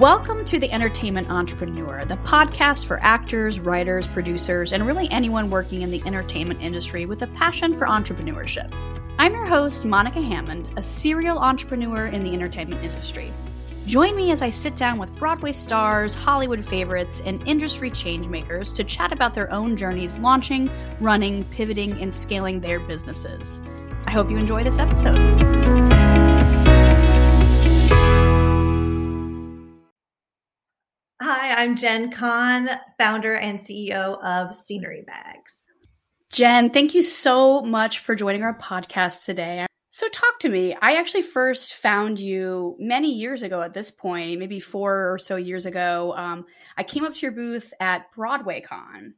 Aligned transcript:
Welcome 0.00 0.46
to 0.46 0.58
The 0.58 0.72
Entertainment 0.72 1.30
Entrepreneur, 1.30 2.06
the 2.06 2.16
podcast 2.16 2.86
for 2.86 2.98
actors, 3.02 3.60
writers, 3.60 4.08
producers, 4.08 4.72
and 4.72 4.86
really 4.86 5.10
anyone 5.10 5.50
working 5.50 5.82
in 5.82 5.90
the 5.90 6.02
entertainment 6.06 6.62
industry 6.62 7.04
with 7.04 7.20
a 7.20 7.26
passion 7.26 7.74
for 7.74 7.86
entrepreneurship. 7.86 8.74
I'm 9.18 9.34
your 9.34 9.44
host, 9.44 9.84
Monica 9.84 10.22
Hammond, 10.22 10.70
a 10.78 10.82
serial 10.82 11.38
entrepreneur 11.38 12.06
in 12.06 12.22
the 12.22 12.32
entertainment 12.32 12.82
industry. 12.82 13.30
Join 13.84 14.16
me 14.16 14.30
as 14.30 14.40
I 14.40 14.48
sit 14.48 14.74
down 14.74 14.98
with 14.98 15.14
Broadway 15.16 15.52
stars, 15.52 16.14
Hollywood 16.14 16.64
favorites, 16.64 17.20
and 17.26 17.46
industry 17.46 17.90
changemakers 17.90 18.74
to 18.76 18.84
chat 18.84 19.12
about 19.12 19.34
their 19.34 19.52
own 19.52 19.76
journeys 19.76 20.16
launching, 20.16 20.70
running, 20.98 21.44
pivoting, 21.50 22.00
and 22.00 22.14
scaling 22.14 22.60
their 22.62 22.80
businesses. 22.80 23.60
I 24.06 24.12
hope 24.12 24.30
you 24.30 24.38
enjoy 24.38 24.64
this 24.64 24.78
episode. 24.78 26.09
Hi, 31.32 31.52
I'm 31.52 31.76
Jen 31.76 32.10
Kahn, 32.10 32.68
founder 32.98 33.36
and 33.36 33.60
CEO 33.60 34.20
of 34.20 34.52
Scenery 34.52 35.04
Bags. 35.06 35.62
Jen, 36.32 36.70
thank 36.70 36.92
you 36.92 37.02
so 37.02 37.60
much 37.60 38.00
for 38.00 38.16
joining 38.16 38.42
our 38.42 38.58
podcast 38.58 39.26
today. 39.26 39.64
So, 39.90 40.08
talk 40.08 40.40
to 40.40 40.48
me. 40.48 40.74
I 40.82 40.96
actually 40.96 41.22
first 41.22 41.74
found 41.74 42.18
you 42.18 42.74
many 42.80 43.14
years 43.14 43.44
ago 43.44 43.62
at 43.62 43.74
this 43.74 43.92
point, 43.92 44.40
maybe 44.40 44.58
four 44.58 45.12
or 45.12 45.20
so 45.20 45.36
years 45.36 45.66
ago. 45.66 46.14
Um, 46.16 46.46
I 46.76 46.82
came 46.82 47.04
up 47.04 47.14
to 47.14 47.20
your 47.20 47.30
booth 47.30 47.72
at 47.78 48.12
BroadwayCon. 48.12 49.12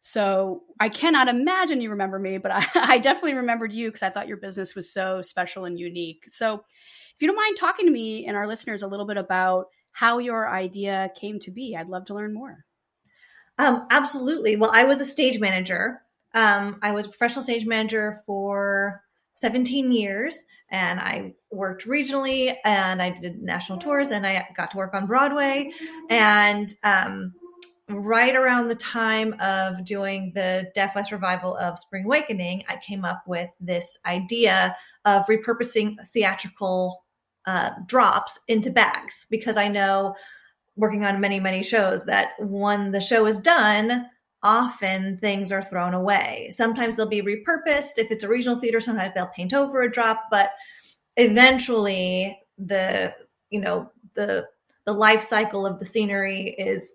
So, 0.00 0.62
I 0.78 0.88
cannot 0.88 1.26
imagine 1.26 1.80
you 1.80 1.90
remember 1.90 2.20
me, 2.20 2.38
but 2.38 2.52
I, 2.54 2.66
I 2.76 2.98
definitely 2.98 3.34
remembered 3.34 3.72
you 3.72 3.88
because 3.88 4.04
I 4.04 4.10
thought 4.10 4.28
your 4.28 4.36
business 4.36 4.76
was 4.76 4.92
so 4.92 5.20
special 5.20 5.64
and 5.64 5.76
unique. 5.76 6.26
So, 6.28 6.54
if 6.54 7.22
you 7.22 7.26
don't 7.26 7.34
mind 7.34 7.56
talking 7.56 7.86
to 7.86 7.92
me 7.92 8.24
and 8.28 8.36
our 8.36 8.46
listeners 8.46 8.84
a 8.84 8.86
little 8.86 9.06
bit 9.06 9.16
about 9.16 9.66
how 9.96 10.18
your 10.18 10.46
idea 10.50 11.10
came 11.16 11.40
to 11.40 11.50
be, 11.50 11.74
I'd 11.74 11.88
love 11.88 12.04
to 12.04 12.14
learn 12.14 12.34
more. 12.34 12.66
Um, 13.56 13.86
absolutely. 13.90 14.56
Well, 14.56 14.70
I 14.74 14.84
was 14.84 15.00
a 15.00 15.06
stage 15.06 15.40
manager. 15.40 16.02
Um, 16.34 16.78
I 16.82 16.92
was 16.92 17.06
a 17.06 17.08
professional 17.08 17.42
stage 17.42 17.64
manager 17.64 18.20
for 18.26 19.02
17 19.36 19.90
years 19.90 20.36
and 20.70 21.00
I 21.00 21.32
worked 21.50 21.86
regionally 21.86 22.54
and 22.66 23.00
I 23.00 23.08
did 23.08 23.42
national 23.42 23.78
tours 23.78 24.10
and 24.10 24.26
I 24.26 24.46
got 24.54 24.70
to 24.72 24.76
work 24.76 24.92
on 24.92 25.06
Broadway. 25.06 25.72
And 26.10 26.70
um, 26.84 27.32
right 27.88 28.36
around 28.36 28.68
the 28.68 28.74
time 28.74 29.34
of 29.40 29.82
doing 29.86 30.30
the 30.34 30.70
Deaf 30.74 30.94
West 30.94 31.10
revival 31.10 31.56
of 31.56 31.78
Spring 31.78 32.04
Awakening, 32.04 32.64
I 32.68 32.76
came 32.86 33.06
up 33.06 33.22
with 33.26 33.48
this 33.60 33.96
idea 34.04 34.76
of 35.06 35.24
repurposing 35.24 35.96
theatrical 36.08 37.05
uh, 37.46 37.70
drops 37.86 38.38
into 38.48 38.70
bags 38.70 39.26
because 39.30 39.56
I 39.56 39.68
know 39.68 40.14
working 40.76 41.04
on 41.04 41.20
many, 41.20 41.40
many 41.40 41.62
shows 41.62 42.04
that 42.04 42.30
when 42.38 42.90
the 42.90 43.00
show 43.00 43.26
is 43.26 43.38
done, 43.38 44.06
often 44.42 45.18
things 45.18 45.50
are 45.50 45.64
thrown 45.64 45.94
away. 45.94 46.50
Sometimes 46.50 46.96
they'll 46.96 47.08
be 47.08 47.22
repurposed. 47.22 47.98
If 47.98 48.10
it's 48.10 48.24
a 48.24 48.28
regional 48.28 48.60
theater, 48.60 48.80
sometimes 48.80 49.14
they'll 49.14 49.26
paint 49.28 49.54
over 49.54 49.82
a 49.82 49.90
drop, 49.90 50.24
but 50.30 50.50
eventually 51.16 52.38
the, 52.58 53.14
you 53.50 53.60
know, 53.60 53.90
the 54.14 54.46
the 54.86 54.92
life 54.92 55.20
cycle 55.20 55.66
of 55.66 55.78
the 55.78 55.84
scenery 55.84 56.54
is 56.58 56.94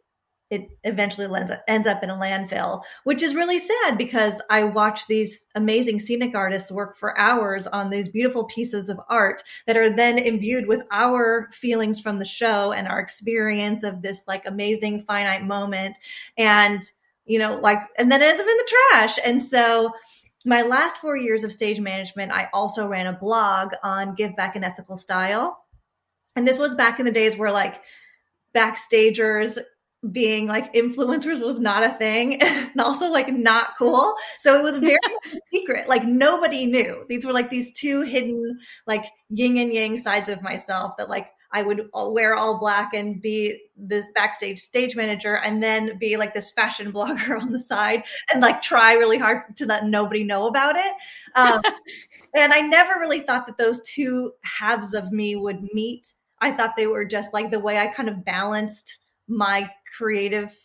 it 0.52 0.70
eventually 0.84 1.26
ends 1.34 1.50
up, 1.50 1.64
ends 1.68 1.88
up 1.88 2.04
in 2.04 2.10
a 2.10 2.16
landfill, 2.16 2.84
which 3.06 3.24
is 3.24 3.34
really 3.34 3.58
sad 3.58 3.98
because 3.98 4.42
I 4.50 4.66
watch 4.66 5.08
these 5.08 5.48
amazing 5.56 6.00
scenic 6.00 6.36
artists 6.36 6.70
work 6.70 6.98
for 6.98 7.18
hours 7.18 7.68
on 7.68 7.90
these 7.90 8.10
beautiful 8.10 8.44
pieces 8.44 8.90
of 8.90 9.00
art 9.10 9.42
that 9.66 9.78
are 9.78 9.90
then 9.90 10.18
imbued 10.18 10.68
with 10.68 10.84
our 10.92 11.50
feelings 11.54 12.02
from 12.02 12.20
the 12.20 12.26
show 12.26 12.74
and 12.74 12.88
our 12.88 13.00
experience 13.00 13.84
of 13.84 14.02
this 14.02 14.26
like 14.28 14.46
amazing 14.46 15.06
finite 15.08 15.46
moment. 15.46 15.98
And 16.38 16.84
you 17.26 17.40
know, 17.40 17.60
like, 17.62 17.80
and 17.98 18.12
then 18.12 18.22
it 18.22 18.26
ends 18.26 18.42
up 18.42 18.48
in 18.48 18.58
the 18.58 18.72
trash. 18.92 19.20
And 19.24 19.42
so, 19.42 19.92
my 20.44 20.64
last 20.64 20.98
four 20.98 21.16
years 21.16 21.44
of 21.44 21.54
stage 21.54 21.80
management, 21.80 22.32
I 22.32 22.50
also 22.52 22.88
ran 22.88 23.06
a 23.06 23.14
blog 23.14 23.74
on 23.84 24.16
give 24.16 24.36
back 24.36 24.56
and 24.56 24.66
ethical 24.66 24.98
style. 24.98 25.64
And 26.36 26.48
this 26.48 26.58
was 26.58 26.74
back 26.74 27.00
in 27.00 27.06
the 27.06 27.12
days 27.12 27.38
where 27.38 27.52
like 27.52 27.80
backstagers 28.56 29.60
being 30.12 30.48
like 30.48 30.74
influencers 30.74 31.46
was 31.46 31.60
not 31.60 31.84
a 31.84 31.96
thing 31.98 32.42
and 32.42 32.82
also 32.82 33.12
like 33.12 33.32
not 33.32 33.78
cool. 33.78 34.16
So 34.40 34.58
it 34.58 34.64
was 34.64 34.78
very 34.78 34.98
secret. 35.50 35.88
Like 35.88 36.06
nobody 36.06 36.66
knew. 36.66 37.06
These 37.08 37.26
were 37.26 37.34
like 37.34 37.50
these 37.50 37.72
two 37.74 38.02
hidden 38.02 38.60
like 38.88 39.06
yin 39.30 39.58
and 39.58 39.74
yang 39.74 39.98
sides 39.98 40.30
of 40.30 40.42
myself 40.42 40.98
that 40.98 41.10
like 41.10 41.28
I 41.54 41.62
would 41.62 41.90
wear 41.94 42.36
all 42.36 42.60
black 42.60 42.94
and 42.94 43.22
be 43.22 43.62
this 43.76 44.08
backstage 44.16 44.60
stage 44.60 44.96
manager 44.96 45.36
and 45.38 45.62
then 45.62 45.98
be 45.98 46.16
like 46.18 46.34
this 46.34 46.50
fashion 46.50 46.92
blogger 46.94 47.40
on 47.40 47.52
the 47.52 47.60
side 47.60 48.04
and 48.32 48.42
like 48.42 48.62
try 48.62 48.94
really 48.94 49.18
hard 49.18 49.56
to 49.58 49.66
let 49.66 49.86
nobody 49.86 50.24
know 50.24 50.48
about 50.48 50.76
it. 50.76 50.94
Um, 51.36 51.62
and 52.36 52.54
I 52.54 52.62
never 52.62 53.00
really 53.00 53.22
thought 53.22 53.46
that 53.48 53.58
those 53.58 53.82
two 53.82 54.32
halves 54.44 54.94
of 54.94 55.12
me 55.12 55.36
would 55.36 55.62
meet. 55.74 56.14
I 56.40 56.52
thought 56.52 56.76
they 56.76 56.88
were 56.88 57.06
just 57.06 57.34
like 57.34 57.52
the 57.52 57.60
way 57.60 57.78
I 57.78 57.88
kind 57.88 58.10
of 58.10 58.26
balanced 58.26 58.98
my 59.28 59.70
creative 59.96 60.56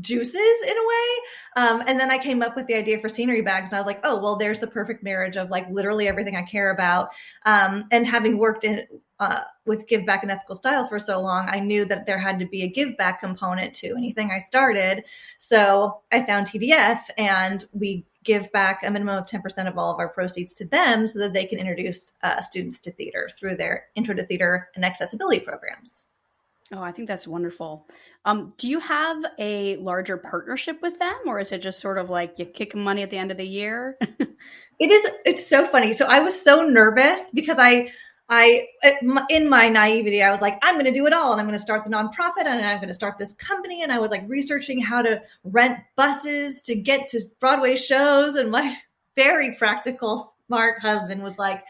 juices 0.00 0.62
in 0.66 0.76
a 0.76 0.86
way. 0.86 1.08
Um, 1.56 1.82
and 1.86 2.00
then 2.00 2.10
I 2.10 2.18
came 2.18 2.42
up 2.42 2.56
with 2.56 2.66
the 2.66 2.74
idea 2.74 2.98
for 2.98 3.08
scenery 3.08 3.42
bags, 3.42 3.66
and 3.66 3.74
I 3.74 3.78
was 3.78 3.86
like, 3.86 4.00
oh, 4.04 4.20
well, 4.20 4.36
there's 4.36 4.60
the 4.60 4.66
perfect 4.66 5.02
marriage 5.02 5.36
of 5.36 5.50
like 5.50 5.68
literally 5.70 6.08
everything 6.08 6.36
I 6.36 6.42
care 6.42 6.70
about. 6.70 7.10
Um, 7.44 7.84
and 7.90 8.06
having 8.06 8.38
worked 8.38 8.64
in 8.64 8.86
uh, 9.20 9.42
with 9.66 9.86
give 9.86 10.06
back 10.06 10.22
and 10.22 10.32
ethical 10.32 10.56
style 10.56 10.86
for 10.86 10.98
so 10.98 11.20
long, 11.20 11.48
I 11.48 11.60
knew 11.60 11.84
that 11.84 12.06
there 12.06 12.18
had 12.18 12.38
to 12.38 12.46
be 12.46 12.62
a 12.62 12.68
give 12.68 12.96
back 12.96 13.20
component 13.20 13.74
to 13.76 13.94
anything 13.96 14.30
I 14.30 14.38
started. 14.38 15.04
So 15.38 16.00
I 16.10 16.24
found 16.24 16.46
TDF, 16.46 17.00
and 17.18 17.64
we 17.72 18.06
give 18.24 18.50
back 18.52 18.82
a 18.84 18.90
minimum 18.90 19.18
of 19.18 19.26
10% 19.26 19.68
of 19.68 19.76
all 19.76 19.92
of 19.92 19.98
our 19.98 20.08
proceeds 20.08 20.52
to 20.54 20.64
them 20.64 21.06
so 21.06 21.18
that 21.18 21.32
they 21.32 21.44
can 21.44 21.58
introduce 21.58 22.12
uh, 22.22 22.40
students 22.40 22.78
to 22.78 22.92
theater 22.92 23.28
through 23.38 23.56
their 23.56 23.86
intro 23.96 24.14
to 24.14 24.24
theater 24.24 24.68
and 24.76 24.84
accessibility 24.84 25.40
programs. 25.40 26.04
Oh, 26.74 26.82
I 26.82 26.90
think 26.90 27.06
that's 27.06 27.28
wonderful. 27.28 27.86
Um, 28.24 28.54
do 28.56 28.66
you 28.66 28.80
have 28.80 29.22
a 29.38 29.76
larger 29.76 30.16
partnership 30.16 30.80
with 30.80 30.98
them, 30.98 31.16
or 31.26 31.38
is 31.38 31.52
it 31.52 31.60
just 31.60 31.80
sort 31.80 31.98
of 31.98 32.08
like 32.08 32.38
you 32.38 32.46
kick 32.46 32.74
money 32.74 33.02
at 33.02 33.10
the 33.10 33.18
end 33.18 33.30
of 33.30 33.36
the 33.36 33.46
year? 33.46 33.98
it 34.00 34.90
is. 34.90 35.06
It's 35.26 35.46
so 35.46 35.66
funny. 35.66 35.92
So 35.92 36.06
I 36.06 36.20
was 36.20 36.40
so 36.40 36.62
nervous 36.62 37.30
because 37.30 37.58
I, 37.58 37.92
I, 38.30 38.68
in 39.28 39.50
my 39.50 39.68
naivety, 39.68 40.22
I 40.22 40.30
was 40.30 40.40
like, 40.40 40.58
I'm 40.62 40.76
going 40.76 40.86
to 40.86 40.92
do 40.92 41.04
it 41.06 41.12
all, 41.12 41.32
and 41.32 41.40
I'm 41.42 41.46
going 41.46 41.58
to 41.58 41.62
start 41.62 41.84
the 41.84 41.90
nonprofit, 41.90 42.46
and 42.46 42.64
I'm 42.64 42.78
going 42.78 42.88
to 42.88 42.94
start 42.94 43.18
this 43.18 43.34
company, 43.34 43.82
and 43.82 43.92
I 43.92 43.98
was 43.98 44.10
like 44.10 44.24
researching 44.26 44.80
how 44.80 45.02
to 45.02 45.20
rent 45.44 45.78
buses 45.94 46.62
to 46.62 46.74
get 46.74 47.06
to 47.08 47.20
Broadway 47.38 47.76
shows, 47.76 48.36
and 48.36 48.50
my 48.50 48.74
very 49.14 49.56
practical, 49.56 50.34
smart 50.46 50.80
husband 50.80 51.22
was 51.22 51.38
like 51.38 51.62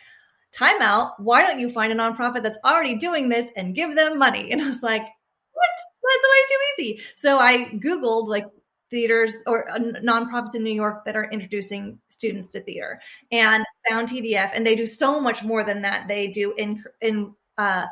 time 0.53 0.81
out. 0.81 1.19
Why 1.19 1.43
don't 1.43 1.59
you 1.59 1.71
find 1.71 1.93
a 1.93 1.97
nonprofit 1.97 2.43
that's 2.43 2.59
already 2.65 2.95
doing 2.97 3.29
this 3.29 3.49
and 3.57 3.75
give 3.75 3.95
them 3.97 4.19
money? 4.19 4.51
And 4.53 4.61
I 4.61 4.67
was 4.67 4.83
like, 4.83 5.03
what? 5.03 5.69
That's 6.03 6.25
way 6.25 6.47
too 6.49 6.83
easy. 6.83 7.03
So 7.17 7.39
I 7.39 7.71
Googled 7.77 8.29
like 8.29 8.47
theaters 8.91 9.35
or 9.47 9.71
uh, 9.71 9.79
nonprofits 9.79 10.55
in 10.55 10.63
New 10.63 10.75
York 10.75 11.05
that 11.07 11.17
are 11.17 11.31
introducing 11.31 11.99
students 12.11 12.49
to 12.49 12.61
theater 12.61 13.01
and 13.31 13.65
found 13.89 14.09
TDF. 14.09 14.51
And 14.55 14.67
they 14.67 14.77
do 14.77 14.87
so 14.87 15.21
much 15.21 15.43
more 15.43 15.65
than 15.65 15.81
that. 15.83 16.09
They 16.09 16.29
do 16.29 16.53
in, 16.59 16.85
in, 17.01 17.35
uh, 17.59 17.87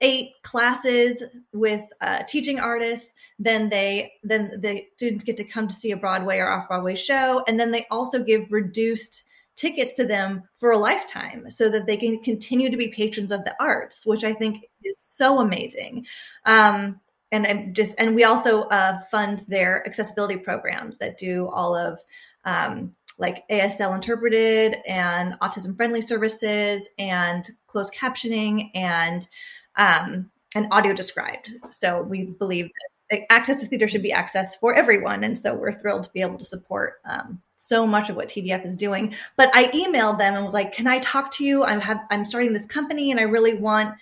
eight 0.00 0.30
classes 0.42 1.24
with 1.52 1.84
uh, 2.00 2.22
teaching 2.28 2.60
artists 2.60 3.14
then 3.38 3.68
they 3.68 4.12
then 4.22 4.60
the 4.60 4.84
students 4.96 5.24
get 5.24 5.36
to 5.36 5.44
come 5.44 5.66
to 5.66 5.74
see 5.74 5.90
a 5.90 5.96
broadway 5.96 6.38
or 6.38 6.48
off 6.48 6.68
broadway 6.68 6.94
show 6.94 7.42
and 7.48 7.58
then 7.58 7.70
they 7.70 7.86
also 7.90 8.22
give 8.22 8.46
reduced 8.50 9.24
tickets 9.58 9.92
to 9.94 10.06
them 10.06 10.42
for 10.56 10.70
a 10.70 10.78
lifetime 10.78 11.50
so 11.50 11.68
that 11.68 11.86
they 11.86 11.96
can 11.96 12.22
continue 12.22 12.70
to 12.70 12.76
be 12.76 12.88
patrons 12.88 13.32
of 13.32 13.44
the 13.44 13.54
arts, 13.60 14.06
which 14.06 14.22
I 14.22 14.32
think 14.32 14.64
is 14.84 14.98
so 14.98 15.40
amazing. 15.40 16.06
Um, 16.46 17.00
and 17.32 17.46
I'm 17.46 17.74
just 17.74 17.94
and 17.98 18.14
we 18.14 18.24
also 18.24 18.62
uh, 18.64 19.00
fund 19.10 19.44
their 19.48 19.86
accessibility 19.86 20.36
programs 20.36 20.96
that 20.98 21.18
do 21.18 21.48
all 21.48 21.74
of 21.74 21.98
um, 22.44 22.94
like 23.18 23.46
ASL 23.50 23.94
interpreted 23.94 24.76
and 24.86 25.34
autism 25.42 25.76
friendly 25.76 26.00
services 26.00 26.88
and 26.98 27.50
closed 27.66 27.92
captioning 27.92 28.70
and 28.74 29.28
um, 29.76 30.30
and 30.54 30.68
audio 30.70 30.94
described. 30.94 31.52
So 31.70 32.02
we 32.02 32.26
believe 32.26 32.70
that 33.10 33.30
access 33.30 33.56
to 33.58 33.66
theater 33.66 33.88
should 33.88 34.02
be 34.02 34.12
access 34.12 34.56
for 34.56 34.74
everyone, 34.74 35.24
and 35.24 35.36
so 35.36 35.54
we're 35.54 35.78
thrilled 35.78 36.04
to 36.04 36.12
be 36.12 36.22
able 36.22 36.38
to 36.38 36.44
support 36.44 37.00
um, 37.04 37.42
so 37.58 37.86
much 37.86 38.08
of 38.08 38.16
what 38.16 38.28
TDF 38.28 38.64
is 38.64 38.76
doing. 38.76 39.14
But 39.36 39.50
I 39.52 39.68
emailed 39.72 40.18
them 40.18 40.34
and 40.34 40.44
was 40.44 40.54
like, 40.54 40.72
"Can 40.72 40.86
I 40.86 41.00
talk 41.00 41.30
to 41.32 41.44
you? 41.44 41.64
I'm 41.64 41.80
have 41.80 42.00
I'm 42.10 42.24
starting 42.24 42.52
this 42.52 42.66
company 42.66 43.10
and 43.10 43.20
I 43.20 43.24
really 43.24 43.58
want 43.58 43.94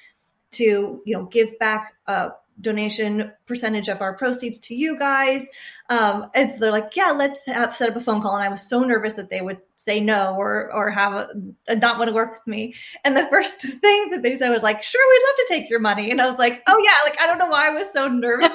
to, 0.53 1.03
you 1.05 1.17
know, 1.17 1.25
give 1.25 1.58
back 1.58 1.94
a 2.06 2.31
donation 2.61 3.32
percentage 3.47 3.88
of 3.88 4.00
our 4.00 4.14
proceeds 4.17 4.58
to 4.58 4.75
you 4.75 4.99
guys. 4.99 5.47
Um, 5.91 6.31
and 6.35 6.50
so 6.50 6.58
they're 6.58 6.73
like, 6.73 6.97
yeah, 6.97 7.11
let's 7.11 7.47
have, 7.47 7.76
set 7.76 7.91
up 7.91 7.97
a 7.97 8.00
phone 8.00 8.23
call. 8.23 8.35
And 8.35 8.43
I 8.43 8.49
was 8.49 8.67
so 8.67 8.82
nervous 8.82 9.14
that 9.14 9.29
they 9.31 9.41
would 9.41 9.59
say 9.76 10.00
no 10.00 10.35
or 10.35 10.73
or 10.73 10.91
have 10.91 11.12
a, 11.12 11.29
a 11.69 11.76
not 11.76 11.99
want 11.99 12.09
to 12.09 12.14
work 12.14 12.32
with 12.32 12.47
me. 12.47 12.75
And 13.05 13.17
the 13.17 13.26
first 13.31 13.61
thing 13.61 14.11
that 14.11 14.23
they 14.23 14.37
said 14.37 14.50
was 14.50 14.62
like, 14.62 14.82
sure, 14.82 15.00
we'd 15.11 15.26
love 15.26 15.37
to 15.37 15.47
take 15.49 15.70
your 15.70 15.81
money. 15.81 16.11
And 16.11 16.20
I 16.20 16.26
was 16.26 16.38
like, 16.38 16.62
oh 16.67 16.76
yeah, 16.85 16.94
like 17.05 17.20
I 17.20 17.26
don't 17.26 17.38
know 17.38 17.47
why 17.49 17.69
I 17.69 17.70
was 17.70 17.93
so 17.93 18.09
nervous. 18.09 18.52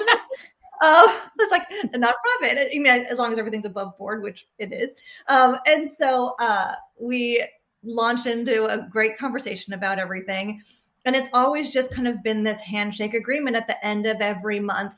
Uh, 0.82 1.16
it's 1.38 1.50
like 1.50 1.66
a 1.70 1.98
nonprofit. 1.98 2.58
I 2.58 2.78
mean, 2.78 2.86
as 2.86 3.18
long 3.18 3.32
as 3.32 3.38
everything's 3.38 3.64
above 3.64 3.96
board, 3.96 4.22
which 4.22 4.46
it 4.58 4.72
is. 4.72 4.92
Um, 5.28 5.56
and 5.66 5.88
so 5.88 6.34
uh, 6.38 6.74
we 7.00 7.42
launched 7.82 8.26
into 8.26 8.66
a 8.66 8.86
great 8.90 9.16
conversation 9.16 9.72
about 9.72 9.98
everything. 9.98 10.60
And 11.04 11.16
it's 11.16 11.28
always 11.32 11.70
just 11.70 11.92
kind 11.92 12.06
of 12.06 12.22
been 12.22 12.44
this 12.44 12.60
handshake 12.60 13.14
agreement 13.14 13.56
at 13.56 13.66
the 13.66 13.84
end 13.84 14.06
of 14.06 14.20
every 14.20 14.60
month. 14.60 14.94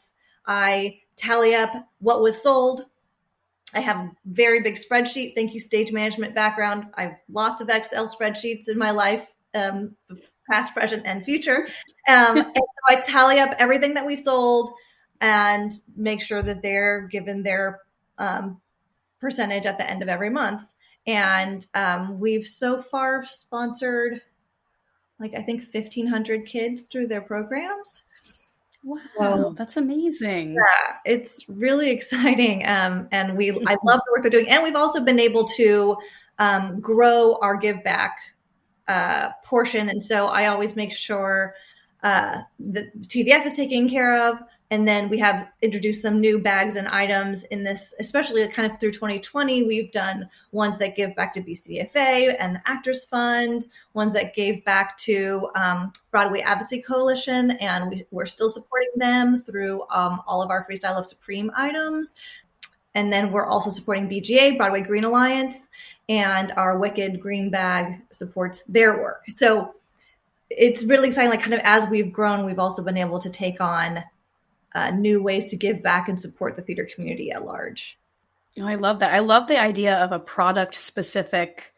I 0.46 1.00
tally 1.16 1.54
up 1.54 1.88
what 1.98 2.22
was 2.22 2.42
sold. 2.42 2.86
I 3.72 3.80
have 3.80 3.96
a 3.96 4.12
very 4.26 4.60
big 4.60 4.76
spreadsheet. 4.76 5.34
Thank 5.34 5.54
you, 5.54 5.60
stage 5.60 5.92
management 5.92 6.34
background. 6.34 6.86
I 6.94 7.02
have 7.02 7.16
lots 7.30 7.60
of 7.60 7.68
Excel 7.68 8.06
spreadsheets 8.06 8.68
in 8.68 8.78
my 8.78 8.90
life, 8.90 9.26
um, 9.54 9.96
past, 10.50 10.74
present, 10.74 11.04
and 11.06 11.24
future. 11.24 11.66
Um, 12.06 12.36
and 12.38 12.54
so 12.54 12.96
I 12.96 13.00
tally 13.00 13.38
up 13.38 13.54
everything 13.58 13.94
that 13.94 14.06
we 14.06 14.14
sold 14.14 14.70
and 15.20 15.72
make 15.96 16.22
sure 16.22 16.42
that 16.42 16.62
they're 16.62 17.08
given 17.08 17.42
their 17.42 17.80
um, 18.18 18.60
percentage 19.20 19.66
at 19.66 19.78
the 19.78 19.88
end 19.88 20.02
of 20.02 20.08
every 20.08 20.30
month. 20.30 20.62
And 21.06 21.66
um, 21.74 22.18
we've 22.18 22.46
so 22.46 22.80
far 22.80 23.24
sponsored, 23.24 24.22
like, 25.18 25.34
I 25.34 25.42
think 25.42 25.68
1,500 25.72 26.46
kids 26.46 26.82
through 26.82 27.08
their 27.08 27.20
programs. 27.20 28.02
Wow, 28.82 29.00
so, 29.18 29.54
that's 29.56 29.76
amazing. 29.76 30.54
Yeah, 30.54 30.96
it's 31.04 31.48
really 31.48 31.90
exciting. 31.98 32.66
Um, 32.66 33.08
and 33.12 33.36
we, 33.36 33.50
I 33.50 33.76
love 33.84 34.00
the 34.04 34.12
work 34.12 34.22
they're 34.22 34.30
doing. 34.30 34.48
And 34.48 34.62
we've 34.62 34.76
also 34.76 35.00
been 35.00 35.18
able 35.20 35.46
to 35.48 35.96
um, 36.38 36.80
grow 36.80 37.38
our 37.40 37.56
give 37.56 37.82
back 37.84 38.16
uh, 38.88 39.30
portion. 39.44 39.88
And 39.88 40.02
so 40.02 40.26
I 40.26 40.46
always 40.46 40.76
make 40.76 40.92
sure 40.92 41.54
uh, 42.02 42.42
that 42.58 42.98
TDF 43.00 43.46
is 43.46 43.54
taken 43.54 43.88
care 43.88 44.16
of. 44.16 44.38
And 44.70 44.88
then 44.88 45.08
we 45.08 45.18
have 45.18 45.48
introduced 45.62 46.02
some 46.02 46.20
new 46.20 46.38
bags 46.38 46.76
and 46.76 46.88
items 46.88 47.44
in 47.44 47.62
this, 47.62 47.94
especially 48.00 48.46
kind 48.48 48.70
of 48.70 48.80
through 48.80 48.92
2020. 48.92 49.62
We've 49.64 49.92
done 49.92 50.28
ones 50.52 50.78
that 50.78 50.96
give 50.96 51.14
back 51.14 51.32
to 51.34 51.42
BC/EFA 51.42 52.36
and 52.40 52.56
the 52.56 52.62
Actors 52.64 53.04
Fund, 53.04 53.66
ones 53.92 54.12
that 54.14 54.34
gave 54.34 54.64
back 54.64 54.96
to 54.98 55.50
um, 55.54 55.92
Broadway 56.10 56.40
Advocacy 56.40 56.80
Coalition, 56.82 57.52
and 57.52 58.04
we, 58.10 58.22
are 58.22 58.26
still 58.26 58.48
supporting 58.48 58.90
them 58.96 59.42
through 59.42 59.82
um, 59.90 60.22
all 60.26 60.42
of 60.42 60.50
our 60.50 60.66
Freestyle 60.66 60.94
Love 60.94 61.06
Supreme 61.06 61.50
items. 61.54 62.14
And 62.94 63.12
then 63.12 63.32
we're 63.32 63.46
also 63.46 63.70
supporting 63.70 64.08
BGA, 64.08 64.56
Broadway 64.56 64.80
Green 64.80 65.04
Alliance, 65.04 65.68
and 66.08 66.52
our 66.52 66.78
Wicked 66.78 67.20
Green 67.20 67.50
Bag 67.50 68.00
supports 68.10 68.64
their 68.64 68.96
work. 69.02 69.24
So 69.36 69.74
it's 70.48 70.84
really 70.84 71.08
exciting. 71.08 71.30
Like, 71.30 71.40
kind 71.40 71.54
of 71.54 71.60
as 71.64 71.86
we've 71.88 72.12
grown, 72.12 72.46
we've 72.46 72.58
also 72.58 72.82
been 72.82 72.96
able 72.96 73.18
to 73.18 73.30
take 73.30 73.60
on 73.60 74.02
uh, 74.74 74.90
new 74.90 75.22
ways 75.22 75.46
to 75.46 75.56
give 75.56 75.82
back 75.82 76.08
and 76.08 76.20
support 76.20 76.56
the 76.56 76.62
theater 76.62 76.88
community 76.94 77.30
at 77.30 77.44
large. 77.44 77.98
Oh, 78.60 78.66
I 78.66 78.76
love 78.76 79.00
that. 79.00 79.12
I 79.12 79.18
love 79.20 79.48
the 79.48 79.60
idea 79.60 79.96
of 79.96 80.12
a 80.12 80.18
product 80.18 80.74
specific 80.74 81.72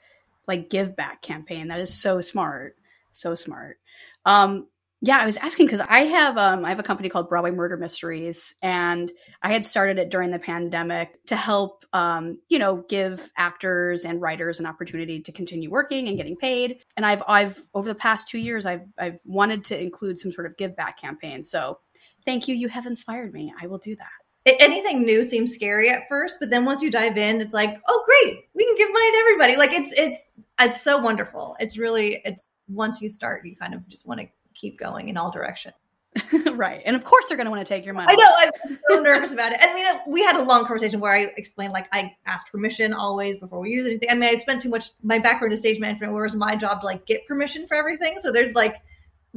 like 0.46 0.70
give 0.70 0.94
back 0.94 1.22
campaign. 1.22 1.68
That 1.68 1.80
is 1.80 1.92
so 1.92 2.20
smart. 2.20 2.76
So 3.12 3.34
smart. 3.34 3.78
Um, 4.24 4.68
yeah, 5.02 5.18
I 5.18 5.26
was 5.26 5.36
asking 5.36 5.66
because 5.66 5.80
I 5.80 6.00
have 6.00 6.38
um, 6.38 6.64
I 6.64 6.70
have 6.70 6.78
a 6.78 6.82
company 6.82 7.10
called 7.10 7.28
Broadway 7.28 7.50
Murder 7.50 7.76
Mysteries, 7.76 8.54
and 8.62 9.12
I 9.42 9.52
had 9.52 9.64
started 9.64 9.98
it 9.98 10.10
during 10.10 10.30
the 10.30 10.38
pandemic 10.38 11.22
to 11.26 11.36
help 11.36 11.84
um, 11.92 12.38
you 12.48 12.58
know 12.58 12.84
give 12.88 13.30
actors 13.36 14.06
and 14.06 14.22
writers 14.22 14.58
an 14.58 14.66
opportunity 14.66 15.20
to 15.20 15.32
continue 15.32 15.70
working 15.70 16.08
and 16.08 16.16
getting 16.16 16.36
paid. 16.36 16.78
And 16.96 17.04
I've 17.04 17.22
I've 17.28 17.60
over 17.74 17.86
the 17.86 17.94
past 17.94 18.28
two 18.28 18.38
years 18.38 18.64
I've 18.64 18.86
I've 18.98 19.20
wanted 19.26 19.64
to 19.64 19.80
include 19.80 20.18
some 20.18 20.32
sort 20.32 20.46
of 20.46 20.56
give 20.56 20.74
back 20.74 20.98
campaign. 20.98 21.44
So 21.44 21.78
thank 22.26 22.48
you. 22.48 22.54
You 22.54 22.68
have 22.68 22.86
inspired 22.86 23.32
me. 23.32 23.52
I 23.60 23.66
will 23.66 23.78
do 23.78 23.96
that. 23.96 24.56
anything 24.60 25.04
new 25.04 25.24
seems 25.24 25.52
scary 25.52 25.88
at 25.88 26.08
first, 26.08 26.38
but 26.38 26.50
then 26.50 26.64
once 26.64 26.82
you 26.82 26.90
dive 26.90 27.16
in, 27.16 27.40
it's 27.40 27.54
like, 27.54 27.80
oh, 27.88 28.04
great, 28.04 28.44
we 28.54 28.66
can 28.66 28.76
give 28.76 28.92
money 28.92 29.10
to 29.12 29.18
everybody. 29.18 29.56
Like 29.56 29.72
it's 29.72 29.92
it's 29.96 30.34
it's 30.60 30.82
so 30.82 30.98
wonderful. 30.98 31.56
It's 31.58 31.78
really 31.78 32.20
it's 32.24 32.48
once 32.68 33.00
you 33.00 33.08
start, 33.08 33.46
you 33.46 33.56
kind 33.56 33.74
of 33.74 33.88
just 33.88 34.06
want 34.06 34.20
to 34.20 34.26
keep 34.54 34.78
going 34.78 35.08
in 35.08 35.16
all 35.16 35.30
directions. 35.30 35.74
right, 36.52 36.80
and 36.86 36.96
of 36.96 37.04
course 37.04 37.26
they're 37.26 37.36
going 37.36 37.44
to 37.46 37.50
want 37.50 37.64
to 37.66 37.68
take 37.68 37.84
your 37.84 37.94
money. 37.94 38.10
I 38.10 38.14
know. 38.14 38.32
I'm 38.36 38.78
so 38.88 39.00
nervous 39.00 39.32
about 39.32 39.52
it. 39.52 39.58
I 39.60 39.74
mean, 39.74 39.84
we 40.08 40.22
had 40.22 40.36
a 40.36 40.42
long 40.42 40.64
conversation 40.64 40.98
where 40.98 41.14
I 41.14 41.32
explained 41.36 41.72
like 41.72 41.88
I 41.92 42.14
asked 42.24 42.50
permission 42.50 42.94
always 42.94 43.36
before 43.36 43.60
we 43.60 43.70
use 43.70 43.86
anything. 43.86 44.08
I 44.10 44.14
mean, 44.14 44.30
I 44.30 44.36
spent 44.38 44.62
too 44.62 44.70
much 44.70 44.92
my 45.02 45.18
background 45.18 45.52
in 45.52 45.58
stage 45.58 45.78
management, 45.78 46.12
where 46.12 46.22
it 46.22 46.26
was 46.26 46.34
my 46.34 46.56
job 46.56 46.80
to 46.80 46.86
like 46.86 47.04
get 47.06 47.26
permission 47.26 47.66
for 47.66 47.76
everything. 47.76 48.18
So 48.18 48.32
there's 48.32 48.54
like 48.54 48.76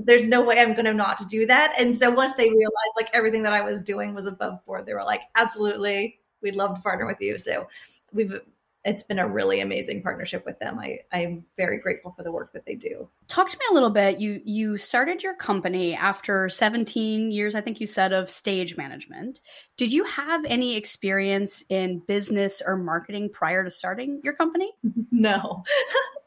there's 0.06 0.26
no 0.26 0.42
way 0.42 0.60
I'm 0.60 0.74
going 0.74 0.86
to 0.86 0.94
not 0.94 1.30
do 1.30 1.46
that. 1.46 1.74
And 1.78 1.96
so 1.96 2.10
once 2.10 2.36
they 2.36 2.50
realized 2.50 2.96
like 2.96 3.10
everything 3.14 3.44
that 3.44 3.54
I 3.54 3.62
was 3.62 3.82
doing 3.82 4.14
was 4.14 4.26
above 4.26 4.64
board, 4.66 4.86
they 4.86 4.94
were 4.94 5.04
like, 5.04 5.22
absolutely, 5.36 6.20
we'd 6.42 6.56
love 6.56 6.76
to 6.76 6.82
partner 6.82 7.06
with 7.06 7.20
you. 7.20 7.38
So 7.38 7.68
we've, 8.14 8.40
it's 8.86 9.04
been 9.04 9.20
a 9.20 9.28
really 9.28 9.60
amazing 9.60 10.02
partnership 10.02 10.46
with 10.46 10.58
them. 10.60 10.80
I, 10.80 11.00
I'm 11.12 11.44
very 11.58 11.80
grateful 11.80 12.14
for 12.16 12.24
the 12.24 12.32
work 12.32 12.54
that 12.54 12.66
they 12.66 12.76
do. 12.76 13.10
Talk 13.28 13.50
to 13.50 13.58
me 13.58 13.66
a 13.70 13.74
little 13.74 13.90
bit. 13.90 14.20
You 14.20 14.42
you 14.46 14.78
started 14.78 15.22
your 15.22 15.36
company 15.36 15.94
after 15.94 16.48
17 16.48 17.30
years, 17.30 17.56
I 17.56 17.62
think 17.62 17.82
you 17.82 17.88
said, 17.88 18.14
of 18.14 18.30
stage 18.30 18.78
management. 18.78 19.42
Did 19.76 19.92
you 19.92 20.06
have 20.06 20.46
any 20.46 20.78
experience 20.78 21.64
in 21.70 22.02
business 22.08 22.62
or 22.66 22.78
marketing 22.78 23.30
prior 23.34 23.66
to 23.66 23.70
starting 23.70 24.22
your 24.24 24.34
company? 24.34 24.72
No. 25.12 25.64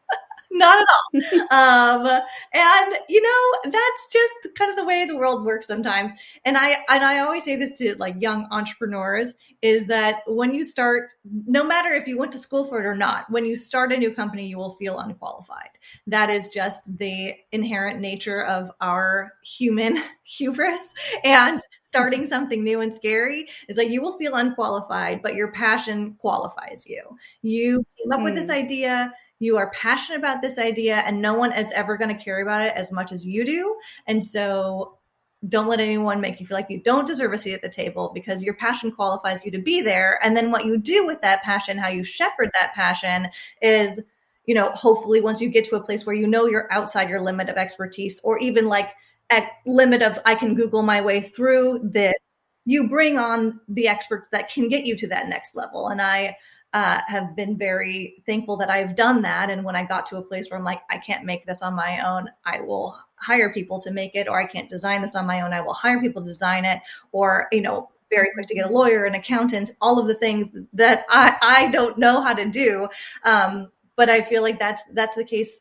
not 0.53 0.79
at 0.81 0.87
all. 0.91 1.41
um, 1.51 2.21
and 2.53 2.95
you 3.09 3.23
know, 3.23 3.71
that's 3.71 4.13
just 4.13 4.55
kind 4.57 4.71
of 4.71 4.77
the 4.77 4.85
way 4.85 5.05
the 5.05 5.17
world 5.17 5.45
works 5.45 5.67
sometimes. 5.67 6.13
And 6.45 6.57
I 6.57 6.79
and 6.89 7.05
I 7.05 7.21
always 7.21 7.45
say 7.45 7.57
this 7.57 7.77
to 7.79 7.95
like 7.97 8.17
young 8.21 8.47
entrepreneurs 8.51 9.35
is 9.63 9.87
that 9.87 10.23
when 10.27 10.53
you 10.53 10.65
start, 10.65 11.13
no 11.47 11.65
matter 11.65 11.93
if 11.93 12.09
you 12.09 12.19
went 12.19 12.33
to 12.33 12.39
school 12.39 12.65
for 12.65 12.81
it 12.81 12.87
or 12.87 12.97
not, 12.97 13.31
when 13.31 13.47
you 13.47 13.55
start 13.55 13.93
a 13.93 13.97
new 13.97 14.13
company, 14.13 14.47
you 14.47 14.59
will 14.59 14.75
feel 14.75 14.99
unqualified. 14.99 15.71
That 16.09 16.31
is 16.31 16.49
just 16.49 16.99
the 16.99 17.35
inherent 17.53 18.01
nature 18.01 18.45
of 18.45 18.73
our 18.81 19.35
human 19.45 20.03
hubris. 20.25 20.93
And 21.23 21.61
starting 21.83 22.27
something 22.27 22.65
new 22.65 22.81
and 22.81 22.93
scary 22.93 23.47
is 23.69 23.77
like 23.77 23.91
you 23.91 24.03
will 24.03 24.19
feel 24.19 24.35
unqualified, 24.35 25.23
but 25.23 25.35
your 25.35 25.53
passion 25.53 26.15
qualifies 26.15 26.85
you. 26.87 27.03
You 27.43 27.85
came 27.99 28.13
up 28.13 28.21
mm. 28.21 28.25
with 28.25 28.35
this 28.35 28.47
hmm. 28.47 28.53
idea 28.53 29.13
you 29.43 29.57
are 29.57 29.71
passionate 29.71 30.19
about 30.19 30.41
this 30.41 30.57
idea 30.57 30.99
and 30.99 31.21
no 31.21 31.35
one 31.35 31.53
is 31.53 31.73
ever 31.73 31.97
going 31.97 32.17
to 32.17 32.23
care 32.23 32.41
about 32.43 32.63
it 32.63 32.73
as 32.77 32.93
much 32.93 33.11
as 33.11 33.27
you 33.27 33.45
do. 33.45 33.75
And 34.07 34.23
so 34.23 34.99
don't 35.49 35.67
let 35.67 35.81
anyone 35.81 36.21
make 36.21 36.39
you 36.39 36.47
feel 36.47 36.57
like 36.57 36.71
you 36.71 36.81
don't 36.81 37.09
deserve 37.09 37.33
a 37.33 37.39
seat 37.39 37.55
at 37.55 37.63
the 37.63 37.69
table 37.69 38.13
because 38.15 38.45
your 38.45 38.55
passion 38.55 38.93
qualifies 38.93 39.45
you 39.45 39.51
to 39.51 39.59
be 39.59 39.81
there. 39.81 40.21
And 40.23 40.37
then 40.37 40.53
what 40.53 40.65
you 40.65 40.79
do 40.79 41.05
with 41.05 41.21
that 41.23 41.43
passion 41.43 41.77
how 41.77 41.89
you 41.89 42.05
shepherd 42.05 42.51
that 42.53 42.73
passion 42.75 43.29
is 43.61 44.01
you 44.47 44.55
know 44.55 44.71
hopefully 44.71 45.21
once 45.21 45.41
you 45.41 45.49
get 45.49 45.65
to 45.65 45.77
a 45.77 45.85
place 45.85 46.07
where 46.07 46.15
you 46.15 46.29
know 46.29 46.47
you're 46.47 46.73
outside 46.73 47.09
your 47.09 47.21
limit 47.21 47.49
of 47.49 47.57
expertise 47.57 48.21
or 48.23 48.39
even 48.39 48.67
like 48.67 48.91
at 49.31 49.49
limit 49.67 50.03
of 50.03 50.19
i 50.27 50.35
can 50.35 50.57
google 50.57 50.83
my 50.83 51.01
way 51.01 51.21
through 51.21 51.79
this 51.85 52.15
you 52.65 52.89
bring 52.89 53.19
on 53.19 53.61
the 53.69 53.87
experts 53.89 54.29
that 54.33 54.49
can 54.49 54.69
get 54.69 54.85
you 54.85 54.97
to 54.97 55.09
that 55.09 55.29
next 55.29 55.55
level. 55.55 55.89
And 55.89 56.03
i 56.03 56.37
uh, 56.73 57.01
have 57.07 57.37
been 57.37 57.57
very 57.57 58.23
thankful 58.27 58.57
that 58.57 58.71
I've 58.71 58.97
done 58.97 59.21
that. 59.23 59.51
And 59.51 59.63
when 59.63 59.77
I 59.77 59.85
got 59.85 60.07
to 60.07 60.17
a 60.17 60.23
place 60.23 60.49
where 60.51 60.59
I'm 60.59 60.65
like, 60.65 60.81
I 60.91 60.99
can't 60.99 61.25
make 61.25 61.45
this 61.45 61.63
on 61.63 61.75
my 61.75 62.01
own, 62.07 62.31
I 62.47 62.61
will 62.61 62.99
hire 63.17 63.53
people 63.53 63.81
to 63.81 63.91
make 63.91 64.15
it, 64.15 64.27
or 64.27 64.41
I 64.41 64.47
can't 64.47 64.69
design 64.69 65.03
this 65.03 65.15
on 65.15 65.27
my 65.27 65.43
own, 65.43 65.53
I 65.53 65.61
will 65.61 65.75
hire 65.75 66.01
people 66.01 66.23
to 66.23 66.29
design 66.29 66.65
it, 66.65 66.81
or, 67.13 67.49
you 67.53 67.61
know, 67.61 67.91
very 68.11 68.31
quick 68.35 68.47
to 68.47 68.55
get 68.55 68.67
a 68.67 68.73
lawyer, 68.73 69.05
an 69.05 69.15
accountant, 69.15 69.71
all 69.81 69.99
of 69.99 70.07
the 70.07 70.15
things 70.15 70.49
that 70.73 71.05
I, 71.09 71.37
I 71.43 71.71
don't 71.71 71.99
know 71.99 72.21
how 72.21 72.35
to 72.35 72.49
do. 72.49 72.89
Um, 73.25 73.71
but 73.97 74.09
I 74.09 74.23
feel 74.23 74.43
like 74.43 74.59
that's 74.59 74.83
that's 74.93 75.17
the 75.17 75.25
case 75.25 75.61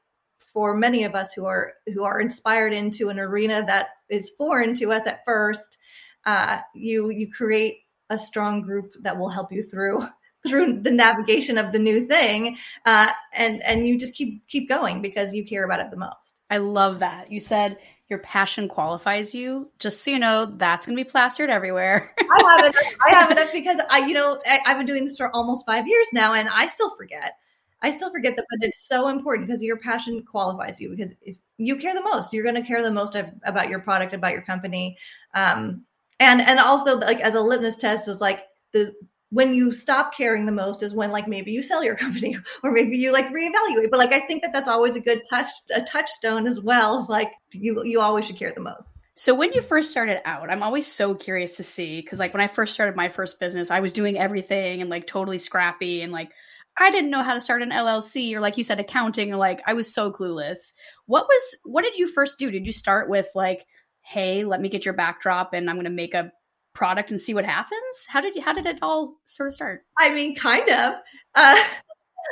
for 0.53 0.75
many 0.75 1.03
of 1.03 1.15
us 1.15 1.33
who 1.33 1.45
are 1.45 1.73
who 1.93 2.03
are 2.03 2.19
inspired 2.19 2.73
into 2.73 3.09
an 3.09 3.19
arena 3.19 3.65
that 3.65 3.89
is 4.09 4.31
foreign 4.31 4.73
to 4.75 4.91
us 4.91 5.07
at 5.07 5.23
first. 5.25 5.77
Uh, 6.25 6.59
you 6.73 7.09
you 7.09 7.31
create 7.31 7.79
a 8.09 8.17
strong 8.17 8.61
group 8.61 8.93
that 9.01 9.17
will 9.17 9.29
help 9.29 9.51
you 9.51 9.63
through 9.63 10.05
through 10.47 10.81
the 10.81 10.91
navigation 10.91 11.57
of 11.57 11.71
the 11.71 11.79
new 11.79 12.07
thing 12.07 12.57
uh, 12.85 13.09
and 13.33 13.61
and 13.63 13.87
you 13.87 13.97
just 13.97 14.13
keep 14.13 14.47
keep 14.47 14.67
going 14.67 15.01
because 15.01 15.33
you 15.33 15.45
care 15.45 15.63
about 15.63 15.79
it 15.79 15.91
the 15.91 15.97
most. 15.97 16.39
I 16.49 16.57
love 16.57 16.99
that. 16.99 17.31
You 17.31 17.39
said 17.39 17.77
your 18.07 18.19
passion 18.19 18.67
qualifies 18.67 19.33
you. 19.33 19.71
Just 19.79 20.03
so 20.03 20.11
you 20.11 20.19
know 20.19 20.45
that's 20.57 20.85
going 20.85 20.97
to 20.97 21.03
be 21.03 21.09
plastered 21.09 21.49
everywhere. 21.49 22.13
I 22.19 22.55
have 22.55 22.65
it. 22.65 22.75
I 23.05 23.09
have 23.15 23.31
it 23.31 23.53
because 23.53 23.79
i 23.89 23.99
you 23.99 24.13
know 24.13 24.41
I, 24.45 24.59
i've 24.65 24.77
been 24.77 24.85
doing 24.85 25.05
this 25.05 25.17
for 25.17 25.33
almost 25.35 25.65
five 25.65 25.87
years 25.87 26.07
now 26.13 26.33
and 26.33 26.49
i 26.49 26.67
still 26.67 26.95
forget. 26.95 27.33
I 27.83 27.89
still 27.89 28.11
forget 28.11 28.35
that 28.35 28.45
but 28.49 28.67
it's 28.67 28.87
so 28.87 29.07
important 29.07 29.47
because 29.47 29.63
your 29.63 29.77
passion 29.77 30.23
qualifies 30.23 30.79
you 30.79 30.91
because 30.91 31.13
if 31.21 31.35
you 31.57 31.75
care 31.77 31.93
the 31.93 32.01
most 32.01 32.33
you're 32.33 32.43
going 32.43 32.55
to 32.55 32.61
care 32.61 32.83
the 32.83 32.91
most 32.91 33.15
about 33.43 33.69
your 33.69 33.79
product 33.79 34.13
about 34.13 34.33
your 34.33 34.43
company. 34.43 34.97
Um, 35.33 35.85
and 36.19 36.41
and 36.41 36.59
also 36.59 36.97
like 36.97 37.19
as 37.19 37.33
a 37.33 37.41
litmus 37.41 37.77
test 37.77 38.07
is 38.07 38.21
like 38.21 38.43
the 38.73 38.93
when 39.31 39.53
you 39.53 39.71
stop 39.71 40.13
caring 40.13 40.45
the 40.45 40.51
most 40.51 40.83
is 40.83 40.93
when 40.93 41.09
like 41.09 41.27
maybe 41.27 41.51
you 41.51 41.61
sell 41.61 41.83
your 41.83 41.95
company 42.03 42.37
or 42.63 42.71
maybe 42.71 42.97
you 42.97 43.11
like 43.11 43.27
reevaluate 43.29 43.89
but 43.89 43.97
like 43.97 44.13
i 44.13 44.19
think 44.19 44.43
that 44.43 44.53
that's 44.53 44.69
always 44.69 44.95
a 44.95 45.01
good 45.01 45.21
touch 45.29 45.47
a 45.73 45.81
touchstone 45.81 46.45
as 46.45 46.61
well 46.61 46.97
is 46.97 47.09
like 47.09 47.31
you 47.51 47.83
you 47.83 47.99
always 47.99 48.25
should 48.25 48.37
care 48.37 48.53
the 48.53 48.61
most 48.61 48.95
so 49.15 49.33
when 49.33 49.51
you 49.53 49.61
first 49.61 49.89
started 49.89 50.21
out 50.25 50.51
i'm 50.51 50.63
always 50.63 50.85
so 50.85 51.15
curious 51.15 51.57
to 51.57 51.63
see 51.63 52.01
because 52.01 52.19
like 52.19 52.33
when 52.33 52.41
i 52.41 52.47
first 52.47 52.73
started 52.73 52.95
my 52.95 53.09
first 53.09 53.39
business 53.39 53.71
i 53.71 53.79
was 53.79 53.91
doing 53.91 54.17
everything 54.17 54.81
and 54.81 54.89
like 54.89 55.07
totally 55.07 55.39
scrappy 55.39 56.01
and 56.01 56.11
like 56.11 56.29
I 56.79 56.89
didn't 56.89 57.09
know 57.09 57.21
how 57.21 57.33
to 57.33 57.41
start 57.41 57.61
an 57.61 57.71
LLC 57.71 58.33
or 58.33 58.39
like 58.39 58.57
you 58.57 58.63
said 58.63 58.79
accounting 58.79 59.29
like 59.33 59.61
I 59.67 59.73
was 59.73 59.93
so 59.93 60.09
clueless. 60.09 60.71
What 61.05 61.27
was 61.27 61.57
what 61.63 61.83
did 61.83 61.97
you 61.97 62.07
first 62.07 62.39
do? 62.39 62.49
Did 62.49 62.65
you 62.65 62.71
start 62.71 63.09
with 63.09 63.27
like 63.35 63.65
hey, 64.03 64.43
let 64.43 64.61
me 64.61 64.69
get 64.69 64.85
your 64.85 64.93
backdrop 64.93 65.53
and 65.53 65.69
I'm 65.69 65.75
going 65.75 65.85
to 65.85 65.91
make 65.91 66.13
a 66.13 66.31
product 66.73 67.11
and 67.11 67.19
see 67.19 67.33
what 67.33 67.45
happens? 67.45 68.05
How 68.07 68.21
did 68.21 68.35
you, 68.35 68.41
how 68.41 68.53
did 68.53 68.65
it 68.65 68.79
all 68.81 69.19
sort 69.25 69.47
of 69.47 69.53
start? 69.53 69.85
I 69.97 70.13
mean, 70.13 70.35
kind 70.35 70.69
of. 70.69 70.95
Uh, 71.35 71.63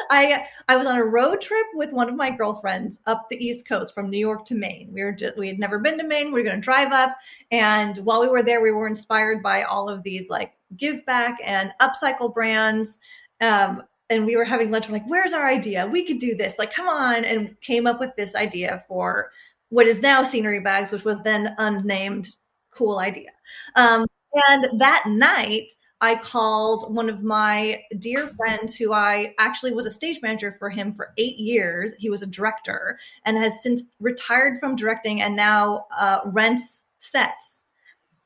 I 0.09 0.45
I 0.67 0.77
was 0.77 0.87
on 0.87 0.97
a 0.97 1.03
road 1.03 1.41
trip 1.41 1.65
with 1.73 1.91
one 1.91 2.09
of 2.09 2.15
my 2.15 2.31
girlfriends 2.31 3.01
up 3.05 3.27
the 3.27 3.43
East 3.43 3.67
Coast 3.67 3.93
from 3.93 4.09
New 4.09 4.19
York 4.19 4.45
to 4.45 4.55
Maine. 4.55 4.89
We 4.93 5.03
were 5.03 5.11
just 5.11 5.37
we 5.37 5.47
had 5.47 5.59
never 5.59 5.79
been 5.79 5.97
to 5.97 6.07
Maine. 6.07 6.27
We 6.27 6.39
were 6.39 6.43
going 6.43 6.55
to 6.55 6.61
drive 6.61 6.91
up, 6.91 7.15
and 7.51 7.97
while 7.97 8.21
we 8.21 8.27
were 8.27 8.43
there, 8.43 8.61
we 8.61 8.71
were 8.71 8.87
inspired 8.87 9.41
by 9.41 9.63
all 9.63 9.89
of 9.89 10.03
these 10.03 10.29
like 10.29 10.53
give 10.77 11.05
back 11.05 11.37
and 11.43 11.71
upcycle 11.81 12.33
brands. 12.33 12.99
Um, 13.41 13.83
and 14.09 14.25
we 14.25 14.35
were 14.35 14.45
having 14.45 14.71
lunch. 14.71 14.87
We're 14.87 14.93
like, 14.93 15.07
"Where's 15.07 15.33
our 15.33 15.47
idea? 15.47 15.87
We 15.87 16.05
could 16.05 16.19
do 16.19 16.35
this! 16.35 16.57
Like, 16.59 16.73
come 16.73 16.87
on!" 16.87 17.25
And 17.25 17.59
came 17.61 17.87
up 17.87 17.99
with 17.99 18.15
this 18.15 18.35
idea 18.35 18.83
for 18.87 19.31
what 19.69 19.87
is 19.87 20.01
now 20.01 20.23
Scenery 20.23 20.61
Bags, 20.61 20.91
which 20.91 21.03
was 21.03 21.21
then 21.23 21.55
unnamed 21.57 22.27
cool 22.71 22.99
idea. 22.99 23.29
Um, 23.75 24.07
and 24.33 24.79
that 24.79 25.03
night, 25.07 25.71
I 26.01 26.15
called 26.15 26.93
one 26.93 27.09
of 27.09 27.23
my 27.23 27.83
dear 27.97 28.27
friends 28.37 28.75
who 28.75 28.93
I 28.93 29.33
actually 29.37 29.73
was 29.73 29.85
a 29.85 29.91
stage 29.91 30.21
manager 30.21 30.53
for 30.53 30.69
him 30.69 30.93
for 30.93 31.13
eight 31.17 31.37
years. 31.37 31.93
He 31.99 32.09
was 32.09 32.21
a 32.21 32.27
director 32.27 32.97
and 33.25 33.37
has 33.37 33.61
since 33.61 33.83
retired 33.99 34.59
from 34.59 34.77
directing 34.77 35.21
and 35.21 35.35
now 35.35 35.87
uh, 35.97 36.21
rents 36.25 36.85
sets. 36.99 37.65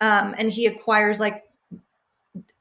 Um, 0.01 0.35
and 0.37 0.51
he 0.51 0.67
acquires 0.67 1.19
like 1.19 1.43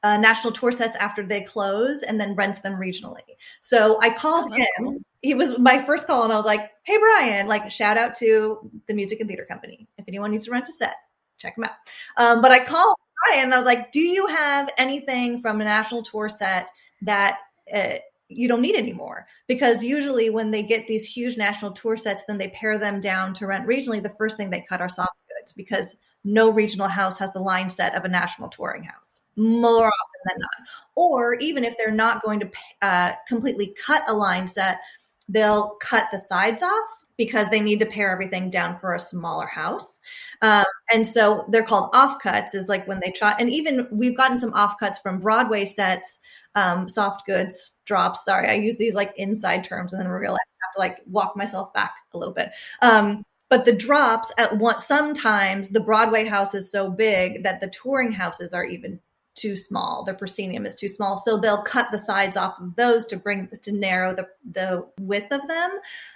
uh, 0.03 0.17
national 0.17 0.53
tour 0.53 0.71
sets 0.71 0.95
after 0.95 1.25
they 1.25 1.41
close 1.41 2.03
and 2.03 2.19
then 2.19 2.35
rents 2.35 2.61
them 2.61 2.73
regionally. 2.73 3.21
So 3.61 3.99
I 4.01 4.09
called 4.11 4.51
oh, 4.51 4.55
him. 4.55 4.67
Cool. 4.79 4.97
He 5.21 5.33
was 5.33 5.57
my 5.57 5.81
first 5.83 6.05
call, 6.05 6.23
and 6.23 6.33
I 6.33 6.35
was 6.35 6.45
like, 6.45 6.71
"Hey, 6.83 6.97
Brian! 6.97 7.47
Like, 7.47 7.71
shout 7.71 7.97
out 7.97 8.13
to 8.15 8.69
the 8.87 8.93
Music 8.93 9.21
and 9.21 9.27
Theater 9.27 9.45
Company. 9.45 9.87
If 9.97 10.05
anyone 10.07 10.31
needs 10.31 10.45
to 10.45 10.51
rent 10.51 10.67
a 10.67 10.73
set, 10.73 10.95
check 11.37 11.55
them 11.55 11.63
out." 11.63 11.71
Um, 12.17 12.41
but 12.41 12.51
I 12.51 12.63
called 12.63 12.97
And 13.33 13.53
I 13.53 13.57
was 13.57 13.65
like, 13.65 13.91
"Do 13.91 13.99
you 13.99 14.27
have 14.27 14.69
anything 14.77 15.39
from 15.41 15.61
a 15.61 15.63
national 15.63 16.03
tour 16.03 16.29
set 16.29 16.69
that?" 17.01 17.39
Uh, 17.73 17.95
you 18.29 18.47
don't 18.47 18.61
need 18.61 18.75
anymore 18.75 19.27
because 19.47 19.83
usually 19.83 20.31
when 20.31 20.49
they 20.49 20.63
get 20.63 20.87
these 20.87 21.05
huge 21.05 21.37
national 21.37 21.71
tour 21.71 21.95
sets 21.95 22.23
then 22.25 22.37
they 22.37 22.47
pare 22.47 22.79
them 22.79 22.99
down 22.99 23.31
to 23.31 23.45
rent 23.45 23.67
regionally 23.67 24.01
the 24.01 24.13
first 24.17 24.37
thing 24.37 24.49
they 24.49 24.65
cut 24.67 24.81
are 24.81 24.89
soft 24.89 25.13
goods 25.27 25.53
because 25.53 25.97
no 26.23 26.49
regional 26.49 26.87
house 26.87 27.19
has 27.19 27.31
the 27.33 27.39
line 27.39 27.69
set 27.69 27.93
of 27.93 28.05
a 28.05 28.09
national 28.09 28.49
touring 28.49 28.83
house 28.83 29.21
more 29.35 29.85
often 29.85 30.21
than 30.25 30.37
not. 30.39 30.67
Or 30.95 31.35
even 31.35 31.63
if 31.63 31.75
they're 31.77 31.91
not 31.91 32.23
going 32.23 32.39
to 32.41 32.51
uh, 32.81 33.11
completely 33.27 33.75
cut 33.83 34.03
a 34.07 34.13
line 34.13 34.47
set, 34.47 34.79
they'll 35.27 35.75
cut 35.81 36.07
the 36.11 36.19
sides 36.19 36.63
off 36.63 36.85
because 37.17 37.47
they 37.49 37.59
need 37.59 37.79
to 37.79 37.85
pare 37.85 38.11
everything 38.11 38.49
down 38.49 38.79
for 38.79 38.93
a 38.93 38.99
smaller 38.99 39.45
house. 39.45 39.99
Um, 40.41 40.65
and 40.91 41.05
so 41.05 41.45
they're 41.49 41.63
called 41.63 41.91
offcuts, 41.93 42.55
is 42.55 42.67
like 42.67 42.87
when 42.87 42.99
they 43.03 43.11
try, 43.11 43.35
and 43.39 43.49
even 43.49 43.87
we've 43.91 44.17
gotten 44.17 44.39
some 44.39 44.53
offcuts 44.53 45.01
from 45.01 45.19
Broadway 45.19 45.65
sets, 45.65 46.19
um, 46.55 46.87
soft 46.89 47.25
goods 47.25 47.71
drops. 47.85 48.25
Sorry, 48.25 48.49
I 48.49 48.53
use 48.53 48.77
these 48.77 48.93
like 48.93 49.13
inside 49.17 49.63
terms 49.63 49.93
and 49.93 50.01
then 50.01 50.07
realize 50.07 50.39
I 50.39 50.65
have 50.67 50.73
to 50.73 50.79
like 50.79 50.97
walk 51.07 51.35
myself 51.35 51.73
back 51.73 51.95
a 52.13 52.17
little 52.17 52.33
bit. 52.33 52.51
Um, 52.81 53.23
but 53.49 53.65
the 53.65 53.75
drops 53.75 54.31
at 54.39 54.57
one 54.57 54.79
sometimes 54.79 55.69
the 55.69 55.79
Broadway 55.79 56.25
house 56.25 56.55
is 56.55 56.71
so 56.71 56.89
big 56.89 57.43
that 57.43 57.61
the 57.61 57.67
touring 57.69 58.11
houses 58.11 58.53
are 58.53 58.65
even 58.65 58.99
too 59.35 59.55
small. 59.55 60.03
The 60.03 60.13
proscenium 60.13 60.65
is 60.65 60.75
too 60.75 60.87
small. 60.87 61.17
So 61.17 61.37
they'll 61.37 61.61
cut 61.61 61.87
the 61.91 61.97
sides 61.97 62.37
off 62.37 62.59
of 62.59 62.75
those 62.75 63.05
to 63.07 63.17
bring 63.17 63.49
to 63.61 63.71
narrow 63.71 64.15
the, 64.15 64.27
the 64.51 64.85
width 64.99 65.31
of 65.31 65.47
them 65.47 65.71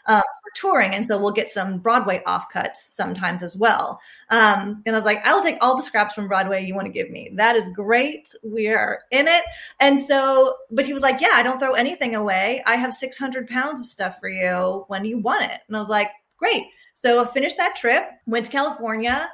um, 0.06 0.22
for 0.22 0.52
touring. 0.56 0.94
And 0.94 1.06
so 1.06 1.18
we'll 1.18 1.32
get 1.32 1.50
some 1.50 1.80
Broadway 1.80 2.22
offcuts 2.28 2.78
sometimes 2.90 3.44
as 3.44 3.56
well. 3.56 4.00
Um, 4.30 4.84
and 4.86 4.96
I 4.96 4.98
was 4.98 5.06
like, 5.06 5.26
I'll 5.26 5.42
take 5.42 5.58
all 5.62 5.76
the 5.76 5.84
scraps 5.84 6.14
from 6.14 6.28
Broadway 6.28 6.66
you 6.66 6.76
want 6.76 6.86
to 6.86 6.94
give 6.94 7.10
me. 7.10 7.32
That 7.36 7.56
is 7.56 7.70
great. 7.70 8.34
We 8.44 8.68
are 8.68 9.02
in 9.12 9.28
it. 9.28 9.44
And 9.80 10.00
so, 10.00 10.56
but 10.72 10.86
he 10.86 10.94
was 10.94 11.04
like, 11.04 11.22
Yeah, 11.22 11.34
I 11.34 11.44
don't 11.44 11.60
throw 11.60 11.74
anything 11.74 12.16
away. 12.16 12.64
I 12.66 12.76
have 12.76 12.94
600 12.94 13.48
pounds 13.48 13.80
of 13.80 13.88
stuff 13.88 14.20
for 14.20 14.30
you 14.30 14.86
when 14.88 15.06
you 15.06 15.18
want 15.20 15.44
it. 15.44 15.60
And 15.68 15.76
I 15.76 15.80
was 15.80 15.90
like, 15.90 16.12
Great. 16.38 16.66
So 16.94 17.24
I 17.24 17.26
finished 17.32 17.58
that 17.58 17.76
trip, 17.76 18.10
went 18.26 18.46
to 18.46 18.52
California 18.52 19.30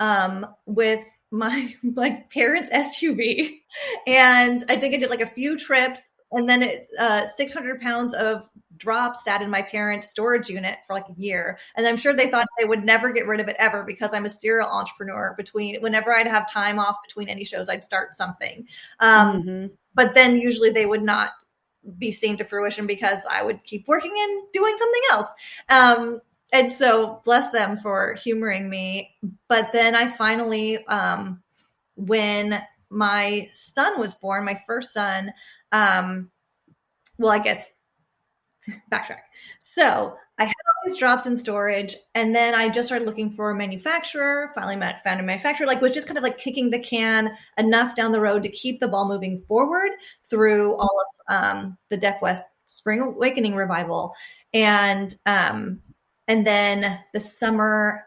um, 0.00 0.46
with 0.66 1.02
my 1.30 1.74
like 1.94 2.30
parents' 2.30 2.70
SUV, 2.70 3.60
and 4.06 4.64
I 4.68 4.76
think 4.76 4.94
I 4.94 4.98
did 4.98 5.10
like 5.10 5.20
a 5.20 5.26
few 5.26 5.58
trips, 5.58 6.00
and 6.32 6.48
then 6.48 6.62
it 6.62 6.86
uh, 6.98 7.26
600 7.26 7.80
pounds 7.80 8.14
of 8.14 8.48
drops 8.76 9.24
sat 9.24 9.42
in 9.42 9.50
my 9.50 9.62
parents' 9.62 10.10
storage 10.10 10.48
unit 10.48 10.78
for 10.86 10.94
like 10.94 11.08
a 11.08 11.20
year, 11.20 11.58
and 11.76 11.86
I'm 11.86 11.96
sure 11.96 12.14
they 12.14 12.30
thought 12.30 12.46
they 12.58 12.64
would 12.64 12.84
never 12.84 13.12
get 13.12 13.26
rid 13.26 13.40
of 13.40 13.48
it 13.48 13.56
ever 13.58 13.82
because 13.82 14.14
I'm 14.14 14.26
a 14.26 14.30
serial 14.30 14.68
entrepreneur. 14.68 15.34
Between 15.36 15.80
whenever 15.80 16.14
I'd 16.14 16.26
have 16.26 16.50
time 16.50 16.78
off 16.78 16.96
between 17.06 17.28
any 17.28 17.44
shows, 17.44 17.68
I'd 17.68 17.84
start 17.84 18.14
something. 18.14 18.66
Um, 19.00 19.42
mm-hmm. 19.42 19.66
But 19.94 20.14
then 20.14 20.36
usually 20.38 20.70
they 20.70 20.86
would 20.86 21.02
not 21.02 21.30
be 21.96 22.12
seen 22.12 22.36
to 22.36 22.44
fruition 22.44 22.86
because 22.86 23.26
I 23.30 23.42
would 23.42 23.64
keep 23.64 23.86
working 23.88 24.12
and 24.16 24.42
doing 24.52 24.76
something 24.78 25.02
else. 25.10 25.26
Um, 25.68 26.20
and 26.52 26.70
so 26.72 27.20
bless 27.24 27.50
them 27.50 27.78
for 27.80 28.14
humoring 28.14 28.70
me. 28.70 29.14
But 29.48 29.72
then 29.72 29.94
I 29.94 30.10
finally, 30.10 30.84
um, 30.86 31.42
when 31.96 32.62
my 32.90 33.50
son 33.54 33.98
was 33.98 34.14
born, 34.14 34.44
my 34.44 34.62
first 34.66 34.92
son, 34.92 35.32
um, 35.72 36.30
well, 37.18 37.32
I 37.32 37.38
guess 37.38 37.70
backtrack. 38.92 39.20
So 39.60 40.14
I 40.38 40.44
had 40.44 40.52
all 40.52 40.86
these 40.88 40.96
drops 40.96 41.26
in 41.26 41.36
storage, 41.36 41.96
and 42.14 42.34
then 42.34 42.54
I 42.54 42.68
just 42.68 42.88
started 42.88 43.04
looking 43.04 43.34
for 43.34 43.50
a 43.50 43.54
manufacturer. 43.54 44.52
Finally, 44.54 44.76
met, 44.76 45.02
found 45.02 45.20
a 45.20 45.22
manufacturer, 45.24 45.66
like 45.66 45.80
was 45.80 45.92
just 45.92 46.06
kind 46.06 46.16
of 46.16 46.22
like 46.22 46.38
kicking 46.38 46.70
the 46.70 46.78
can 46.80 47.36
enough 47.58 47.96
down 47.96 48.12
the 48.12 48.20
road 48.20 48.42
to 48.44 48.48
keep 48.48 48.78
the 48.80 48.88
ball 48.88 49.08
moving 49.08 49.42
forward 49.48 49.90
through 50.30 50.76
all 50.76 51.02
of 51.28 51.34
um, 51.34 51.78
the 51.90 51.96
Deaf 51.96 52.22
West 52.22 52.46
Spring 52.66 53.00
Awakening 53.00 53.56
revival, 53.56 54.14
and 54.54 55.16
um, 55.26 55.80
and 56.28 56.46
then 56.46 57.00
the 57.12 57.20
summer 57.20 58.04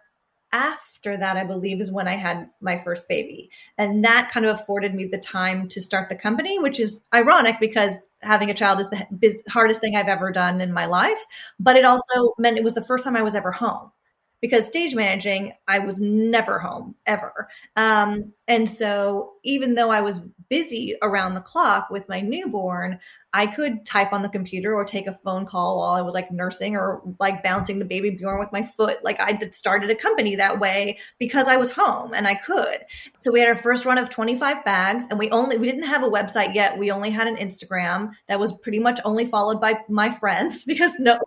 after 0.54 1.18
that, 1.18 1.38
I 1.38 1.44
believe, 1.44 1.80
is 1.80 1.92
when 1.92 2.08
I 2.08 2.16
had 2.16 2.50
my 2.60 2.78
first 2.78 3.08
baby. 3.08 3.50
And 3.78 4.04
that 4.04 4.32
kind 4.32 4.46
of 4.46 4.60
afforded 4.60 4.94
me 4.94 5.06
the 5.06 5.18
time 5.18 5.68
to 5.70 5.82
start 5.82 6.10
the 6.10 6.16
company, 6.16 6.60
which 6.60 6.80
is 6.80 7.04
ironic 7.14 7.56
because 7.60 8.08
having 8.22 8.50
a 8.50 8.54
child 8.54 8.80
is 8.80 8.90
the 8.90 9.42
hardest 9.50 9.82
thing 9.82 9.96
I've 9.96 10.08
ever 10.08 10.32
done 10.32 10.62
in 10.62 10.74
my 10.74 10.86
life. 10.86 11.26
But 11.60 11.78
it 11.78 11.86
also 11.86 12.34
meant 12.38 12.58
it 12.58 12.64
was 12.64 12.74
the 12.74 12.84
first 12.84 13.04
time 13.04 13.16
I 13.16 13.22
was 13.22 13.36
ever 13.36 13.52
home 13.52 13.92
because 14.42 14.66
stage 14.66 14.96
managing, 14.96 15.54
I 15.68 15.80
was 15.80 16.02
never 16.02 16.60
home 16.60 16.96
ever. 17.06 17.48
Um, 17.76 18.34
and 18.48 18.70
so 18.70 19.34
even 19.44 19.76
though 19.76 19.92
I 19.92 20.02
was 20.02 20.20
busy 20.50 20.96
around 21.02 21.36
the 21.36 21.42
clock 21.42 21.90
with 21.90 22.10
my 22.10 22.20
newborn, 22.20 23.00
I 23.34 23.48
could 23.48 23.86
type 23.86 24.12
on 24.12 24.24
the 24.24 24.30
computer 24.30 24.74
or 24.76 24.84
take 24.84 25.08
a 25.08 25.18
phone 25.24 25.46
call 25.46 25.78
while 25.78 25.94
I 25.94 26.02
was 26.02 26.14
like 26.14 26.32
nursing 26.32 26.76
or 26.76 27.02
like 27.20 27.44
bouncing 27.44 27.80
the 27.80 27.86
baby 27.86 28.10
Bjorn 28.10 28.40
with 28.40 28.52
my 28.52 28.64
foot. 28.64 28.98
Like 29.04 29.22
I 29.22 29.40
started 29.52 29.90
a 29.90 29.96
company 29.96 30.36
that 30.36 30.60
way 30.60 31.00
because 31.18 31.48
I 31.48 31.56
was 31.56 31.72
home 31.72 32.14
and 32.14 32.28
I 32.28 32.36
could. 32.36 32.80
So 33.22 33.32
we 33.32 33.40
had 33.40 33.48
our 33.48 33.56
first 33.56 33.86
run 33.86 33.98
of 33.98 34.10
25 34.10 34.66
bags 34.66 35.06
and 35.10 35.18
we 35.18 35.30
only, 35.30 35.58
we 35.58 35.68
didn't 35.68 35.84
have 35.84 36.04
a 36.04 36.10
website 36.10 36.54
yet. 36.54 36.78
We 36.78 36.92
only 36.92 37.10
had 37.10 37.28
an 37.28 37.38
Instagram 37.38 38.12
that 38.28 38.40
was 38.40 38.52
pretty 38.52 38.80
much 38.80 39.00
only 39.06 39.28
followed 39.28 39.62
by 39.62 39.80
my 39.88 40.12
friends 40.12 40.64
because 40.66 41.00
no 41.00 41.18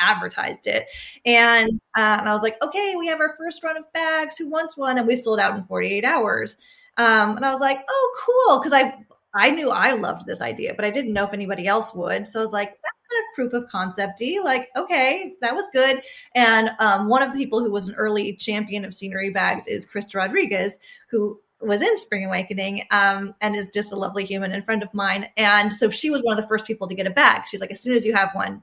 advertised 0.00 0.66
it. 0.66 0.86
And, 1.24 1.80
uh, 1.96 2.16
and 2.18 2.28
I 2.28 2.32
was 2.32 2.42
like, 2.42 2.56
okay, 2.62 2.94
we 2.98 3.06
have 3.06 3.20
our 3.20 3.36
first 3.36 3.62
run 3.62 3.76
of 3.76 3.90
bags. 3.92 4.36
Who 4.36 4.50
wants 4.50 4.76
one? 4.76 4.98
And 4.98 5.06
we 5.06 5.16
sold 5.16 5.38
out 5.38 5.56
in 5.56 5.64
48 5.64 6.04
hours. 6.04 6.58
Um, 6.96 7.36
and 7.36 7.44
I 7.44 7.52
was 7.52 7.60
like, 7.60 7.80
oh, 7.88 8.16
cool. 8.24 8.58
Because 8.58 8.72
I 8.72 9.04
I 9.32 9.50
knew 9.50 9.70
I 9.70 9.92
loved 9.92 10.26
this 10.26 10.40
idea, 10.40 10.74
but 10.74 10.84
I 10.84 10.90
didn't 10.90 11.12
know 11.12 11.24
if 11.24 11.32
anybody 11.32 11.66
else 11.66 11.94
would. 11.94 12.26
So 12.26 12.40
I 12.40 12.42
was 12.42 12.52
like, 12.52 12.70
that's 12.70 12.98
kind 13.08 13.22
of 13.22 13.34
proof 13.34 13.52
of 13.52 13.70
concepty. 13.70 14.42
Like, 14.42 14.68
okay, 14.76 15.34
that 15.40 15.54
was 15.54 15.68
good. 15.72 16.02
And 16.34 16.70
um, 16.80 17.08
one 17.08 17.22
of 17.22 17.32
the 17.32 17.38
people 17.38 17.60
who 17.60 17.70
was 17.70 17.86
an 17.86 17.94
early 17.94 18.34
champion 18.34 18.84
of 18.84 18.94
scenery 18.94 19.30
bags 19.30 19.66
is 19.68 19.86
Krysta 19.86 20.16
Rodriguez, 20.16 20.80
who 21.10 21.40
was 21.60 21.82
in 21.82 21.96
Spring 21.96 22.24
Awakening 22.24 22.86
um, 22.90 23.34
and 23.40 23.54
is 23.54 23.68
just 23.68 23.92
a 23.92 23.96
lovely 23.96 24.24
human 24.24 24.52
and 24.52 24.64
friend 24.64 24.82
of 24.82 24.92
mine. 24.94 25.28
And 25.36 25.72
so 25.72 25.90
she 25.90 26.10
was 26.10 26.22
one 26.22 26.36
of 26.36 26.42
the 26.42 26.48
first 26.48 26.66
people 26.66 26.88
to 26.88 26.94
get 26.94 27.06
a 27.06 27.10
bag. 27.10 27.42
She's 27.46 27.60
like, 27.60 27.70
as 27.70 27.80
soon 27.80 27.94
as 27.94 28.04
you 28.04 28.14
have 28.14 28.30
one, 28.34 28.62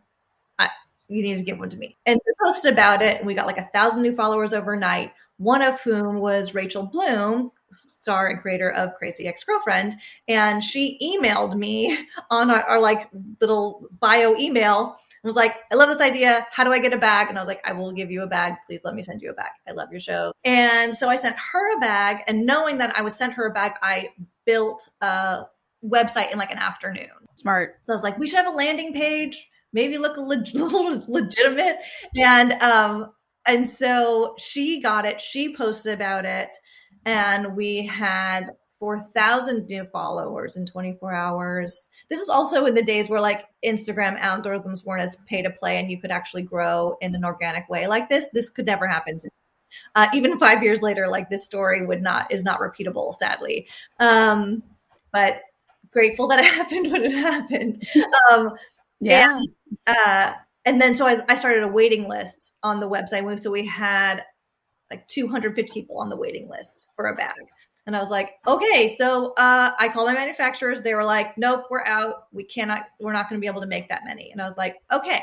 you 1.08 1.24
need 1.24 1.38
to 1.38 1.44
give 1.44 1.60
one 1.60 1.70
to 1.70 1.78
me. 1.78 1.96
And 2.06 2.20
we 2.26 2.34
posted 2.44 2.74
about 2.74 3.02
it, 3.02 3.18
and 3.18 3.28
we 3.28 3.34
got 3.34 3.48
like 3.48 3.58
a 3.58 3.70
thousand 3.74 4.02
new 4.02 4.16
followers 4.16 4.54
overnight. 4.54 5.12
One 5.38 5.62
of 5.62 5.80
whom 5.82 6.20
was 6.20 6.54
Rachel 6.54 6.84
Bloom, 6.84 7.52
star 7.72 8.28
and 8.28 8.42
creator 8.42 8.72
of 8.72 8.96
Crazy 8.96 9.28
Ex 9.28 9.44
Girlfriend, 9.44 9.96
and 10.28 10.64
she 10.64 10.98
emailed 11.02 11.56
me 11.56 11.98
on 12.30 12.50
our, 12.50 12.64
our 12.64 12.80
like 12.80 13.10
little 13.40 13.88
bio 14.00 14.36
email 14.38 14.98
and 15.24 15.30
was 15.30 15.36
like, 15.36 15.56
I 15.72 15.76
love 15.76 15.90
this 15.90 16.02
idea. 16.02 16.46
How 16.52 16.64
do 16.64 16.72
I 16.72 16.80
get 16.80 16.94
a 16.94 16.98
bag? 16.98 17.30
And 17.30 17.38
I 17.38 17.42
was 17.42 17.48
like, 17.48 17.62
I 17.66 17.74
will 17.74 17.92
give 17.92 18.12
you 18.12 18.24
a 18.24 18.28
bag. 18.28 18.54
Please 18.68 18.82
let 18.84 18.96
me 18.96 19.04
send 19.04 19.22
you 19.22 19.32
a 19.32 19.34
bag. 19.34 19.52
I 19.68 19.72
love 19.72 19.92
your 19.92 20.02
show. 20.02 20.32
And 20.44 20.96
so 20.96 21.10
I 21.10 21.16
sent 21.16 21.36
her 21.38 21.76
a 21.76 21.80
bag. 21.80 22.24
And 22.28 22.46
knowing 22.46 22.78
that 22.78 22.96
I 22.96 23.02
would 23.02 23.14
send 23.14 23.34
her 23.34 23.48
a 23.48 23.52
bag, 23.52 23.74
I 23.82 24.10
built 24.46 24.88
a 25.02 25.46
website 25.84 26.32
in 26.32 26.38
like 26.38 26.52
an 26.52 26.60
afternoon. 26.60 27.10
Smart. 27.36 27.80
So 27.84 27.94
I 27.94 27.96
was 27.96 28.04
like, 28.04 28.18
we 28.18 28.28
should 28.28 28.38
have 28.38 28.54
a 28.54 28.56
landing 28.56 28.94
page, 28.94 29.50
maybe 29.74 29.98
look 29.98 30.18
a 30.18 30.22
little 30.22 31.04
legitimate. 31.08 31.78
And 32.16 32.54
um, 32.54 33.12
and 33.46 33.70
so 33.70 34.36
she 34.38 34.82
got 34.82 35.06
it. 35.06 35.22
She 35.22 35.56
posted 35.56 35.94
about 35.94 36.26
it, 36.26 36.56
and 37.06 37.56
we 37.56 37.86
had 37.86 38.52
4,000 38.80 39.66
new 39.66 39.86
followers 39.86 40.56
in 40.56 40.66
24 40.66 41.14
hours. 41.14 41.90
This 42.10 42.20
is 42.20 42.30
also 42.30 42.66
in 42.66 42.76
the 42.76 42.84
days 42.84 43.10
where 43.10 43.22
like 43.22 43.46
Instagram 43.66 44.20
algorithms 44.20 44.86
weren't 44.86 45.02
as 45.02 45.18
pay 45.28 45.42
to 45.42 45.50
play 45.50 45.80
and 45.80 45.90
you 45.90 46.00
could 46.00 46.12
actually 46.12 46.44
grow 46.44 46.96
in 47.02 47.16
an 47.16 47.26
organic 47.26 47.68
way 47.70 47.88
like 47.88 48.08
this. 48.08 48.28
This 48.34 48.50
could 48.50 48.68
never 48.68 48.88
happen. 48.88 49.20
To, 49.20 49.30
uh, 49.96 50.08
even 50.14 50.38
five 50.38 50.62
years 50.62 50.82
later, 50.82 51.08
like 51.08 51.30
this 51.30 51.46
story 51.46 51.86
would 51.86 52.04
not, 52.04 52.32
is 52.32 52.44
not 52.44 52.60
repeatable, 52.60 53.14
sadly. 53.16 53.68
Um, 54.00 54.62
but 55.12 55.42
grateful 55.92 56.28
that 56.28 56.40
it 56.40 56.46
happened 56.54 56.92
when 56.92 57.04
it 57.04 57.18
happened. 57.18 57.88
Um, 58.32 58.52
yeah. 59.00 59.38
And, 59.38 59.50
uh, 59.88 60.34
and 60.66 60.82
then 60.82 60.94
so 60.94 61.08
I, 61.08 61.24
I 61.30 61.36
started 61.36 61.64
a 61.64 61.68
waiting 61.68 62.08
list 62.08 62.52
on 62.64 62.80
the 62.80 62.90
website. 62.90 63.40
So 63.40 63.52
we 63.52 63.66
had 63.66 64.24
like 64.92 65.08
250 65.08 65.72
people 65.72 66.00
on 66.00 66.10
the 66.10 66.16
waiting 66.16 66.50
list 66.50 66.90
for 66.96 67.08
a 67.08 67.16
bag. 67.16 67.36
And 67.86 67.96
I 67.96 68.00
was 68.00 68.10
like, 68.10 68.34
okay, 68.46 68.94
so 68.98 69.34
uh, 69.36 69.72
I 69.80 69.88
called 69.88 70.08
my 70.08 70.14
manufacturers. 70.14 70.82
They 70.82 70.94
were 70.94 71.06
like, 71.06 71.38
nope, 71.38 71.66
we're 71.70 71.86
out. 71.86 72.28
We 72.34 72.44
cannot, 72.44 72.88
we're 73.00 73.14
not 73.14 73.30
going 73.30 73.40
to 73.40 73.42
be 73.42 73.48
able 73.48 73.62
to 73.62 73.68
make 73.68 73.88
that 73.88 74.02
many. 74.06 74.32
And 74.32 74.42
I 74.42 74.46
was 74.46 74.58
like, 74.58 74.76
okay, 74.92 75.22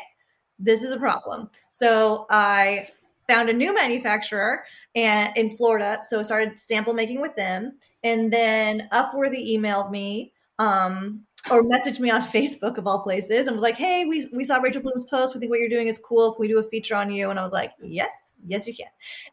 this 0.58 0.82
is 0.82 0.90
a 0.90 0.98
problem. 0.98 1.50
So 1.72 2.26
I 2.30 2.88
found 3.28 3.50
a 3.50 3.52
new 3.52 3.74
manufacturer 3.74 4.64
and 4.94 5.36
in 5.36 5.56
Florida. 5.56 6.00
So 6.08 6.20
I 6.20 6.22
started 6.22 6.58
sample 6.58 6.94
making 6.94 7.20
with 7.20 7.36
them. 7.36 7.78
And 8.02 8.32
then 8.32 8.88
Upworthy 8.92 9.54
emailed 9.54 9.90
me 9.90 10.32
um, 10.58 11.20
or 11.50 11.62
messaged 11.62 12.00
me 12.00 12.10
on 12.10 12.22
Facebook 12.22 12.78
of 12.78 12.86
all 12.86 13.02
places 13.02 13.46
and 13.46 13.54
was 13.54 13.62
like, 13.62 13.76
hey, 13.76 14.04
we, 14.04 14.28
we 14.32 14.44
saw 14.44 14.56
Rachel 14.56 14.82
Bloom's 14.82 15.04
post. 15.04 15.34
We 15.34 15.40
think 15.40 15.50
what 15.50 15.60
you're 15.60 15.68
doing 15.68 15.88
is 15.88 15.98
cool. 15.98 16.32
Can 16.32 16.40
we 16.40 16.48
do 16.48 16.58
a 16.58 16.68
feature 16.68 16.94
on 16.94 17.10
you? 17.10 17.30
And 17.30 17.38
I 17.38 17.42
was 17.42 17.52
like, 17.52 17.72
yes, 17.82 18.12
yes, 18.46 18.66
you 18.66 18.74
can. 18.74 18.86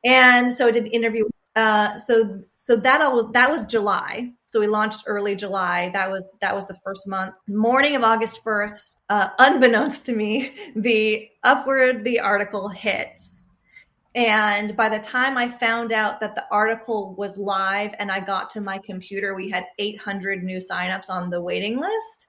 And 0.03 0.53
so 0.53 0.67
I 0.67 0.71
did 0.71 0.85
an 0.85 0.91
interview 0.91 1.23
uh, 1.55 1.97
so 1.97 2.41
so 2.57 2.77
that 2.77 3.01
all 3.01 3.13
was 3.13 3.25
that 3.33 3.51
was 3.51 3.65
July. 3.65 4.31
So 4.45 4.59
we 4.59 4.67
launched 4.67 5.03
early 5.05 5.35
July. 5.35 5.89
That 5.93 6.09
was 6.09 6.29
that 6.39 6.55
was 6.55 6.65
the 6.67 6.77
first 6.83 7.07
month. 7.07 7.35
Morning 7.47 7.95
of 7.95 8.03
August 8.03 8.41
first, 8.43 8.97
uh, 9.09 9.29
unbeknownst 9.37 10.05
to 10.05 10.15
me, 10.15 10.53
the 10.75 11.27
Upworthy 11.45 12.21
article 12.21 12.69
hits. 12.69 13.30
And 14.13 14.75
by 14.75 14.89
the 14.89 14.99
time 14.99 15.37
I 15.37 15.51
found 15.57 15.91
out 15.91 16.19
that 16.19 16.35
the 16.35 16.43
article 16.51 17.15
was 17.17 17.37
live 17.37 17.91
and 17.97 18.11
I 18.11 18.19
got 18.19 18.49
to 18.51 18.61
my 18.61 18.77
computer, 18.79 19.33
we 19.33 19.49
had 19.49 19.65
800 19.79 20.43
new 20.43 20.57
signups 20.57 21.09
on 21.09 21.29
the 21.29 21.41
waiting 21.41 21.79
list. 21.79 22.27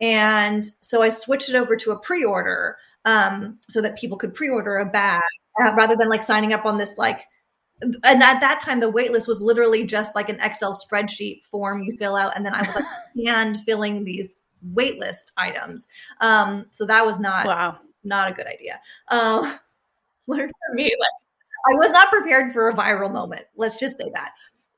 And 0.00 0.64
so 0.80 1.02
I 1.02 1.08
switched 1.08 1.48
it 1.48 1.54
over 1.54 1.76
to 1.76 1.92
a 1.92 1.98
pre-order 1.98 2.76
um, 3.04 3.58
so 3.68 3.80
that 3.80 3.96
people 3.96 4.18
could 4.18 4.34
pre-order 4.34 4.78
a 4.78 4.86
bag 4.86 5.22
uh, 5.60 5.74
rather 5.74 5.96
than 5.96 6.08
like 6.08 6.22
signing 6.22 6.52
up 6.52 6.64
on 6.64 6.78
this 6.78 6.98
like 6.98 7.20
and 7.82 8.22
at 8.22 8.38
that 8.38 8.60
time 8.60 8.78
the 8.78 8.88
wait 8.88 9.10
list 9.10 9.26
was 9.26 9.40
literally 9.40 9.84
just 9.84 10.14
like 10.14 10.28
an 10.28 10.38
excel 10.40 10.72
spreadsheet 10.72 11.42
form 11.50 11.82
you 11.82 11.96
fill 11.98 12.14
out 12.14 12.36
and 12.36 12.46
then 12.46 12.54
i 12.54 12.64
was 12.64 12.76
like 12.76 12.84
hand 13.26 13.58
filling 13.64 14.04
these 14.04 14.36
wait 14.62 14.98
list 14.98 15.32
items. 15.36 15.88
Um 16.20 16.66
so 16.72 16.86
that 16.86 17.04
was 17.04 17.18
not 17.18 17.46
wow. 17.46 17.78
not 18.04 18.30
a 18.30 18.34
good 18.34 18.46
idea. 18.46 18.80
Um 19.08 19.58
learn 20.26 20.48
for 20.48 20.74
me 20.74 20.84
like 20.84 21.21
i 21.70 21.74
was 21.74 21.90
not 21.90 22.08
prepared 22.10 22.52
for 22.52 22.68
a 22.68 22.74
viral 22.74 23.12
moment 23.12 23.42
let's 23.56 23.76
just 23.76 23.98
say 23.98 24.10
that 24.14 24.32